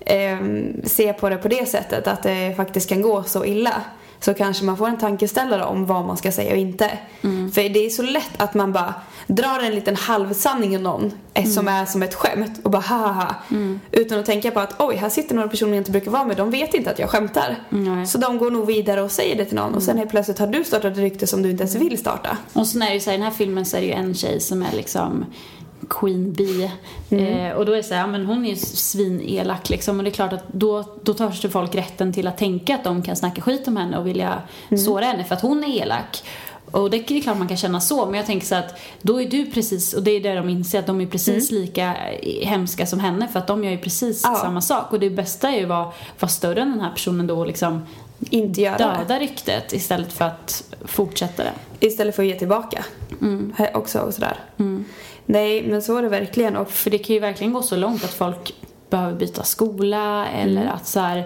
eh, 0.00 0.38
ser 0.84 1.12
på 1.12 1.28
det 1.28 1.36
på 1.36 1.48
det 1.48 1.68
sättet 1.68 2.06
att 2.06 2.22
det 2.22 2.54
faktiskt 2.56 2.88
kan 2.88 3.02
gå 3.02 3.22
så 3.22 3.44
illa, 3.44 3.82
så 4.20 4.34
kanske 4.34 4.64
man 4.64 4.76
får 4.76 4.88
en 4.88 4.98
tankeställare 4.98 5.64
om 5.64 5.86
vad 5.86 6.06
man 6.06 6.16
ska 6.16 6.32
säga 6.32 6.52
och 6.52 6.58
inte. 6.58 6.98
För 7.54 7.68
det 7.68 7.86
är 7.86 7.90
så 7.90 8.02
lätt 8.02 8.30
att 8.36 8.54
man 8.54 8.72
bara 8.72 8.94
drar 9.26 9.62
en 9.62 9.74
liten 9.74 9.96
halvsanning 9.96 10.76
om 10.76 10.82
någon 10.82 11.12
eh, 11.34 11.44
som 11.44 11.68
är 11.68 11.84
som 11.84 12.02
ett 12.02 12.14
skämt 12.14 12.60
och 12.62 12.70
bara 12.70 12.82
ha 12.82 12.96
ha 12.96 13.12
ha. 13.12 13.34
Utan 13.92 14.18
att 14.18 14.26
tänka 14.26 14.50
på 14.50 14.60
att 14.60 14.74
oj, 14.78 14.96
här 14.96 15.08
sitter 15.08 15.34
några 15.34 15.48
personer 15.48 15.72
jag 15.72 15.80
inte 15.80 15.90
brukar 15.90 16.10
vara 16.10 16.24
med, 16.24 16.36
de 16.36 16.50
vet 16.50 16.74
inte 16.74 16.90
att 16.90 16.98
jag 16.98 17.10
skämtar. 17.10 17.56
Nej. 17.68 18.06
Så 18.06 18.18
de 18.18 18.38
går 18.38 18.50
nog 18.50 18.66
vidare 18.66 19.02
och 19.02 19.10
säger 19.10 19.36
det 19.36 19.44
till 19.44 19.56
någon 19.56 19.74
och 19.74 19.82
sen 19.82 19.98
helt 19.98 20.10
plötsligt 20.10 20.38
har 20.38 20.46
du 20.46 20.64
startat 20.64 20.92
ett 20.92 20.98
rykte 20.98 21.26
som 21.26 21.42
du 21.42 21.50
inte 21.50 21.62
ens 21.62 21.74
vill 21.74 21.98
starta. 21.98 22.36
Och 22.52 22.66
sen 22.66 22.82
är 22.82 22.86
det 22.86 22.94
ju 22.94 23.00
så 23.00 23.10
här, 23.10 23.14
i 23.14 23.18
den 23.18 23.26
här 23.26 23.34
filmen 23.34 23.66
så 23.66 23.76
är 23.76 23.80
det 23.80 23.86
ju 23.86 23.92
en 23.92 24.14
tjej 24.14 24.40
som 24.40 24.62
är 24.62 24.72
liksom 24.72 25.24
Queen 25.88 26.32
Bee. 26.32 26.70
Eh, 27.10 27.52
och 27.56 27.66
då 27.66 27.72
är 27.72 27.76
det 27.76 27.82
så 27.82 27.94
här, 27.94 28.00
ja, 28.00 28.06
men 28.06 28.26
hon 28.26 28.44
är 28.44 28.50
ju 28.50 28.56
svinelak 28.56 29.68
liksom. 29.70 29.98
Och 29.98 30.04
det 30.04 30.10
är 30.10 30.12
klart 30.12 30.32
att 30.32 30.44
då, 30.52 30.84
då 31.02 31.14
tar 31.14 31.30
sig 31.30 31.50
folk 31.50 31.74
rätten 31.74 32.12
till 32.12 32.26
att 32.26 32.38
tänka 32.38 32.74
att 32.74 32.84
de 32.84 33.02
kan 33.02 33.16
snacka 33.16 33.42
skit 33.42 33.68
om 33.68 33.76
henne 33.76 33.98
och 33.98 34.06
vilja 34.06 34.42
såra 34.84 35.04
henne 35.04 35.24
för 35.24 35.34
att 35.34 35.42
hon 35.42 35.64
är 35.64 35.82
elak. 35.82 36.22
Och 36.70 36.90
det 36.90 36.96
är 37.16 37.22
klart 37.22 37.38
man 37.38 37.48
kan 37.48 37.56
känna 37.56 37.80
så, 37.80 38.06
men 38.06 38.14
jag 38.14 38.26
tänker 38.26 38.46
så 38.46 38.54
att 38.54 38.80
då 39.02 39.22
är 39.22 39.30
du 39.30 39.46
precis, 39.50 39.92
och 39.94 40.02
det 40.02 40.10
är 40.10 40.20
det 40.20 40.34
de 40.34 40.48
inser, 40.48 40.78
att 40.78 40.86
de 40.86 41.00
är 41.00 41.06
precis 41.06 41.50
lika 41.50 41.94
hemska 42.42 42.86
som 42.86 43.00
henne 43.00 43.28
för 43.28 43.38
att 43.38 43.46
de 43.46 43.64
gör 43.64 43.70
ju 43.70 43.78
precis 43.78 44.20
Ja. 44.24 44.34
samma 44.42 44.60
sak. 44.60 44.92
Och 44.92 45.00
det 45.00 45.10
bästa 45.10 45.48
är 45.50 45.56
ju 45.56 45.62
att 45.62 45.68
vara, 45.68 45.92
vara 46.20 46.28
större 46.28 46.60
än 46.60 46.70
den 46.70 46.80
här 46.80 46.90
personen 46.90 47.26
då 47.26 47.38
och 47.38 47.46
liksom 47.46 47.86
Inte 48.30 48.60
göra 48.60 48.78
det. 48.78 48.84
döda 49.08 49.20
ryktet 49.20 49.72
istället 49.72 50.12
för 50.12 50.24
att 50.24 50.74
fortsätta 50.84 51.42
det. 51.44 51.52
Istället 51.86 52.16
för 52.16 52.22
att 52.22 52.28
ge 52.28 52.34
tillbaka. 52.34 52.84
Här 53.56 53.76
också 53.76 53.98
och 54.00 54.14
sådär. 54.14 54.40
Nej, 55.26 55.62
men 55.68 55.82
så 55.82 55.96
är 55.96 56.02
det 56.02 56.08
verkligen. 56.08 56.56
Och 56.56 56.70
För 56.70 56.90
det 56.90 56.98
kan 56.98 57.14
ju 57.14 57.20
verkligen 57.20 57.52
gå 57.52 57.62
så 57.62 57.76
långt 57.76 58.04
att 58.04 58.14
folk 58.14 58.54
behöver 58.90 59.14
byta 59.14 59.42
skola 59.42 60.26
eller 60.28 60.66
att 60.66 60.86
så 60.86 61.00
här, 61.00 61.24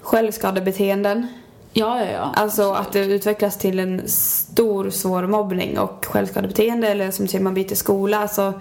självskadebeteenden. 0.00 1.26
ja, 1.72 2.00
ja, 2.00 2.10
ja. 2.12 2.32
Alltså 2.36 2.72
att 2.72 2.92
det 2.92 3.04
utvecklas 3.04 3.58
till 3.58 3.78
en 3.78 4.08
stor 4.08 4.90
svår 4.90 5.26
mobbning 5.26 5.78
och 5.78 6.04
självskadebeteende 6.04 6.88
eller 6.88 7.10
som 7.10 7.28
säger 7.28 7.44
man 7.44 7.54
byter 7.54 7.74
skola. 7.74 8.18
Alltså, 8.18 8.52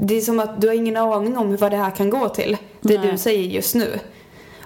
det 0.00 0.14
är 0.14 0.20
som 0.20 0.40
att 0.40 0.60
du 0.60 0.66
har 0.66 0.74
ingen 0.74 0.96
aning 0.96 1.36
om 1.36 1.56
vad 1.56 1.70
det 1.70 1.76
här 1.76 1.90
kan 1.90 2.10
gå 2.10 2.28
till. 2.28 2.56
Det 2.80 2.98
Nej. 2.98 3.10
du 3.10 3.18
säger 3.18 3.42
just 3.42 3.74
nu. 3.74 3.98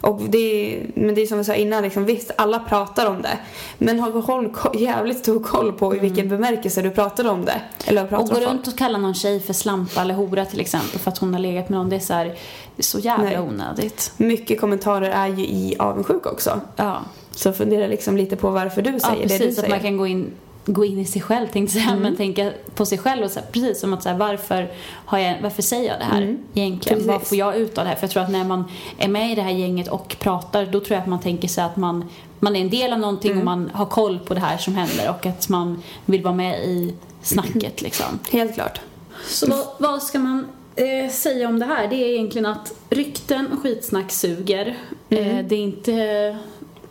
Och 0.01 0.21
det 0.29 0.39
är, 0.39 0.87
men 0.95 1.15
det 1.15 1.23
är 1.23 1.27
som 1.27 1.37
jag 1.37 1.47
sa 1.47 1.55
innan, 1.55 1.83
liksom, 1.83 2.05
visst 2.05 2.31
alla 2.37 2.59
pratar 2.59 3.07
om 3.07 3.23
det. 3.23 3.39
Men 3.79 4.01
ha 4.01 4.11
håll, 4.21 4.57
jävligt 4.75 5.19
stor 5.19 5.41
koll 5.41 5.73
på 5.73 5.97
i 5.97 5.99
vilken 5.99 6.29
bemärkelse 6.29 6.83
du 6.83 6.91
pratar 6.91 7.29
om 7.29 7.45
det. 7.45 7.61
Eller 7.87 8.07
pratar 8.07 8.25
Och 8.25 8.41
gå 8.41 8.47
runt 8.47 8.69
och 8.69 8.79
kalla 8.79 8.99
någon 8.99 9.15
tjej 9.15 9.41
för 9.41 9.53
slampa 9.53 10.01
eller 10.01 10.15
hora 10.15 10.45
till 10.45 10.61
exempel 10.61 11.01
för 11.01 11.11
att 11.11 11.19
hon 11.19 11.33
har 11.35 11.41
legat 11.41 11.69
med 11.69 11.79
någon. 11.79 11.89
Det 11.89 11.97
är 11.97 12.01
så, 12.01 12.15
här, 12.15 12.25
det 12.25 12.81
är 12.81 12.83
så 12.83 12.99
jävla 12.99 13.25
Nej. 13.25 13.41
onödigt. 13.41 14.13
Mycket 14.17 14.61
kommentarer 14.61 15.11
är 15.11 15.29
ju 15.29 15.45
i 15.45 15.77
avundsjuka 15.79 16.31
också. 16.31 16.61
Ja, 16.77 17.01
Så 17.31 17.53
fundera 17.53 17.87
liksom 17.87 18.17
lite 18.17 18.37
på 18.37 18.51
varför 18.51 18.83
du 18.83 18.91
ja 18.91 18.99
säger 19.01 19.17
det 19.17 19.23
du 19.23 19.29
precis. 19.29 19.49
Att 19.49 19.55
säger. 19.55 19.71
man 19.71 19.81
kan 19.81 19.97
gå 19.97 20.07
in, 20.07 20.31
gå 20.73 20.85
in 20.85 20.99
i 20.99 21.05
sig 21.05 21.23
själv 21.23 21.47
tänkte 21.47 21.79
jag 21.79 21.87
säga, 21.87 22.01
men 22.01 22.17
tänka 22.17 22.53
på 22.75 22.87
sig 22.87 22.99
själv 22.99 23.25
och 23.25 23.31
så 23.31 23.41
här, 23.41 23.47
precis 23.53 23.81
som 23.81 23.95
att 23.95 24.03
så 24.03 24.09
här, 24.09 24.17
varför, 24.17 24.73
har 25.05 25.19
jag, 25.19 25.43
varför 25.43 25.63
säger 25.63 25.91
jag 25.91 26.01
det 26.01 26.05
här 26.05 26.39
egentligen? 26.55 26.99
Precis. 26.99 27.07
Vad 27.07 27.27
får 27.27 27.39
jag 27.39 27.57
ut 27.57 27.79
av 27.79 27.85
det 27.85 27.89
här? 27.89 27.97
För 27.97 28.05
jag 28.05 28.11
tror 28.11 28.23
att 28.23 28.31
när 28.31 28.45
man 28.45 28.65
är 28.99 29.09
med 29.09 29.33
i 29.33 29.35
det 29.35 29.43
här 29.43 29.51
gänget 29.51 29.89
och 29.89 30.17
pratar 30.19 30.67
då 30.67 30.81
tror 30.81 30.93
jag 30.93 31.01
att 31.01 31.07
man 31.07 31.21
tänker 31.21 31.49
sig 31.49 31.65
att 31.65 31.77
man, 31.77 32.05
man 32.41 32.57
är 32.57 32.61
en 32.61 32.71
del 32.71 32.93
av 32.93 32.99
någonting 32.99 33.39
och 33.39 33.45
man 33.45 33.71
har 33.75 33.87
koll 33.87 34.19
på 34.19 34.35
det 34.35 34.41
här 34.41 34.59
som 34.59 34.75
händer 34.75 35.11
och 35.11 35.27
att 35.27 35.49
man 35.49 35.83
vill 36.05 36.23
vara 36.23 36.35
med 36.35 36.65
i 36.65 36.95
snacket 37.23 37.83
liksom. 37.83 38.19
Helt 38.31 38.55
klart. 38.55 38.81
Så 39.27 39.47
vad, 39.51 39.67
vad 39.79 40.03
ska 40.03 40.19
man 40.19 40.47
eh, 40.77 41.11
säga 41.11 41.49
om 41.49 41.59
det 41.59 41.67
här? 41.67 41.89
Det 41.89 41.97
är 41.97 42.15
egentligen 42.15 42.47
att 42.47 42.75
rykten 42.91 43.53
och 43.53 43.63
skitsnack 43.63 44.11
suger. 44.11 44.67
Eh, 45.09 45.39
det 45.49 45.55
är 45.55 45.63
inte... 45.63 45.93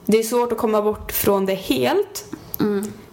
Det 0.10 0.18
är 0.18 0.24
svårt 0.24 0.52
att 0.52 0.58
komma 0.58 0.82
bort 0.82 1.12
från 1.12 1.46
det 1.46 1.56
helt. 1.56 2.26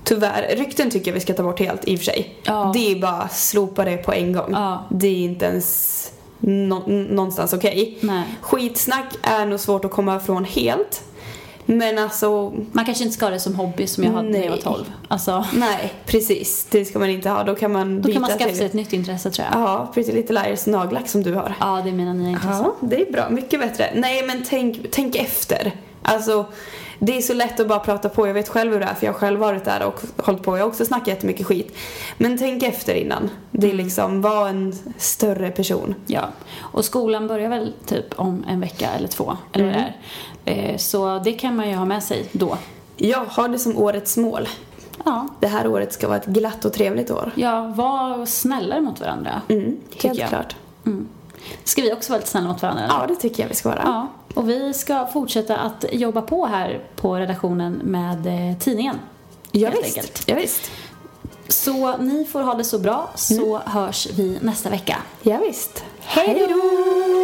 Tyvärr. 0.04 0.56
Rykten 0.56 0.90
tycker 0.90 1.10
jag 1.10 1.14
vi 1.14 1.20
ska 1.20 1.34
ta 1.34 1.42
bort 1.42 1.58
helt 1.60 1.84
i 1.84 1.94
och 1.94 1.98
för 1.98 2.04
sig. 2.04 2.34
Ja. 2.42 2.70
Det 2.74 2.92
är 2.92 2.96
bara 3.00 3.28
slopa 3.28 3.84
det 3.84 3.96
på 3.96 4.12
en 4.12 4.32
gång. 4.32 4.48
Ja. 4.52 4.84
Det 4.90 5.06
är 5.08 5.24
inte 5.24 5.44
ens 5.44 6.10
nå- 6.38 6.82
någonstans 6.86 7.52
okej. 7.52 7.98
Nej. 8.00 8.24
Skitsnack 8.40 9.06
är 9.22 9.46
nog 9.46 9.60
svårt 9.60 9.84
att 9.84 9.90
komma 9.90 10.16
ifrån 10.16 10.44
helt. 10.44 11.02
Men 11.66 11.98
alltså, 11.98 12.52
Man 12.72 12.84
kanske 12.84 13.04
inte 13.04 13.16
ska 13.16 13.26
ha 13.26 13.30
det 13.30 13.40
som 13.40 13.54
hobby 13.54 13.86
som 13.86 14.04
jag 14.04 14.10
hade 14.12 14.28
när 14.28 14.38
jag 14.38 14.44
var 14.50 14.56
Nej. 14.56 14.62
12. 14.62 14.84
Alltså, 15.08 15.44
nej 15.52 15.92
precis. 16.06 16.66
Det 16.70 16.84
ska 16.84 16.98
man 16.98 17.10
inte 17.10 17.30
ha. 17.30 17.44
Då 17.44 17.54
kan 17.54 17.72
man 17.72 18.02
då 18.02 18.12
kan 18.12 18.22
man 18.22 18.30
skaffa 18.30 18.54
sig 18.54 18.66
ett 18.66 18.72
nytt 18.72 18.92
intresse 18.92 19.30
tror 19.30 19.46
jag. 19.52 19.60
Ja, 19.60 19.90
Pretty 19.94 20.12
Little 20.12 20.42
Liars 20.42 20.66
nagellack 20.66 21.08
som 21.08 21.22
du 21.22 21.34
har. 21.34 21.54
Ja, 21.60 21.80
det 21.84 21.90
är 21.90 21.94
mina 21.94 22.12
nya 22.12 22.28
intressen. 22.30 22.50
Ja, 22.64 22.74
det 22.80 23.08
är 23.08 23.12
bra. 23.12 23.30
Mycket 23.30 23.60
bättre. 23.60 23.90
Nej, 23.94 24.26
men 24.26 24.44
tänk, 24.48 24.78
tänk 24.90 25.16
efter. 25.16 25.72
Alltså, 26.02 26.46
det 26.98 27.16
är 27.16 27.22
så 27.22 27.35
lätt 27.35 27.61
att 27.61 27.68
bara 27.68 27.78
prata 27.78 28.09
på. 28.09 28.26
Jag 28.26 28.35
vet 28.35 28.48
själv 28.48 28.72
hur 28.72 28.80
det 28.80 28.87
är, 28.87 28.94
för 28.94 29.07
jag 29.07 29.12
har 29.12 29.18
själv 29.18 29.40
varit 29.40 29.64
där 29.64 29.83
och 29.83 30.00
hållit 30.24 30.42
på. 30.42 30.57
Jag 30.59 30.62
har 30.64 30.68
också 30.68 30.85
snackat 30.85 31.09
jättemycket 31.09 31.46
skit. 31.46 31.76
Men 32.18 32.38
tänk 32.38 32.62
efter 32.62 32.94
innan. 32.94 33.30
Det 33.50 33.70
är 33.70 33.74
liksom, 33.74 34.22
var 34.22 34.48
en 34.48 34.78
större 34.98 35.50
person. 35.50 35.94
Ja. 36.07 36.22
Och 36.61 36.85
skolan 36.85 37.26
börjar 37.26 37.48
väl 37.48 37.72
typ 37.87 38.07
om 38.18 38.44
en 38.48 38.61
vecka 38.61 38.88
eller 38.90 39.09
två, 39.09 39.37
eller 39.52 39.64
vad 39.64 39.74
det 39.74 39.94
är. 40.52 40.70
Eh, 40.72 40.76
Så 40.76 41.18
det 41.24 41.33
kan 41.33 41.57
man 41.57 41.68
ju 41.68 41.74
ha 41.74 41.85
med 41.85 42.02
sig 42.02 42.28
då. 42.33 42.59
Jag 42.96 43.24
har 43.28 43.48
det 43.48 43.59
som 43.59 43.78
årets 43.78 44.16
mål. 44.16 44.48
Ja. 45.04 45.28
Det 45.40 45.46
här 45.46 45.66
året 45.66 45.92
ska 45.92 46.09
vara 46.09 46.18
ett 46.18 46.26
glatt 46.26 46.64
och 46.64 46.72
trevligt 46.72 47.11
år. 47.11 47.30
Ja, 47.35 47.72
var 47.76 48.26
snällare 48.26 48.80
mot 48.80 49.00
varandra. 49.00 49.42
Mm, 49.48 49.76
helt 50.02 50.18
jag. 50.18 50.28
klart. 50.28 50.57
Ska 51.64 51.83
vi 51.83 51.92
också 51.92 52.12
vara 52.12 52.18
lite 52.18 52.30
snälla 52.30 52.48
mot 52.48 52.62
varandra? 52.62 52.85
eller? 52.85 52.94
Ja, 52.94 53.07
det 53.07 53.14
tycker 53.16 53.42
jag 53.42 53.48
vi 53.48 53.54
ska 53.54 53.68
vara. 53.68 53.83
Ja, 53.85 54.09
och 54.34 54.48
vi 54.48 54.74
ska 54.74 55.06
fortsätta 55.06 55.56
att 55.56 55.84
jobba 55.92 56.22
på 56.22 56.46
här 56.46 56.80
på 56.96 57.16
redaktionen 57.16 57.72
med 57.72 58.26
eh, 58.26 58.58
tidningen. 58.58 58.98
ja 59.52 59.70
visst. 59.70 59.84
enkelt. 59.84 60.22
Ja, 60.26 60.34
visst. 60.34 60.70
Så 61.48 61.96
ni 61.96 62.24
får 62.24 62.40
ha 62.40 62.54
det 62.54 62.64
så 62.64 62.78
bra 62.78 63.10
så 63.14 63.58
hörs 63.58 64.06
vi 64.10 64.38
nästa 64.40 64.70
vecka. 64.70 64.96
Ja, 65.22 65.38
visst. 65.38 65.85
Hej 66.00 66.46
då! 66.48 67.23